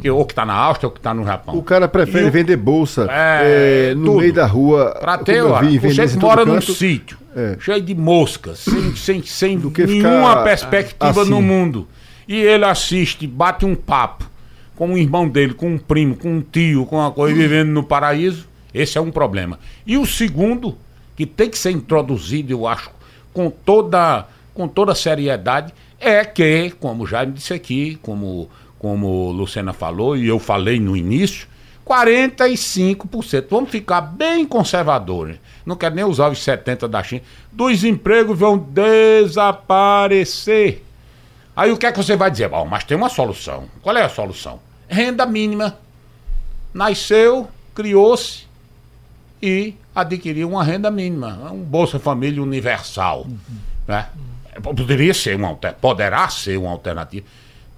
Que, 0.00 0.10
ou 0.10 0.24
que 0.24 0.34
tá 0.34 0.44
na 0.44 0.52
Áustria 0.54 0.88
ou 0.88 0.92
que 0.92 1.00
tá 1.00 1.14
no 1.14 1.24
Japão. 1.24 1.56
O 1.56 1.62
cara 1.62 1.86
prefere 1.86 2.26
E 2.26 2.30
vender 2.30 2.56
bolsa 2.56 3.06
É, 3.10 3.90
é, 3.90 3.94
no 3.94 4.04
tudo. 4.06 4.18
meio 4.18 4.32
da 4.32 4.44
rua. 4.44 4.96
Pra 5.00 5.12
como 5.14 5.24
ter, 5.24 5.36
eu 5.36 5.58
vi 5.60 5.78
você 5.78 6.16
mora 6.18 6.44
num 6.44 6.60
sítio 6.60 7.16
É. 7.36 7.56
cheio 7.60 7.80
de 7.80 7.94
moscas, 7.94 8.58
sem, 8.58 8.94
sem, 8.96 9.22
sem 9.22 9.56
nenhuma 9.86 10.42
perspectiva 10.42 11.22
assim. 11.22 11.30
no 11.30 11.40
mundo. 11.40 11.86
E 12.26 12.34
ele 12.36 12.64
assiste, 12.64 13.26
bate 13.26 13.64
um 13.64 13.76
papo 13.76 14.28
com 14.74 14.92
o 14.92 14.98
irmão 14.98 15.28
dele, 15.28 15.54
com 15.54 15.70
um 15.74 15.78
primo, 15.78 16.16
com 16.16 16.28
um 16.36 16.40
tio, 16.42 16.84
com 16.84 16.96
uma 16.96 17.10
coisa, 17.12 17.34
vivendo 17.36 17.68
no 17.70 17.82
paraíso. 17.84 18.46
Esse 18.74 18.98
é 18.98 19.00
um 19.00 19.10
problema. 19.12 19.58
E 19.86 19.96
o 19.96 20.04
segundo, 20.04 20.76
que 21.16 21.24
tem 21.24 21.48
que 21.48 21.56
ser 21.56 21.70
introduzido, 21.70 22.52
eu 22.52 22.66
acho, 22.66 22.90
com 23.32 23.48
toda, 23.48 24.26
com 24.52 24.66
toda 24.68 24.94
seriedade, 24.94 25.72
é 26.00 26.24
que, 26.24 26.72
como 26.80 27.04
o 27.04 27.06
Jaime 27.06 27.32
disse 27.32 27.54
aqui, 27.54 27.98
como, 28.02 28.50
como 28.78 29.30
Lucena 29.30 29.72
falou 29.72 30.16
e 30.16 30.26
eu 30.28 30.38
falei 30.38 30.78
no 30.78 30.96
início, 30.96 31.48
45%. 31.86 33.46
Vamos 33.48 33.70
ficar 33.70 34.00
bem 34.00 34.44
conservadores. 34.44 35.38
Não 35.64 35.76
quero 35.76 35.94
nem 35.94 36.04
usar 36.04 36.28
os 36.30 36.38
70% 36.38 36.88
da 36.88 37.02
China. 37.02 37.22
Dos 37.52 37.84
empregos 37.84 38.38
vão 38.38 38.58
desaparecer. 38.58 39.62
Aí 41.54 41.70
o 41.70 41.76
que 41.76 41.86
é 41.86 41.92
que 41.92 41.98
você 41.98 42.16
vai 42.16 42.30
dizer? 42.30 42.48
Bom, 42.48 42.66
mas 42.66 42.84
tem 42.84 42.96
uma 42.96 43.08
solução. 43.08 43.68
Qual 43.80 43.96
é 43.96 44.02
a 44.02 44.08
solução? 44.08 44.60
Renda 44.88 45.24
mínima. 45.24 45.78
Nasceu, 46.74 47.48
criou-se 47.74 48.46
e 49.40 49.74
adquiriu 49.94 50.50
uma 50.50 50.64
renda 50.64 50.90
mínima. 50.90 51.50
Um 51.52 51.62
Bolsa 51.62 51.98
Família 51.98 52.42
Universal. 52.42 53.26
Né? 53.86 54.06
Poderia 54.62 55.14
ser 55.14 55.36
uma 55.36 55.54
poderá 55.54 56.28
ser 56.28 56.58
uma 56.58 56.70
alternativa. 56.70 57.24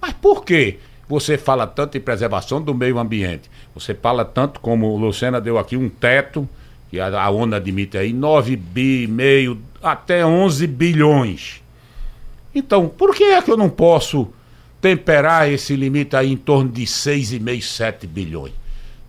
Mas 0.01 0.13
por 0.13 0.43
que 0.43 0.79
você 1.09 1.39
fala 1.39 1.65
tanto 1.65 1.97
em 1.97 2.01
preservação 2.01 2.61
do 2.61 2.73
meio 2.75 2.99
ambiente? 2.99 3.49
Você 3.73 3.95
fala 3.95 4.23
tanto, 4.23 4.59
como 4.59 4.95
Lucena 4.95 5.41
deu 5.41 5.57
aqui, 5.57 5.75
um 5.75 5.89
teto, 5.89 6.47
que 6.91 6.99
a, 6.99 7.19
a 7.19 7.29
ONU 7.31 7.55
admite 7.55 7.97
aí, 7.97 8.13
9 8.13 8.55
bi, 8.55 9.07
meio, 9.07 9.59
até 9.81 10.23
11 10.23 10.67
bilhões. 10.67 11.63
Então, 12.53 12.87
por 12.87 13.15
que 13.15 13.23
é 13.23 13.41
que 13.41 13.49
eu 13.49 13.57
não 13.57 13.71
posso 13.71 14.31
temperar 14.79 15.49
esse 15.49 15.75
limite 15.75 16.15
aí 16.15 16.31
em 16.31 16.37
torno 16.37 16.69
de 16.69 16.83
6,5, 16.83 17.61
7 17.63 18.05
bilhões? 18.05 18.53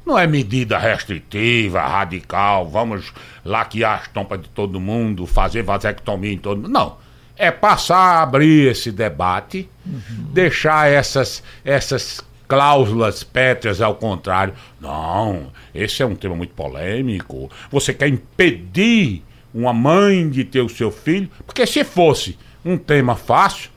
Não 0.04 0.18
é 0.18 0.26
medida 0.26 0.78
restritiva, 0.78 1.82
radical, 1.82 2.66
vamos 2.66 3.12
laquear 3.44 4.00
as 4.00 4.08
tampas 4.08 4.40
de 4.40 4.48
todo 4.48 4.80
mundo, 4.80 5.26
fazer 5.26 5.62
vasectomia 5.62 6.32
em 6.32 6.38
todo 6.38 6.62
mundo. 6.62 6.70
Não. 6.70 6.96
É 7.42 7.50
passar 7.50 7.96
a 7.96 8.22
abrir 8.22 8.70
esse 8.70 8.92
debate, 8.92 9.66
deixar 9.84 10.90
essas, 10.90 11.42
essas 11.64 12.20
cláusulas 12.46 13.24
pétreas 13.24 13.80
ao 13.80 13.94
contrário. 13.94 14.52
Não, 14.78 15.46
esse 15.74 16.02
é 16.02 16.06
um 16.06 16.14
tema 16.14 16.36
muito 16.36 16.52
polêmico. 16.52 17.50
Você 17.70 17.94
quer 17.94 18.08
impedir 18.08 19.22
uma 19.54 19.72
mãe 19.72 20.28
de 20.28 20.44
ter 20.44 20.60
o 20.60 20.68
seu 20.68 20.90
filho? 20.90 21.30
Porque 21.46 21.66
se 21.66 21.82
fosse 21.82 22.38
um 22.62 22.76
tema 22.76 23.16
fácil, 23.16 23.70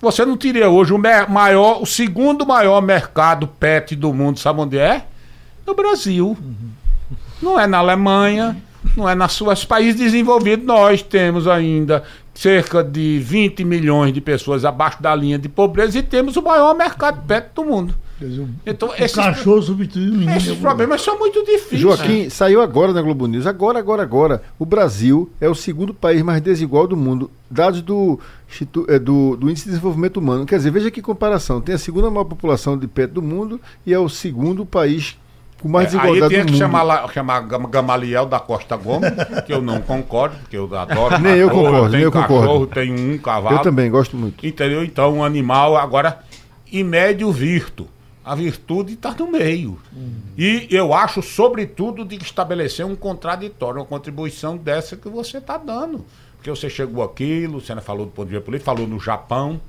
você 0.00 0.24
não 0.24 0.36
teria 0.36 0.70
hoje 0.70 0.94
o 0.94 0.98
maior, 1.28 1.82
o 1.82 1.86
segundo 1.86 2.46
maior 2.46 2.80
mercado 2.80 3.46
pet 3.46 3.94
do 3.94 4.14
mundo, 4.14 4.38
sabe 4.38 4.60
onde 4.60 4.78
é? 4.78 5.04
No 5.66 5.74
Brasil. 5.74 6.38
Não 7.42 7.60
é 7.60 7.66
na 7.66 7.78
Alemanha, 7.78 8.56
não 8.96 9.08
é 9.08 9.14
nos 9.14 9.32
seus 9.32 9.64
países 9.64 10.00
desenvolvidos. 10.00 10.64
Nós 10.64 11.02
temos 11.02 11.46
ainda 11.46 12.02
cerca 12.40 12.82
de 12.82 13.18
20 13.18 13.64
milhões 13.64 14.14
de 14.14 14.20
pessoas 14.20 14.64
abaixo 14.64 15.02
da 15.02 15.14
linha 15.14 15.38
de 15.38 15.46
pobreza 15.46 15.98
e 15.98 16.02
temos 16.02 16.38
o 16.38 16.42
maior 16.42 16.74
mercado 16.74 17.22
pet 17.26 17.48
do 17.54 17.62
mundo. 17.62 17.94
Dizer, 18.18 18.46
Então, 18.64 18.88
o 18.88 18.94
esses, 18.94 19.14
cachorro 19.14 19.60
substituiu 19.60 20.12
o 20.12 20.16
menino. 20.16 20.36
esses 20.36 20.56
problemas 20.56 21.02
são 21.02 21.18
muito 21.18 21.44
difíceis. 21.44 21.80
Joaquim, 21.80 22.30
saiu 22.30 22.62
agora 22.62 22.94
na 22.94 23.02
Globo 23.02 23.26
News, 23.26 23.46
agora, 23.46 23.78
agora, 23.78 24.02
agora. 24.02 24.42
O 24.58 24.64
Brasil 24.64 25.30
é 25.38 25.50
o 25.50 25.54
segundo 25.54 25.92
país 25.92 26.22
mais 26.22 26.40
desigual 26.40 26.86
do 26.86 26.96
mundo. 26.96 27.30
Dados 27.50 27.82
do, 27.82 28.18
eh, 28.88 28.98
do, 28.98 29.36
do 29.36 29.50
Índice 29.50 29.64
de 29.66 29.72
Desenvolvimento 29.72 30.16
Humano. 30.16 30.46
Quer 30.46 30.56
dizer, 30.56 30.70
veja 30.70 30.90
que 30.90 31.02
comparação. 31.02 31.60
Tem 31.60 31.74
a 31.74 31.78
segunda 31.78 32.10
maior 32.10 32.24
população 32.24 32.78
de 32.78 32.86
pet 32.86 33.12
do 33.12 33.20
mundo 33.20 33.60
e 33.84 33.92
é 33.92 33.98
o 33.98 34.08
segundo 34.08 34.64
país 34.64 35.18
com 35.60 35.68
mais 35.68 35.94
É, 35.94 35.98
aí 36.00 36.20
do 36.20 36.28
que 36.28 36.38
mundo. 36.38 36.56
chamar, 36.56 36.82
lá- 36.82 37.08
chamar 37.12 37.40
Gam- 37.40 37.68
Gamaliel 37.68 38.26
da 38.26 38.40
Costa 38.40 38.76
Gomes, 38.76 39.10
que 39.46 39.52
eu 39.52 39.60
não 39.62 39.80
concordo, 39.80 40.36
porque 40.38 40.56
eu 40.56 40.74
adoro 40.76 41.18
Nem 41.18 41.36
eu 41.36 41.50
concordo, 41.50 41.82
nem 41.82 41.90
tenho 41.92 42.02
eu 42.04 42.12
concordo. 42.12 42.40
cachorro, 42.40 42.66
tenho 42.66 43.14
um 43.14 43.18
cavalo. 43.18 43.56
Eu 43.56 43.62
também 43.62 43.90
gosto 43.90 44.16
muito. 44.16 44.44
Entendeu? 44.46 44.82
Então, 44.84 45.14
um 45.18 45.24
animal, 45.24 45.76
agora, 45.76 46.20
e 46.70 46.82
médio 46.82 47.30
virto. 47.30 47.86
A 48.22 48.34
virtude 48.34 48.92
está 48.92 49.12
no 49.18 49.30
meio. 49.30 49.78
E 50.36 50.68
eu 50.70 50.92
acho, 50.94 51.22
sobretudo, 51.22 52.04
de 52.04 52.16
estabelecer 52.16 52.84
um 52.86 52.94
contraditório, 52.94 53.80
uma 53.80 53.86
contribuição 53.86 54.56
dessa 54.56 54.94
que 54.96 55.08
você 55.08 55.38
está 55.38 55.56
dando. 55.56 56.04
Porque 56.36 56.50
você 56.50 56.68
chegou 56.70 57.02
aqui, 57.02 57.46
Luciana 57.46 57.80
falou 57.80 58.06
do 58.06 58.12
ponto 58.12 58.26
de 58.26 58.32
vista 58.32 58.44
político, 58.44 58.66
falou 58.66 58.86
no 58.86 59.00
Japão, 59.00 59.60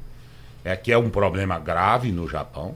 é 0.63 0.75
que 0.75 0.91
é 0.91 0.97
um 0.97 1.09
problema 1.09 1.57
grave 1.59 2.11
no 2.11 2.27
Japão. 2.27 2.75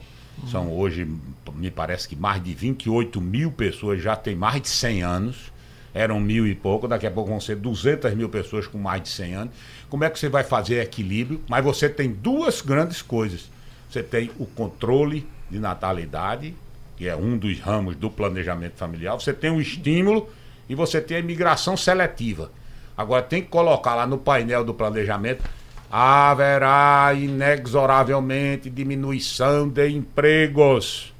São 0.50 0.72
hoje, 0.72 1.08
me 1.54 1.70
parece 1.70 2.08
que 2.08 2.14
mais 2.14 2.42
de 2.42 2.54
28 2.54 3.20
mil 3.20 3.50
pessoas 3.50 4.02
já 4.02 4.14
têm 4.14 4.36
mais 4.36 4.60
de 4.60 4.68
100 4.68 5.02
anos. 5.02 5.52
Eram 5.94 6.20
mil 6.20 6.46
e 6.46 6.54
pouco, 6.54 6.86
daqui 6.86 7.06
a 7.06 7.10
pouco 7.10 7.30
vão 7.30 7.40
ser 7.40 7.56
200 7.56 8.14
mil 8.14 8.28
pessoas 8.28 8.66
com 8.66 8.76
mais 8.76 9.02
de 9.02 9.08
100 9.08 9.34
anos. 9.34 9.54
Como 9.88 10.04
é 10.04 10.10
que 10.10 10.18
você 10.18 10.28
vai 10.28 10.44
fazer 10.44 10.82
equilíbrio? 10.82 11.40
Mas 11.48 11.64
você 11.64 11.88
tem 11.88 12.12
duas 12.12 12.60
grandes 12.60 13.00
coisas. 13.00 13.50
Você 13.90 14.02
tem 14.02 14.30
o 14.38 14.44
controle 14.44 15.26
de 15.50 15.58
natalidade, 15.58 16.54
que 16.96 17.08
é 17.08 17.16
um 17.16 17.38
dos 17.38 17.58
ramos 17.60 17.96
do 17.96 18.10
planejamento 18.10 18.76
familiar. 18.76 19.14
Você 19.14 19.32
tem 19.32 19.50
o 19.50 19.60
estímulo 19.60 20.28
e 20.68 20.74
você 20.74 21.00
tem 21.00 21.16
a 21.16 21.20
imigração 21.20 21.76
seletiva. 21.76 22.50
Agora 22.96 23.22
tem 23.22 23.42
que 23.42 23.48
colocar 23.48 23.94
lá 23.94 24.06
no 24.06 24.18
painel 24.18 24.64
do 24.64 24.74
planejamento 24.74 25.42
haverá 25.90 27.12
inexoravelmente 27.14 28.70
diminuição 28.70 29.68
de 29.68 29.88
empregos. 29.88 31.12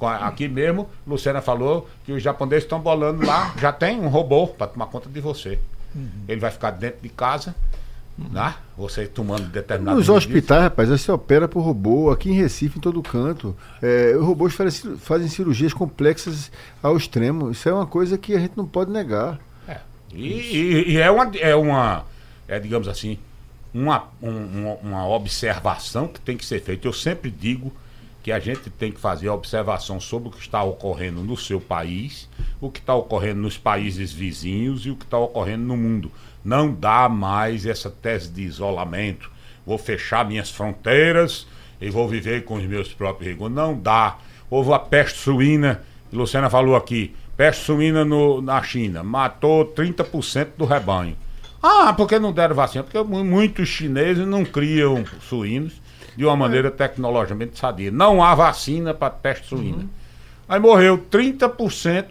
Aqui 0.00 0.48
mesmo, 0.48 0.88
Luciana 1.06 1.40
falou 1.40 1.88
que 2.04 2.10
os 2.10 2.20
japoneses 2.20 2.64
estão 2.64 2.80
bolando 2.80 3.24
lá, 3.24 3.54
já 3.60 3.72
tem 3.72 4.00
um 4.00 4.08
robô 4.08 4.48
para 4.48 4.66
tomar 4.66 4.86
conta 4.86 5.08
de 5.08 5.20
você. 5.20 5.60
Ele 6.26 6.40
vai 6.40 6.50
ficar 6.50 6.72
dentro 6.72 7.00
de 7.02 7.08
casa, 7.08 7.54
né? 8.18 8.54
Você 8.76 9.06
tomando 9.06 9.44
determinado 9.44 9.96
Nos 9.98 10.08
hospitais, 10.08 10.62
rapaz, 10.62 11.00
se 11.00 11.12
opera 11.12 11.46
por 11.46 11.60
robô, 11.60 12.10
aqui 12.10 12.30
em 12.30 12.34
Recife, 12.34 12.78
em 12.78 12.80
todo 12.80 13.00
canto. 13.00 13.54
É, 13.80 14.16
os 14.18 14.24
robôs 14.26 14.54
fazem, 14.54 14.96
fazem 14.96 15.28
cirurgias 15.28 15.72
complexas 15.72 16.50
ao 16.82 16.96
extremo. 16.96 17.52
Isso 17.52 17.68
é 17.68 17.72
uma 17.72 17.86
coisa 17.86 18.18
que 18.18 18.34
a 18.34 18.40
gente 18.40 18.54
não 18.56 18.66
pode 18.66 18.90
negar. 18.90 19.38
É. 19.68 19.76
E, 20.12 20.26
e- 20.32 20.90
e 20.94 20.96
é 20.98 21.10
uma, 21.12 21.30
é 21.38 21.54
uma 21.54 22.04
é, 22.48 22.58
digamos 22.58 22.88
assim, 22.88 23.18
uma, 23.74 24.08
um- 24.22 24.28
um- 24.30 24.74
uma 24.82 25.06
observação 25.08 26.06
que 26.08 26.20
tem 26.20 26.36
que 26.36 26.44
ser 26.44 26.60
feita. 26.60 26.86
Eu 26.86 26.92
sempre 26.92 27.30
digo 27.30 27.72
que 28.22 28.30
a 28.30 28.38
gente 28.38 28.70
tem 28.70 28.92
que 28.92 29.00
fazer 29.00 29.28
observação 29.28 29.98
sobre 29.98 30.28
o 30.28 30.32
que 30.32 30.38
está 30.40 30.62
ocorrendo 30.62 31.22
no 31.22 31.36
seu 31.36 31.60
país, 31.60 32.28
o 32.60 32.70
que 32.70 32.78
está 32.78 32.94
ocorrendo 32.94 33.40
nos 33.40 33.58
países 33.58 34.12
vizinhos 34.12 34.86
e 34.86 34.90
o 34.90 34.96
que 34.96 35.04
está 35.04 35.18
ocorrendo 35.18 35.64
no 35.64 35.76
mundo. 35.76 36.12
Não 36.44 36.72
dá 36.72 37.08
mais 37.08 37.66
essa 37.66 37.90
tese 37.90 38.28
de 38.28 38.42
isolamento. 38.42 39.30
Vou 39.66 39.78
fechar 39.78 40.24
minhas 40.26 40.50
fronteiras 40.50 41.46
e 41.80 41.90
vou 41.90 42.08
viver 42.08 42.44
com 42.44 42.54
os 42.54 42.64
meus 42.64 42.92
próprios 42.92 43.28
rigores. 43.30 43.54
Não 43.54 43.76
dá. 43.76 44.18
Houve 44.48 44.72
a 44.72 44.78
peste 44.78 45.18
suína, 45.18 45.82
Luciana 46.12 46.48
falou 46.50 46.76
aqui, 46.76 47.14
peste 47.36 47.64
suína 47.64 48.04
no- 48.04 48.40
na 48.42 48.62
China, 48.62 49.02
matou 49.02 49.64
30% 49.64 50.50
do 50.58 50.64
rebanho. 50.64 51.16
Ah, 51.62 51.92
por 51.92 52.08
que 52.08 52.18
não 52.18 52.32
deram 52.32 52.54
vacina? 52.56 52.82
Porque 52.82 53.00
mu- 53.02 53.24
muitos 53.24 53.68
chineses 53.68 54.26
não 54.26 54.44
criam 54.44 55.04
suínos 55.28 55.74
de 56.16 56.24
uma 56.24 56.36
maneira 56.36 56.70
tecnologicamente 56.70 57.58
sadia. 57.58 57.90
Não 57.90 58.22
há 58.22 58.34
vacina 58.34 58.92
para 58.92 59.10
peste 59.10 59.46
suína. 59.48 59.86
Aí 60.48 60.58
morreu 60.58 60.98
30%. 60.98 62.06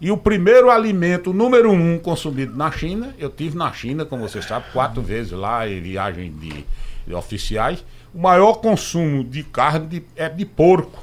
E 0.00 0.10
o 0.10 0.16
primeiro 0.16 0.70
alimento, 0.70 1.32
número 1.32 1.70
um 1.72 1.98
consumido 1.98 2.54
na 2.54 2.70
China, 2.70 3.14
eu 3.18 3.30
tive 3.30 3.56
na 3.56 3.72
China, 3.72 4.04
como 4.04 4.28
você 4.28 4.42
sabe, 4.42 4.66
quatro 4.72 5.00
vezes 5.00 5.32
lá 5.32 5.66
em 5.68 5.80
viagem 5.80 6.30
de, 6.32 6.64
de 7.06 7.14
oficiais. 7.14 7.82
O 8.12 8.20
maior 8.20 8.54
consumo 8.54 9.24
de 9.24 9.42
carne 9.42 9.86
de- 9.86 10.04
é 10.14 10.28
de 10.28 10.44
porco. 10.44 11.02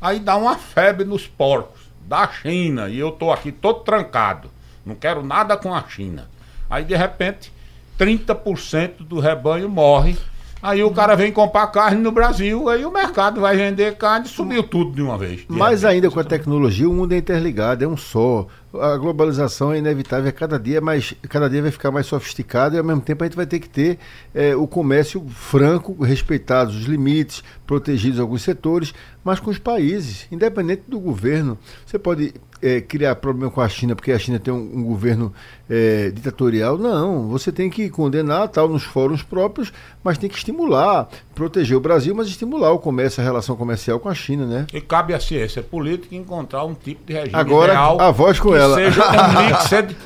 Aí 0.00 0.18
dá 0.18 0.36
uma 0.36 0.56
febre 0.56 1.04
nos 1.04 1.26
porcos 1.26 1.80
da 2.06 2.26
China 2.28 2.88
e 2.88 2.98
eu 2.98 3.10
tô 3.12 3.30
aqui 3.30 3.52
todo 3.52 3.80
trancado. 3.80 4.50
Não 4.84 4.94
quero 4.94 5.22
nada 5.24 5.56
com 5.56 5.72
a 5.74 5.82
China. 5.88 6.28
Aí 6.68 6.84
de 6.84 6.96
repente 6.96 7.52
30% 7.98 8.98
do 9.00 9.20
rebanho 9.20 9.68
morre 9.68 10.16
Aí 10.62 10.82
o 10.82 10.90
cara 10.90 11.14
vem 11.14 11.30
comprar 11.30 11.66
carne 11.68 12.00
no 12.00 12.10
Brasil, 12.10 12.68
aí 12.68 12.84
o 12.84 12.90
mercado 12.90 13.40
vai 13.40 13.56
vender 13.56 13.94
carne, 13.96 14.26
subiu 14.26 14.62
tudo 14.62 14.90
de 14.90 15.02
uma 15.02 15.16
vez. 15.16 15.44
Mais 15.46 15.84
ainda 15.84 16.10
com 16.10 16.18
a 16.18 16.24
tecnologia, 16.24 16.88
o 16.88 16.92
mundo 16.92 17.12
é 17.12 17.18
interligado, 17.18 17.84
é 17.84 17.86
um 17.86 17.96
só. 17.96 18.46
A 18.74 18.96
globalização 18.96 19.72
é 19.72 19.78
inevitável, 19.78 20.32
cada 20.32 20.58
dia, 20.58 20.80
mais, 20.80 21.14
cada 21.28 21.48
dia 21.48 21.62
vai 21.62 21.70
ficar 21.70 21.90
mais 21.90 22.06
sofisticado 22.06 22.74
e 22.74 22.78
ao 22.78 22.84
mesmo 22.84 23.00
tempo 23.00 23.22
a 23.22 23.26
gente 23.26 23.36
vai 23.36 23.46
ter 23.46 23.60
que 23.60 23.68
ter 23.68 23.98
eh, 24.34 24.56
o 24.56 24.66
comércio 24.66 25.24
franco, 25.28 26.02
respeitados 26.02 26.74
os 26.74 26.84
limites, 26.84 27.44
protegidos 27.66 28.18
alguns 28.18 28.42
setores, 28.42 28.92
mas 29.22 29.38
com 29.38 29.50
os 29.50 29.58
países, 29.58 30.26
independente 30.32 30.82
do 30.88 30.98
governo. 30.98 31.56
Você 31.86 31.98
pode 31.98 32.34
eh, 32.62 32.80
criar 32.80 33.14
problema 33.16 33.50
com 33.50 33.60
a 33.60 33.68
China 33.68 33.94
porque 33.94 34.12
a 34.12 34.18
China 34.18 34.38
tem 34.38 34.52
um, 34.52 34.78
um 34.78 34.82
governo 34.84 35.32
eh, 35.68 36.10
ditatorial. 36.14 36.78
Não, 36.78 37.28
você 37.28 37.52
tem 37.52 37.68
que 37.70 37.88
condenar 37.90 38.48
tal 38.48 38.68
nos 38.68 38.82
fóruns 38.82 39.22
próprios, 39.22 39.72
mas 40.02 40.16
tem 40.18 40.28
que 40.30 40.36
estimular, 40.36 41.08
proteger 41.34 41.76
o 41.76 41.80
Brasil, 41.80 42.14
mas 42.14 42.28
estimular 42.28 42.72
o 42.72 42.78
comércio, 42.78 43.20
a 43.20 43.24
relação 43.24 43.56
comercial 43.56 44.00
com 44.00 44.08
a 44.08 44.14
China, 44.14 44.46
né? 44.46 44.66
E 44.72 44.80
cabe 44.80 45.12
à 45.14 45.20
ciência 45.20 45.62
política 45.62 46.14
encontrar 46.14 46.64
um 46.64 46.74
tipo 46.74 47.04
de 47.06 47.12
regime 47.12 47.34
Agora, 47.34 47.72
real 47.72 48.00
a 48.00 48.10
voz 48.10 48.40
com 48.40 48.50
que 48.50 48.56
ela. 48.56 48.74
seja 48.74 49.02
um 49.04 49.42
mix 49.46 49.70
de- 49.70 49.96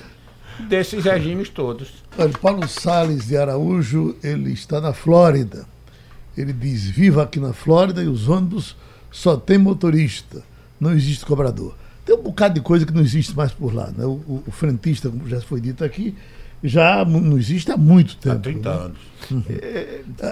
desses 0.69 1.05
regimes 1.05 1.49
todos. 1.49 1.89
Olha, 2.19 2.33
Paulo 2.41 2.69
Salles 2.69 3.27
de 3.29 3.37
Araújo, 3.37 4.15
ele 4.23 4.53
está 4.53 4.81
na 4.81 4.93
Flórida. 4.93 5.65
Ele 6.37 6.53
diz: 6.53 6.85
viva 6.85 7.23
aqui 7.23 7.39
na 7.41 7.53
Flórida 7.53 8.03
e 8.03 8.07
os 8.09 8.29
ônibus 8.29 8.77
só 9.11 9.37
tem 9.37 9.59
motorista, 9.59 10.43
não 10.79 10.93
existe 10.93 11.25
cobrador. 11.27 11.75
Tem 12.11 12.19
um 12.19 12.23
bocado 12.23 12.55
de 12.55 12.61
coisa 12.61 12.85
que 12.85 12.93
não 12.93 13.03
existe 13.03 13.37
mais 13.37 13.53
por 13.53 13.73
lá. 13.73 13.87
Né? 13.97 14.05
O, 14.05 14.11
o- 14.27 14.43
o 14.47 14.51
frentista, 14.51 15.09
como 15.09 15.29
já 15.29 15.41
foi 15.41 15.61
dito 15.61 15.85
aqui, 15.85 16.17
já 16.63 17.05
não 17.05 17.39
existe 17.39 17.71
há 17.71 17.77
muito 17.77 18.17
tempo. 18.17 18.35
Há 18.37 18.39
30 18.41 18.69
né? 18.69 18.77
anos. 18.85 18.99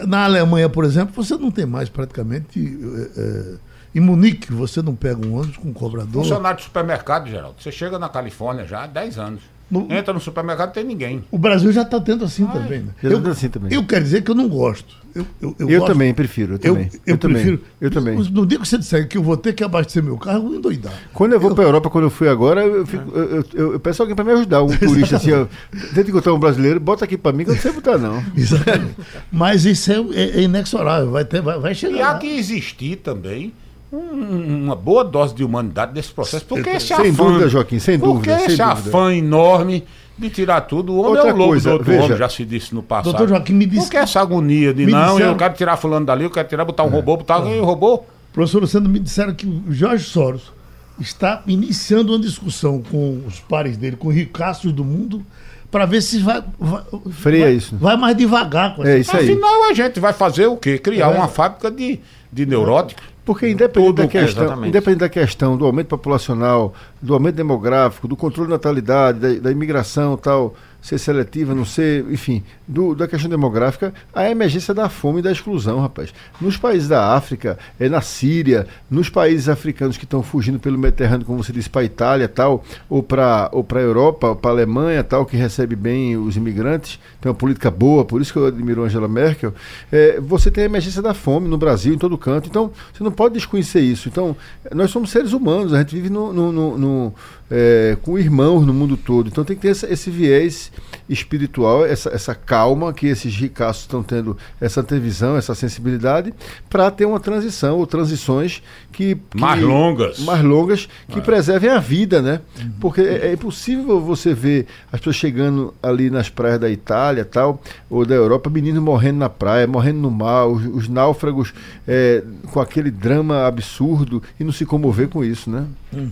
Na 0.08 0.24
Alemanha, 0.24 0.68
por 0.68 0.84
exemplo, 0.84 1.14
você 1.14 1.36
não 1.36 1.50
tem 1.52 1.66
mais 1.66 1.88
praticamente. 1.88 2.58
eh, 2.58 3.10
eh, 3.16 3.54
em 3.94 4.00
Munique, 4.00 4.52
você 4.52 4.82
não 4.82 4.94
pega 4.94 5.24
um 5.26 5.34
ônibus 5.36 5.56
com 5.56 5.72
cobrador. 5.72 6.22
Funcionário 6.22 6.58
de 6.58 6.64
supermercado, 6.64 7.28
Geraldo. 7.28 7.56
Você 7.62 7.72
chega 7.72 7.98
na 7.98 8.08
Califórnia 8.08 8.66
já 8.66 8.84
há 8.84 8.86
10 8.86 9.18
anos. 9.18 9.40
No- 9.70 9.86
Entra 9.92 10.12
no 10.14 10.20
supermercado 10.20 10.68
não 10.68 10.72
tem 10.74 10.84
ninguém. 10.84 11.24
O 11.30 11.38
Brasil 11.38 11.70
já 11.72 11.82
está 11.82 12.00
tendo 12.00 12.24
assim 12.24 12.44
também. 12.46 12.80
Né? 12.80 12.92
tá 13.00 13.06
Eu, 13.08 13.16
tendo 13.18 13.30
assim 13.30 13.48
também. 13.48 13.72
eu 13.72 13.84
quero 13.86 14.02
dizer 14.04 14.22
que 14.22 14.30
eu 14.30 14.34
não 14.34 14.48
gosto. 14.48 14.96
Eu, 15.18 15.26
eu, 15.42 15.56
eu 15.58 15.70
Eu 15.70 15.78
gosto- 15.80 15.92
também 15.92 16.14
prefiro, 16.14 16.54
eu 16.54 16.58
também. 16.58 16.88
Eu, 16.92 17.00
Eu 17.14 17.18
também, 17.18 17.36
prefiro. 17.42 17.62
eu 17.80 17.90
também. 17.90 18.14
No 18.30 18.46
dia 18.46 18.58
que 18.58 18.68
você 18.68 18.78
disser 18.78 19.08
que 19.08 19.18
eu 19.18 19.22
vou 19.22 19.36
ter 19.36 19.52
que 19.52 19.64
abastecer 19.64 20.02
meu 20.02 20.16
carro, 20.16 20.38
eu 20.38 20.42
vou 20.42 20.54
endoidar. 20.54 20.92
Quando 21.12 21.32
eu 21.32 21.40
vou 21.40 21.54
para 21.54 21.64
a 21.64 21.66
Europa, 21.66 21.90
quando 21.90 22.04
eu 22.04 22.10
fui 22.10 22.28
agora, 22.28 22.64
eu, 22.64 22.86
fico- 22.86 23.10
eu, 23.16 23.24
eu- 23.36 23.44
eu- 23.54 23.72
eu 23.72 23.80
peço 23.80 24.02
alguém 24.02 24.14
para 24.14 24.24
me 24.24 24.32
ajudar, 24.32 24.62
um 24.62 24.68
turista 24.76 25.16
assim, 25.16 25.32
ó, 25.32 25.46
tenta 25.94 26.08
encontrar 26.10 26.32
um 26.34 26.38
brasileiro, 26.38 26.78
bota 26.78 27.04
aqui 27.04 27.16
para 27.18 27.32
mim 27.32 27.44
que 27.44 27.50
eu 27.50 27.54
não 27.54 27.60
sei 27.62 27.72
botar 27.72 27.98
não. 27.98 28.22
Exatamente. 28.36 28.94
Mas 29.32 29.64
isso 29.64 29.90
é, 29.92 29.96
é- 30.12 30.38
é 30.38 30.42
inexorável. 30.42 31.10
Vai, 31.10 31.24
ter, 31.24 31.40
vai, 31.42 31.58
vai 31.58 31.74
chegar. 31.74 31.96
E 31.96 32.00
há 32.02 32.12
lá. 32.12 32.18
que 32.18 32.26
existir 32.26 32.96
também 32.96 33.52
um- 33.92 34.64
uma 34.66 34.76
boa 34.76 35.02
dose 35.02 35.34
de 35.34 35.42
humanidade 35.42 35.94
nesse 35.94 36.12
processo. 36.12 36.44
Porque 36.44 36.68
esse 36.70 36.88
Sem 36.88 36.96
afã, 37.10 37.24
dúvida, 37.24 37.48
Joaquim, 37.48 37.78
sem 37.78 37.98
porque 37.98 38.12
dúvida, 38.30 38.36
sem 38.36 38.46
esse 38.46 38.56
dúvida. 38.62 38.88
afã 38.88 39.14
enorme 39.14 39.84
de 40.18 40.30
tirar 40.30 40.62
tudo. 40.62 40.92
O 40.92 40.98
homem 41.00 41.10
Outra 41.12 41.30
é 41.30 41.32
o 41.32 41.36
lobo 41.36 41.48
coisa, 41.50 41.70
do 41.70 41.72
outro 41.74 41.86
veja. 41.90 42.04
homem, 42.04 42.16
já 42.18 42.28
se 42.28 42.44
disse 42.44 42.74
no 42.74 42.82
passado. 42.82 43.04
Doutor 43.12 43.28
Joaquim, 43.28 43.52
me 43.52 43.66
disse 43.66 43.84
Por 43.86 43.90
que 43.92 43.96
essa 43.96 44.20
agonia 44.20 44.74
de 44.74 44.86
não, 44.86 45.12
disseram- 45.12 45.32
eu 45.32 45.36
quero 45.36 45.54
tirar 45.54 45.76
fulano 45.76 46.04
dali, 46.06 46.24
eu 46.24 46.30
quero 46.30 46.48
tirar, 46.48 46.64
botar 46.64 46.84
um 46.84 46.88
robô, 46.88 47.16
botar 47.16 47.34
alguém, 47.34 47.60
robô? 47.60 48.02
Professor 48.32 48.60
Luciano, 48.60 48.88
me 48.88 48.98
disseram 48.98 49.32
que 49.34 49.46
o 49.46 49.64
Jorge 49.72 50.04
Soros 50.04 50.52
está 51.00 51.42
iniciando 51.46 52.12
uma 52.12 52.18
discussão 52.18 52.82
com 52.90 53.22
os 53.26 53.38
pares 53.40 53.76
dele, 53.76 53.96
com 53.96 54.08
os 54.08 54.14
ricaços 54.14 54.72
do 54.72 54.84
mundo, 54.84 55.24
para 55.70 55.84
ver 55.86 56.00
se 56.02 56.18
vai, 56.18 56.42
vai, 56.58 56.82
Freia 57.10 57.44
vai, 57.44 57.52
isso. 57.54 57.76
vai 57.76 57.96
mais 57.96 58.16
devagar 58.16 58.74
com 58.74 58.84
É 58.84 58.98
essa 58.98 58.98
isso 59.00 59.16
aí. 59.16 59.30
Afinal, 59.32 59.64
a 59.70 59.74
gente 59.74 60.00
vai 60.00 60.12
fazer 60.12 60.46
o 60.46 60.56
quê? 60.56 60.78
Criar 60.78 61.10
uma 61.10 61.28
fábrica 61.28 61.70
de, 61.70 62.00
de 62.32 62.46
neuróticos. 62.46 63.04
Porque 63.28 63.46
independente 63.46 63.92
da, 63.92 64.08
questão, 64.08 64.64
independente 64.64 65.00
da 65.00 65.08
questão 65.10 65.54
do 65.54 65.66
aumento 65.66 65.88
populacional, 65.88 66.72
do 66.98 67.12
aumento 67.12 67.34
demográfico, 67.34 68.08
do 68.08 68.16
controle 68.16 68.48
da 68.48 68.54
natalidade, 68.54 69.18
da, 69.18 69.34
da 69.34 69.52
imigração 69.52 70.16
tal, 70.16 70.54
ser 70.80 70.96
seletiva, 70.98 71.54
não 71.54 71.64
ser, 71.64 72.04
enfim, 72.10 72.42
do- 72.66 72.94
da 72.94 73.06
questão 73.08 73.28
demográfica, 73.28 73.92
a 74.14 74.30
emergência 74.30 74.72
da 74.72 74.88
fome 74.88 75.18
e 75.18 75.22
da 75.22 75.32
exclusão, 75.32 75.80
rapaz. 75.80 76.14
Nos 76.40 76.56
países 76.56 76.88
da 76.88 77.14
África, 77.14 77.58
é 77.80 77.88
na 77.88 78.00
Síria, 78.00 78.66
nos 78.90 79.10
países 79.10 79.48
africanos 79.48 79.96
que 79.98 80.04
estão 80.04 80.22
fugindo 80.22 80.58
pelo 80.58 80.78
Mediterrâneo, 80.78 81.26
como 81.26 81.42
você 81.42 81.52
disse, 81.52 81.68
para 81.68 81.82
a 81.82 81.84
Itália 81.84 82.28
tal, 82.28 82.64
ou 82.88 83.02
para 83.02 83.48
ou 83.52 83.66
a 83.74 83.78
Europa, 83.80 84.34
para 84.36 84.50
a 84.50 84.54
Alemanha 84.54 85.02
tal, 85.04 85.26
que 85.26 85.36
recebe 85.36 85.74
bem 85.76 86.16
os 86.16 86.36
imigrantes, 86.36 86.98
tem 87.20 87.28
uma 87.30 87.34
política 87.36 87.70
boa, 87.70 88.04
por 88.04 88.22
isso 88.22 88.32
que 88.32 88.38
eu 88.38 88.46
admiro 88.46 88.84
Angela 88.84 89.08
Merkel, 89.08 89.52
é, 89.92 90.20
você 90.20 90.50
tem 90.50 90.62
a 90.64 90.66
emergência 90.66 91.02
da 91.02 91.12
fome 91.12 91.48
no 91.48 91.58
Brasil, 91.58 91.92
em 91.92 91.98
todo 91.98 92.16
canto. 92.16 92.48
Então, 92.48 92.70
você 92.94 93.02
não 93.04 93.10
pode 93.12 93.34
desconhecer 93.34 93.80
isso. 93.80 94.08
Então, 94.08 94.36
nós 94.74 94.90
somos 94.90 95.10
seres 95.10 95.32
humanos, 95.32 95.72
a 95.74 95.78
gente 95.78 95.94
vive 95.94 96.08
no, 96.08 96.32
no- 96.32 96.52
no- 96.52 96.78
no, 96.78 97.14
é, 97.50 97.96
com 98.02 98.18
irmãos 98.18 98.66
no 98.66 98.74
mundo 98.74 98.96
todo. 98.96 99.28
Então, 99.28 99.44
tem 99.44 99.56
que 99.56 99.62
ter 99.62 99.68
essa- 99.70 99.90
esse 99.92 100.10
viés 100.10 100.70
espiritual, 101.08 101.84
essa, 101.86 102.10
essa 102.10 102.34
calma 102.34 102.92
que 102.92 103.06
esses 103.06 103.34
ricaços 103.34 103.82
estão 103.82 104.02
tendo, 104.02 104.36
essa 104.60 104.80
antevisão, 104.80 105.36
essa 105.36 105.54
sensibilidade, 105.54 106.32
para 106.68 106.90
ter 106.90 107.04
uma 107.06 107.18
transição 107.18 107.78
ou 107.78 107.86
transições 107.86 108.62
que. 108.92 109.14
que- 109.30 109.40
Mais 109.40 109.62
longas. 109.62 110.18
Mais 110.20 110.42
longas, 110.44 110.88
que 111.08 111.20
preservem 111.20 111.70
a 111.70 111.78
vida, 111.78 112.20
né? 112.20 112.40
Porque 112.80 113.00
é, 113.00 113.28
é 113.28 113.32
impossível 113.32 114.00
você 114.00 114.34
ver 114.34 114.66
as 114.92 115.00
pessoas 115.00 115.16
chegando 115.16 115.72
ali 115.82 116.10
nas 116.10 116.28
praias 116.28 116.60
da 116.60 116.68
Itália 116.70 117.24
tal, 117.24 117.60
ou 117.88 118.04
da 118.04 118.14
Europa, 118.14 118.50
meninos 118.50 118.82
morrendo 118.82 119.18
na 119.18 119.30
praia, 119.30 119.66
morrendo 119.66 119.98
no 120.00 120.10
mar, 120.10 120.46
os, 120.46 120.64
os 120.66 120.88
náufragos 120.88 121.52
é, 121.86 122.22
com 122.52 122.60
aquele 122.60 122.90
drama 122.90 123.46
absurdo 123.46 124.22
e 124.38 124.44
não 124.44 124.52
se 124.52 124.66
comover 124.66 125.08
com 125.08 125.24
isso, 125.24 125.48
né? 125.50 125.64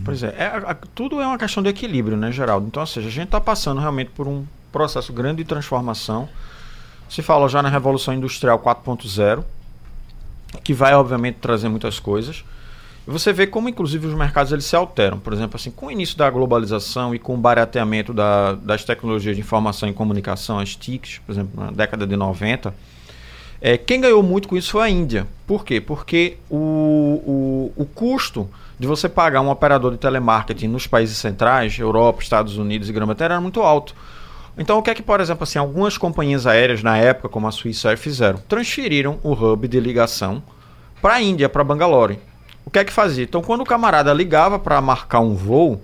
Pois 0.04 0.22
é, 0.22 0.28
é, 0.28 0.76
tudo 0.94 1.20
é 1.20 1.25
uma 1.26 1.38
questão 1.38 1.62
de 1.62 1.68
equilíbrio, 1.68 2.16
né, 2.16 2.30
Geraldo? 2.32 2.66
Então, 2.66 2.80
ou 2.82 2.86
seja, 2.86 3.08
a 3.08 3.10
gente 3.10 3.26
está 3.26 3.40
passando 3.40 3.80
realmente 3.80 4.10
por 4.10 4.26
um 4.26 4.44
processo 4.72 5.12
grande 5.12 5.42
de 5.42 5.48
transformação. 5.48 6.28
Se 7.08 7.22
fala 7.22 7.48
já 7.48 7.62
na 7.62 7.68
Revolução 7.68 8.12
Industrial 8.14 8.58
4.0, 8.58 9.44
que 10.62 10.72
vai, 10.74 10.94
obviamente, 10.94 11.36
trazer 11.36 11.68
muitas 11.68 11.98
coisas. 11.98 12.44
E 13.06 13.10
você 13.10 13.32
vê 13.32 13.46
como, 13.46 13.68
inclusive, 13.68 14.06
os 14.06 14.14
mercados 14.14 14.50
eles 14.52 14.64
se 14.64 14.74
alteram. 14.74 15.18
Por 15.18 15.32
exemplo, 15.32 15.56
assim, 15.56 15.70
com 15.70 15.86
o 15.86 15.90
início 15.90 16.16
da 16.18 16.28
globalização 16.28 17.14
e 17.14 17.18
com 17.18 17.34
o 17.34 17.38
barateamento 17.38 18.12
da- 18.12 18.54
das 18.54 18.84
tecnologias 18.84 19.36
de 19.36 19.42
informação 19.42 19.88
e 19.88 19.92
comunicação, 19.92 20.58
as 20.58 20.74
TICs, 20.74 21.20
por 21.24 21.32
exemplo, 21.32 21.50
na 21.64 21.70
década 21.70 22.04
de 22.06 22.16
90, 22.16 22.74
é, 23.60 23.78
quem 23.78 24.00
ganhou 24.00 24.22
muito 24.22 24.48
com 24.48 24.56
isso 24.56 24.72
foi 24.72 24.82
a 24.82 24.90
Índia. 24.90 25.26
Por 25.46 25.64
quê? 25.64 25.80
Porque 25.80 26.36
o, 26.50 27.72
o, 27.76 27.82
o 27.82 27.86
custo 27.86 28.48
de 28.78 28.86
você 28.86 29.08
pagar 29.08 29.40
um 29.40 29.50
operador 29.50 29.92
de 29.92 29.98
telemarketing 29.98 30.68
nos 30.68 30.86
países 30.86 31.16
centrais, 31.16 31.78
Europa, 31.78 32.22
Estados 32.22 32.58
Unidos 32.58 32.88
e 32.88 32.92
Grã-Bretanha, 32.92 33.26
era 33.26 33.40
muito 33.40 33.62
alto. 33.62 33.94
Então, 34.58 34.78
o 34.78 34.82
que 34.82 34.90
é 34.90 34.94
que, 34.94 35.02
por 35.02 35.20
exemplo, 35.20 35.44
assim, 35.44 35.58
algumas 35.58 35.98
companhias 35.98 36.46
aéreas 36.46 36.82
na 36.82 36.96
época, 36.96 37.28
como 37.28 37.46
a 37.46 37.50
Air, 37.50 37.98
fizeram? 37.98 38.38
Transferiram 38.48 39.18
o 39.22 39.32
hub 39.32 39.68
de 39.68 39.78
ligação 39.78 40.42
para 41.00 41.14
a 41.14 41.22
Índia, 41.22 41.48
para 41.48 41.62
Bangalore. 41.62 42.18
O 42.64 42.70
que 42.70 42.78
é 42.78 42.84
que 42.84 42.92
fazia? 42.92 43.24
Então, 43.24 43.42
quando 43.42 43.60
o 43.60 43.66
camarada 43.66 44.12
ligava 44.12 44.58
para 44.58 44.80
marcar 44.80 45.20
um 45.20 45.34
voo, 45.34 45.80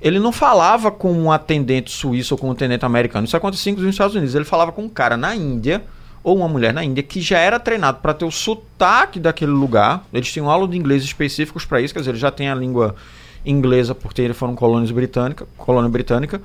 ele 0.00 0.18
não 0.18 0.30
falava 0.30 0.90
com 0.90 1.10
um 1.12 1.32
atendente 1.32 1.90
suíço 1.90 2.34
ou 2.34 2.38
com 2.38 2.48
um 2.48 2.52
atendente 2.52 2.84
americano. 2.84 3.26
Isso 3.26 3.36
acontecia 3.36 3.72
nos 3.72 3.82
Estados 3.82 4.14
Unidos. 4.14 4.34
Ele 4.34 4.44
falava 4.44 4.72
com 4.72 4.82
um 4.82 4.88
cara 4.88 5.16
na 5.16 5.34
Índia 5.34 5.82
ou 6.26 6.38
uma 6.38 6.48
mulher 6.48 6.74
na 6.74 6.82
Índia 6.82 7.04
que 7.04 7.20
já 7.20 7.38
era 7.38 7.60
treinado 7.60 7.98
para 8.02 8.12
ter 8.12 8.24
o 8.24 8.32
sotaque 8.32 9.20
daquele 9.20 9.52
lugar. 9.52 10.04
Eles 10.12 10.32
tinham 10.32 10.50
aula 10.50 10.66
de 10.66 10.76
inglês 10.76 11.04
específicos 11.04 11.64
para 11.64 11.80
isso, 11.80 11.94
quer 11.94 12.00
dizer, 12.00 12.10
eles 12.10 12.20
já 12.20 12.32
têm 12.32 12.48
a 12.48 12.54
língua 12.54 12.96
inglesa 13.44 13.94
por 13.94 14.12
terem 14.12 14.32
foram 14.32 14.56
colônias 14.56 14.90
britânica, 14.90 15.46
colônia 15.56 15.88
britânica. 15.88 16.42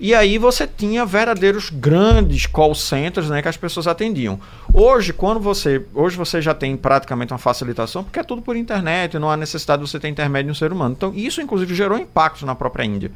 E 0.00 0.14
aí 0.14 0.38
você 0.38 0.66
tinha 0.66 1.04
verdadeiros 1.04 1.68
grandes 1.68 2.46
call 2.46 2.74
centers, 2.74 3.28
né, 3.28 3.42
que 3.42 3.48
as 3.48 3.56
pessoas 3.58 3.86
atendiam. 3.86 4.40
Hoje, 4.72 5.12
quando 5.12 5.38
você, 5.38 5.84
hoje 5.92 6.16
você 6.16 6.40
já 6.40 6.54
tem 6.54 6.74
praticamente 6.74 7.34
uma 7.34 7.38
facilitação, 7.38 8.02
porque 8.02 8.18
é 8.18 8.24
tudo 8.24 8.40
por 8.40 8.56
internet, 8.56 9.18
não 9.18 9.30
há 9.30 9.36
necessidade 9.36 9.84
de 9.84 9.90
você 9.90 10.00
ter 10.00 10.08
intermédio 10.08 10.46
de 10.46 10.52
um 10.52 10.58
ser 10.58 10.72
humano. 10.72 10.94
Então, 10.96 11.12
isso 11.14 11.42
inclusive 11.42 11.74
gerou 11.74 11.98
impactos 11.98 12.44
na 12.44 12.54
própria 12.54 12.84
Índia. 12.84 13.12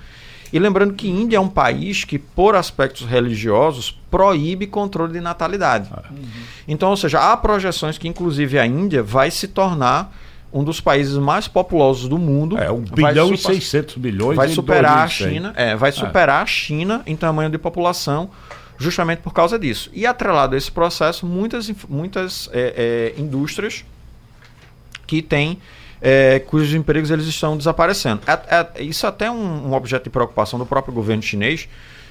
E 0.53 0.59
lembrando 0.59 0.95
que 0.95 1.09
Índia 1.09 1.39
é 1.39 1.41
um 1.41 1.49
país 1.49 2.05
que, 2.05 2.19
por 2.19 2.55
aspectos 2.55 3.07
religiosos, 3.07 3.99
proíbe 4.17 4.67
controle 4.67 5.13
de 5.13 5.21
natalidade. 5.21 5.91
Então, 6.67 6.89
ou 6.89 6.97
seja, 6.97 7.21
há 7.21 7.37
projeções 7.37 7.99
que, 7.99 8.09
inclusive, 8.09 8.59
a 8.59 8.67
Índia 8.67 9.03
vai 9.03 9.31
se 9.31 9.47
tornar 9.47 10.11
um 10.51 10.65
dos 10.65 10.81
países 10.81 11.19
mais 11.19 11.47
populosos 11.47 12.09
do 12.09 12.17
mundo. 12.17 12.57
É, 12.57 12.71
1 12.73 12.85
Vai 12.87 13.13
bilhão 13.13 13.35
e 13.35 13.37
super- 13.37 13.55
600 13.57 13.97
milhões 13.97 14.35
vai 14.35 14.49
superar 14.49 14.99
a 15.01 15.05
2100. 15.07 15.29
China, 15.35 15.53
é, 15.55 15.77
vai 15.77 15.93
superar 15.93 16.43
a 16.43 16.47
China 16.47 17.03
em 17.07 17.15
tamanho 17.15 17.51
de 17.51 17.59
população, 17.59 18.31
justamente 18.79 19.19
por 19.21 19.35
causa 19.35 19.59
disso. 19.59 19.91
E 19.93 20.07
atrelado 20.07 20.55
a 20.55 20.59
esse 20.59 20.71
processo, 20.73 21.27
muitas, 21.27 21.71
muitas 21.87 22.49
é, 22.55 23.13
é, 23.17 23.21
indústrias 23.21 23.85
que 25.07 25.21
têm 25.21 25.59
é, 26.01 26.39
cujos 26.39 26.73
empregos 26.75 27.11
eles 27.11 27.27
estão 27.27 27.55
desaparecendo. 27.57 28.23
É- 28.27 28.57
é- 28.79 28.83
isso 28.83 29.05
é 29.05 29.09
até 29.11 29.31
um, 29.31 29.69
um 29.69 29.75
objeto 29.75 30.05
de 30.05 30.11
preocupação 30.11 30.59
do 30.59 30.65
próprio 30.67 30.95
governo 30.95 31.23
chinês, 31.23 31.69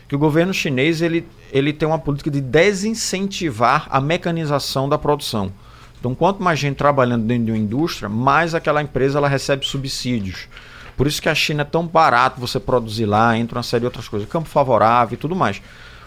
que 0.08 0.16
o 0.16 0.20
governo 0.20 0.54
chinês 0.54 1.02
ele, 1.02 1.28
ele 1.52 1.74
tem 1.74 1.88
uma 1.88 2.00
política 2.00 2.30
de 2.30 2.42
desincentivar 2.42 3.88
a 3.90 4.00
mecanização 4.00 4.88
da 4.88 4.98
produção. 4.98 5.52
Então, 6.00 6.14
quanto 6.14 6.44
mais 6.44 6.60
gente 6.60 6.76
trabalhando 6.76 7.26
dentro 7.26 7.46
de 7.46 7.52
uma 7.52 7.58
indústria, 7.58 8.08
mais 8.08 8.54
aquela 8.54 8.82
empresa 8.82 9.18
ela 9.18 9.28
recebe 9.28 9.66
subsídios. 9.66 10.48
Por 10.96 11.08
isso 11.08 11.22
que 11.22 11.28
a 11.28 11.36
China 11.36 11.64
é 11.64 11.66
tão 11.66 11.86
barato 11.86 12.40
você 12.40 12.60
produzir 12.60 13.06
lá, 13.06 13.38
entra 13.38 13.58
uma 13.58 13.64
série 13.64 13.82
de 13.82 13.86
outras 13.88 14.08
coisas, 14.08 14.30
campo 14.30 14.48
favorável 14.48 15.16
e 15.16 15.18
tudo 15.18 15.36
mais. 15.36 15.62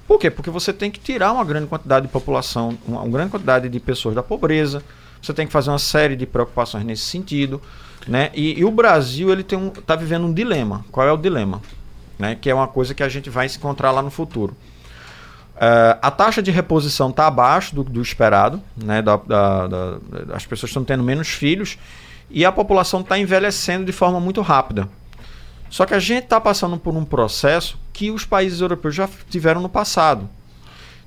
Por 0.06 0.18
quê? 0.18 0.30
Porque 0.30 0.50
você 0.50 0.72
tem 0.72 0.90
que 0.90 0.98
tirar 0.98 1.32
uma 1.32 1.44
grande 1.44 1.66
quantidade 1.66 2.06
de 2.06 2.12
população, 2.12 2.78
uma, 2.86 3.02
uma 3.02 3.10
grande 3.10 3.30
quantidade 3.30 3.68
de 3.68 3.80
pessoas 3.80 4.14
da 4.14 4.22
pobreza, 4.22 4.82
você 5.20 5.34
tem 5.34 5.46
que 5.46 5.52
fazer 5.52 5.70
uma 5.70 5.78
série 5.78 6.16
de 6.16 6.24
preocupações 6.24 6.84
nesse 6.84 7.02
sentido. 7.02 7.60
Né? 8.06 8.30
E, 8.34 8.58
e 8.58 8.64
o 8.64 8.70
Brasil 8.70 9.30
ele 9.30 9.42
tem 9.42 9.58
um, 9.58 9.68
tá 9.68 9.94
vivendo 9.94 10.24
um 10.24 10.32
dilema. 10.32 10.84
Qual 10.90 11.06
é 11.06 11.12
o 11.12 11.16
dilema? 11.16 11.60
Né? 12.18 12.34
Que 12.34 12.50
é 12.50 12.54
uma 12.54 12.68
coisa 12.68 12.94
que 12.94 13.02
a 13.02 13.08
gente 13.08 13.30
vai 13.30 13.48
se 13.48 13.58
encontrar 13.58 13.90
lá 13.90 14.02
no 14.02 14.10
futuro. 14.10 14.56
Uh, 15.56 15.98
a 16.00 16.10
taxa 16.10 16.40
de 16.40 16.50
reposição 16.52 17.10
está 17.10 17.26
abaixo 17.26 17.74
do, 17.74 17.82
do 17.82 18.00
esperado, 18.00 18.62
né? 18.76 19.02
Da, 19.02 19.16
da, 19.16 19.66
da, 19.66 19.98
as 20.32 20.46
pessoas 20.46 20.70
estão 20.70 20.84
tendo 20.84 21.02
menos 21.02 21.28
filhos 21.28 21.76
e 22.30 22.44
a 22.44 22.52
população 22.52 23.00
está 23.00 23.18
envelhecendo 23.18 23.84
de 23.84 23.90
forma 23.90 24.20
muito 24.20 24.40
rápida. 24.40 24.88
Só 25.68 25.84
que 25.84 25.94
a 25.94 25.98
gente 25.98 26.24
está 26.24 26.40
passando 26.40 26.78
por 26.78 26.96
um 26.96 27.04
processo 27.04 27.76
que 27.92 28.10
os 28.10 28.24
países 28.24 28.60
europeus 28.60 28.94
já 28.94 29.08
tiveram 29.28 29.60
no 29.60 29.68
passado. 29.68 30.28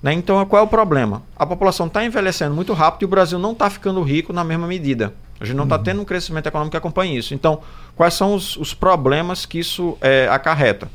Né? 0.03 0.13
Então, 0.13 0.43
qual 0.45 0.61
é 0.61 0.65
o 0.65 0.67
problema? 0.67 1.23
A 1.35 1.45
população 1.45 1.87
está 1.87 2.03
envelhecendo 2.03 2.53
muito 2.53 2.73
rápido 2.73 3.03
e 3.03 3.05
o 3.05 3.07
Brasil 3.07 3.39
não 3.39 3.53
está 3.53 3.69
ficando 3.69 4.01
rico 4.03 4.33
na 4.33 4.43
mesma 4.43 4.67
medida. 4.67 5.13
A 5.39 5.45
gente 5.45 5.55
não 5.55 5.63
está 5.63 5.77
uhum. 5.77 5.83
tendo 5.83 6.01
um 6.01 6.05
crescimento 6.05 6.47
econômico 6.47 6.71
que 6.71 6.77
acompanhe 6.77 7.17
isso. 7.17 7.33
Então, 7.33 7.61
quais 7.95 8.13
são 8.13 8.35
os, 8.35 8.57
os 8.57 8.73
problemas 8.73 9.45
que 9.45 9.59
isso 9.59 9.97
é, 10.01 10.27
acarreta? 10.29 10.89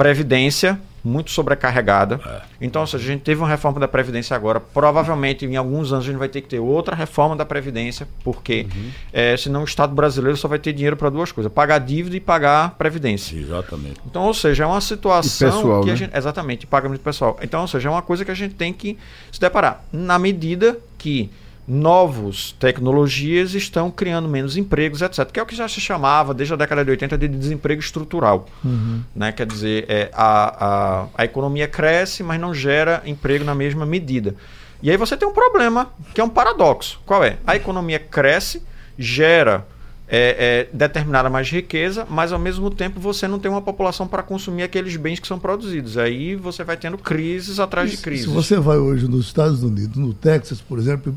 Previdência 0.00 0.80
muito 1.04 1.30
sobrecarregada. 1.30 2.20
É. 2.24 2.40
Então, 2.58 2.86
se 2.86 2.96
a 2.96 2.98
gente 2.98 3.20
teve 3.20 3.40
uma 3.40 3.48
reforma 3.48 3.78
da 3.78 3.86
Previdência 3.86 4.34
agora, 4.34 4.58
provavelmente 4.58 5.44
em 5.44 5.56
alguns 5.56 5.92
anos 5.92 6.06
a 6.06 6.10
gente 6.10 6.18
vai 6.18 6.28
ter 6.28 6.40
que 6.40 6.48
ter 6.48 6.58
outra 6.58 6.96
reforma 6.96 7.36
da 7.36 7.44
Previdência, 7.44 8.08
porque 8.24 8.66
uhum. 8.74 8.90
é, 9.12 9.36
senão 9.36 9.60
o 9.60 9.64
Estado 9.64 9.94
brasileiro 9.94 10.38
só 10.38 10.48
vai 10.48 10.58
ter 10.58 10.72
dinheiro 10.72 10.96
para 10.96 11.10
duas 11.10 11.32
coisas: 11.32 11.52
pagar 11.52 11.78
dívida 11.80 12.16
e 12.16 12.20
pagar 12.20 12.76
Previdência. 12.78 13.36
Exatamente. 13.36 14.00
Então, 14.06 14.22
ou 14.22 14.32
seja, 14.32 14.64
é 14.64 14.66
uma 14.66 14.80
situação 14.80 15.52
pessoal, 15.52 15.80
que 15.82 15.86
né? 15.88 15.92
a 15.92 15.96
gente. 15.96 16.16
Exatamente, 16.16 16.66
pagamento 16.66 17.00
pessoal. 17.00 17.38
Então, 17.42 17.60
ou 17.60 17.68
seja, 17.68 17.88
é 17.88 17.92
uma 17.92 18.02
coisa 18.02 18.24
que 18.24 18.30
a 18.30 18.34
gente 18.34 18.54
tem 18.54 18.72
que 18.72 18.96
se 19.30 19.38
deparar. 19.38 19.84
Na 19.92 20.18
medida 20.18 20.78
que 20.96 21.30
novos 21.70 22.50
tecnologias 22.58 23.54
estão 23.54 23.92
criando 23.92 24.28
menos 24.28 24.56
empregos, 24.56 25.02
etc. 25.02 25.30
Que 25.30 25.38
é 25.38 25.42
o 25.42 25.46
que 25.46 25.54
já 25.54 25.68
se 25.68 25.80
chamava 25.80 26.34
desde 26.34 26.52
a 26.52 26.56
década 26.56 26.84
de 26.84 26.90
80 26.90 27.16
de 27.16 27.28
desemprego 27.28 27.80
estrutural. 27.80 28.48
Uhum. 28.64 29.02
Né? 29.14 29.30
Quer 29.30 29.46
dizer, 29.46 29.84
é, 29.88 30.10
a, 30.12 30.66
a, 30.66 31.06
a 31.14 31.24
economia 31.24 31.68
cresce, 31.68 32.24
mas 32.24 32.40
não 32.40 32.52
gera 32.52 33.00
emprego 33.06 33.44
na 33.44 33.54
mesma 33.54 33.86
medida. 33.86 34.34
E 34.82 34.90
aí 34.90 34.96
você 34.96 35.16
tem 35.16 35.28
um 35.28 35.32
problema, 35.32 35.92
que 36.12 36.20
é 36.20 36.24
um 36.24 36.28
paradoxo. 36.28 37.00
Qual 37.06 37.22
é? 37.22 37.38
A 37.46 37.54
economia 37.54 38.00
cresce, 38.00 38.64
gera 38.98 39.64
é, 40.08 40.66
é, 40.72 40.76
determinada 40.76 41.30
mais 41.30 41.48
riqueza, 41.48 42.04
mas 42.10 42.32
ao 42.32 42.38
mesmo 42.38 42.68
tempo 42.68 42.98
você 42.98 43.28
não 43.28 43.38
tem 43.38 43.48
uma 43.48 43.62
população 43.62 44.08
para 44.08 44.24
consumir 44.24 44.64
aqueles 44.64 44.96
bens 44.96 45.20
que 45.20 45.28
são 45.28 45.38
produzidos. 45.38 45.96
Aí 45.96 46.34
você 46.34 46.64
vai 46.64 46.76
tendo 46.76 46.98
crises 46.98 47.60
atrás 47.60 47.92
de 47.92 47.98
crises. 47.98 48.24
Se 48.24 48.32
você 48.32 48.58
vai 48.58 48.78
hoje 48.78 49.06
nos 49.06 49.26
Estados 49.26 49.62
Unidos, 49.62 49.96
no 49.96 50.12
Texas, 50.12 50.60
por 50.60 50.80
exemplo, 50.80 51.14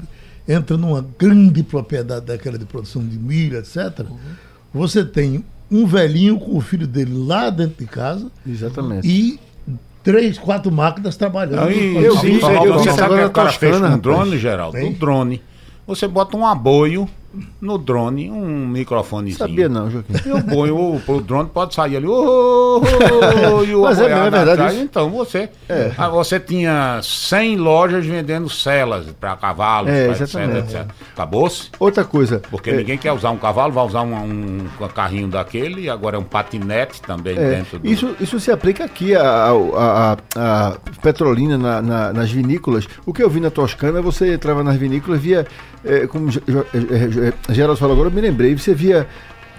entra 0.48 0.78
numa 0.78 1.06
grande 1.18 1.64
propriedade 1.64 2.26
daquela 2.26 2.58
de 2.58 2.66
produção 2.66 3.06
de 3.06 3.18
milho, 3.18 3.58
etc., 3.58 4.00
uhum. 4.00 4.18
você 4.74 5.04
tem 5.04 5.44
um 5.72 5.86
velhinho 5.86 6.39
com 6.39 6.56
o 6.56 6.62
filho 6.62 6.86
dele 6.86 7.14
lá 7.14 7.50
dentro 7.50 7.84
de 7.84 7.89
casa. 7.89 8.32
Exatamente. 8.48 9.08
E 9.08 9.39
três, 10.04 10.38
quatro 10.38 10.72
máquinas 10.72 11.16
trabalhando. 11.16 11.68
Aí, 11.68 11.96
eu 11.96 12.18
vi, 12.20 12.39
você 12.39 12.91
sabe 12.91 13.16
o 13.16 13.18
que 13.18 13.26
o 13.26 13.32
cara 13.32 13.52
fez 13.52 13.80
com 13.80 13.86
um 13.86 13.98
drone, 13.98 14.38
Geraldo? 14.38 14.78
Um 14.78 14.94
drone. 14.94 15.41
Você 15.88 16.08
bota 16.08 16.38
um 16.38 16.46
aboio 16.46 17.10
no 17.59 17.77
drone 17.77 18.29
um 18.29 18.67
microfonezinho. 18.67 19.38
Sabia 19.38 19.67
não, 19.67 19.89
Joaquim. 19.89 20.13
Eu 20.25 20.43
ponho 20.43 21.01
o, 21.07 21.21
drone, 21.21 21.49
pode 21.49 21.73
sair 21.73 21.97
ali. 21.97 22.07
Oh, 22.07 22.81
oh, 22.81 23.77
oh, 23.77 23.81
Mas 23.81 23.99
é, 23.99 24.05
é 24.05 24.29
verdade. 24.29 24.79
Então 24.79 25.09
você, 25.09 25.49
é. 25.67 25.91
ah, 25.97 26.09
você 26.09 26.39
tinha 26.39 26.99
100 27.01 27.57
lojas 27.57 28.05
vendendo 28.05 28.49
celas 28.49 29.07
para 29.19 29.36
cavalos, 29.36 29.89
é, 29.89 30.09
etc, 30.09 30.21
etc. 30.59 30.86
Acabou-se? 31.13 31.69
Outra 31.79 32.03
coisa. 32.03 32.41
Porque 32.51 32.69
é, 32.69 32.77
ninguém 32.77 32.97
quer 32.97 33.11
usar 33.13 33.31
um 33.31 33.38
cavalo, 33.38 33.73
vai 33.73 33.86
usar 33.86 34.01
um, 34.01 34.13
um, 34.13 34.67
um 34.79 34.88
carrinho 34.88 35.27
daquele, 35.27 35.81
e 35.81 35.89
agora 35.89 36.17
é 36.17 36.19
um 36.19 36.23
patinete 36.23 37.01
também 37.01 37.38
é, 37.38 37.49
dentro 37.57 37.79
do... 37.79 37.88
Isso, 37.88 38.15
isso 38.19 38.39
se 38.39 38.51
aplica 38.51 38.86
aqui 38.86 39.15
a, 39.15 39.23
a, 39.23 39.53
a, 39.75 40.17
a 40.36 40.73
Petrolina 41.01 41.57
na, 41.57 41.81
na, 41.81 42.13
nas 42.13 42.31
vinícolas. 42.31 42.88
O 43.05 43.13
que 43.13 43.23
eu 43.23 43.29
vi 43.29 43.39
na 43.39 43.49
Toscana, 43.49 44.01
você 44.01 44.34
entrava 44.34 44.63
nas 44.63 44.75
vinícolas, 44.75 45.19
via, 45.19 45.45
é, 45.84 46.05
como 46.07 46.29
Geraldo 47.49 47.78
falou 47.78 47.93
agora, 47.93 48.09
eu 48.09 48.13
me 48.13 48.21
lembrei, 48.21 48.57
você 48.57 48.74
via 48.74 49.07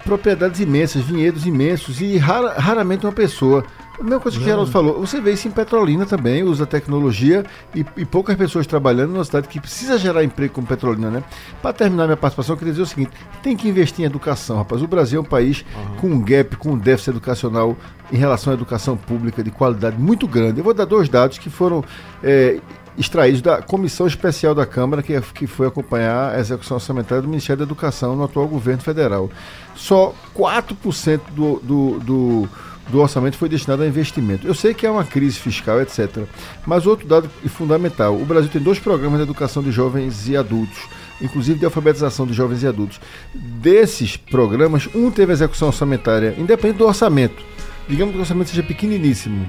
propriedades 0.05 0.59
imensas, 0.59 1.03
vinhedos 1.03 1.45
imensos 1.45 1.99
e 1.99 2.15
rara, 2.17 2.53
raramente 2.59 3.05
uma 3.05 3.11
pessoa. 3.11 3.65
A 3.99 4.03
mesma 4.03 4.19
coisa 4.19 4.37
que 4.37 4.43
o 4.43 4.45
Geraldo 4.45 4.69
falou, 4.69 4.99
você 4.99 5.21
vê 5.21 5.31
isso 5.31 5.47
em 5.47 5.51
Petrolina 5.51 6.05
também, 6.05 6.43
usa 6.43 6.65
tecnologia 6.65 7.45
e, 7.73 7.85
e, 7.95 8.05
poucas 8.05 8.35
pessoas 8.35 8.67
trabalhando 8.67 9.13
numa 9.13 9.23
cidade 9.23 9.47
que 9.47 9.59
precisa 9.59 9.97
gerar 9.97 10.23
emprego 10.23 10.53
como 10.53 10.67
Petrolina, 10.67 11.09
né? 11.09 11.23
Para 11.61 11.71
terminar 11.71 12.05
minha 12.05 12.17
participação, 12.17 12.53
eu 12.53 12.57
queria 12.57 12.73
dizer 12.73 12.83
o 12.83 12.85
seguinte: 12.85 13.11
tem 13.41 13.55
que 13.55 13.69
investir 13.69 14.03
em 14.03 14.05
educação, 14.05 14.57
rapaz. 14.57 14.81
O 14.81 14.87
Brasil 14.87 15.19
é 15.19 15.21
um 15.21 15.25
país 15.25 15.63
uhum. 15.73 15.95
com 15.95 16.07
um 16.07 16.21
gap, 16.21 16.57
com 16.57 16.73
um 16.73 16.77
déficit 16.77 17.11
educacional 17.11 17.75
em 18.11 18.17
relação 18.17 18.51
à 18.51 18.53
educação 18.53 18.97
pública 18.97 19.41
de 19.41 19.49
qualidade 19.49 19.97
muito 19.97 20.27
grande. 20.27 20.59
Eu 20.59 20.63
vou 20.63 20.73
dar 20.73 20.85
dois 20.85 21.07
dados 21.07 21.37
que 21.37 21.49
foram. 21.49 21.83
É, 22.21 22.59
extraídos 22.97 23.41
da 23.41 23.61
Comissão 23.61 24.07
Especial 24.07 24.55
da 24.55 24.65
Câmara, 24.65 25.03
que, 25.03 25.19
que 25.33 25.47
foi 25.47 25.67
acompanhar 25.67 26.33
a 26.33 26.39
execução 26.39 26.75
orçamentária 26.75 27.21
do 27.21 27.27
Ministério 27.27 27.59
da 27.59 27.63
Educação 27.63 28.15
no 28.15 28.23
atual 28.23 28.47
governo 28.47 28.81
federal. 28.81 29.29
Só 29.75 30.13
4% 30.35 31.21
do, 31.31 31.59
do, 31.59 31.99
do, 31.99 32.49
do 32.89 32.99
orçamento 32.99 33.37
foi 33.37 33.49
destinado 33.49 33.83
a 33.83 33.87
investimento. 33.87 34.47
Eu 34.47 34.53
sei 34.53 34.73
que 34.73 34.85
é 34.85 34.91
uma 34.91 35.03
crise 35.03 35.37
fiscal, 35.37 35.81
etc. 35.81 36.23
Mas 36.65 36.85
outro 36.85 37.07
dado 37.07 37.29
fundamental: 37.47 38.15
o 38.15 38.25
Brasil 38.25 38.49
tem 38.49 38.61
dois 38.61 38.79
programas 38.79 39.17
de 39.17 39.23
educação 39.23 39.61
de 39.61 39.71
jovens 39.71 40.27
e 40.27 40.37
adultos 40.37 40.79
inclusive 41.21 41.57
de 41.57 41.63
alfabetização 41.63 42.27
de 42.27 42.33
jovens 42.33 42.61
e 42.63 42.67
adultos. 42.67 42.99
Desses 43.33 44.17
programas, 44.17 44.89
um 44.93 45.09
teve 45.09 45.31
execução 45.31 45.69
orçamentária, 45.69 46.35
independente 46.37 46.79
do 46.79 46.85
orçamento 46.85 47.41
digamos 47.87 48.13
que 48.13 48.17
o 48.17 48.21
orçamento 48.21 48.49
seja 48.49 48.63
pequeniníssimo, 48.63 49.45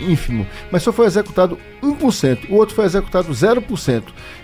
ínfimo, 0.00 0.46
mas 0.70 0.82
só 0.82 0.92
foi 0.92 1.06
executado 1.06 1.58
1%, 1.82 2.50
o 2.50 2.54
outro 2.54 2.74
foi 2.74 2.84
executado 2.84 3.32
0%. 3.32 4.02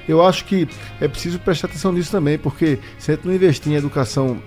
Eu 0.08 0.24
acho 0.24 0.44
que 0.44 0.68
é 1.00 1.06
preciso 1.06 1.38
prestar 1.38 1.68
atenção 1.68 1.92
nisso 1.92 2.10
também, 2.10 2.38
porque 2.38 2.78
se 2.98 3.10
a 3.10 3.14
gente 3.14 3.26
não 3.26 3.34
investir 3.34 3.72
em 3.72 3.76
educação 3.76 4.40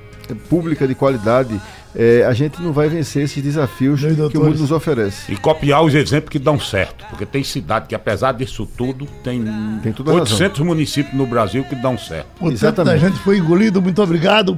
pública 0.50 0.88
de 0.88 0.96
qualidade, 0.96 1.60
é, 1.96 2.26
a 2.26 2.34
gente 2.34 2.62
não 2.62 2.72
vai 2.72 2.88
vencer 2.90 3.24
esses 3.24 3.44
desafios 3.44 4.02
que 4.02 4.38
o 4.38 4.44
mundo 4.44 4.60
nos 4.60 4.72
oferece. 4.72 5.32
E 5.32 5.36
copiar 5.36 5.84
os 5.84 5.94
exemplos 5.94 6.30
que 6.30 6.40
dão 6.40 6.60
certo, 6.60 7.06
porque 7.10 7.26
tem 7.26 7.44
cidade 7.44 7.88
que, 7.88 7.96
apesar 7.96 8.32
disso 8.34 8.66
tudo, 8.66 9.06
tem, 9.24 9.44
tem 9.82 9.94
800 10.06 10.40
razão. 10.40 10.66
municípios 10.66 11.14
no 11.14 11.26
Brasil 11.26 11.64
que 11.64 11.76
dão 11.76 11.98
certo. 11.98 12.28
O 12.40 12.50
Exatamente. 12.50 12.76
tempo 12.76 12.84
da 12.84 12.98
gente 12.98 13.24
foi 13.24 13.38
engolido, 13.38 13.82
muito 13.82 14.02
obrigado. 14.02 14.58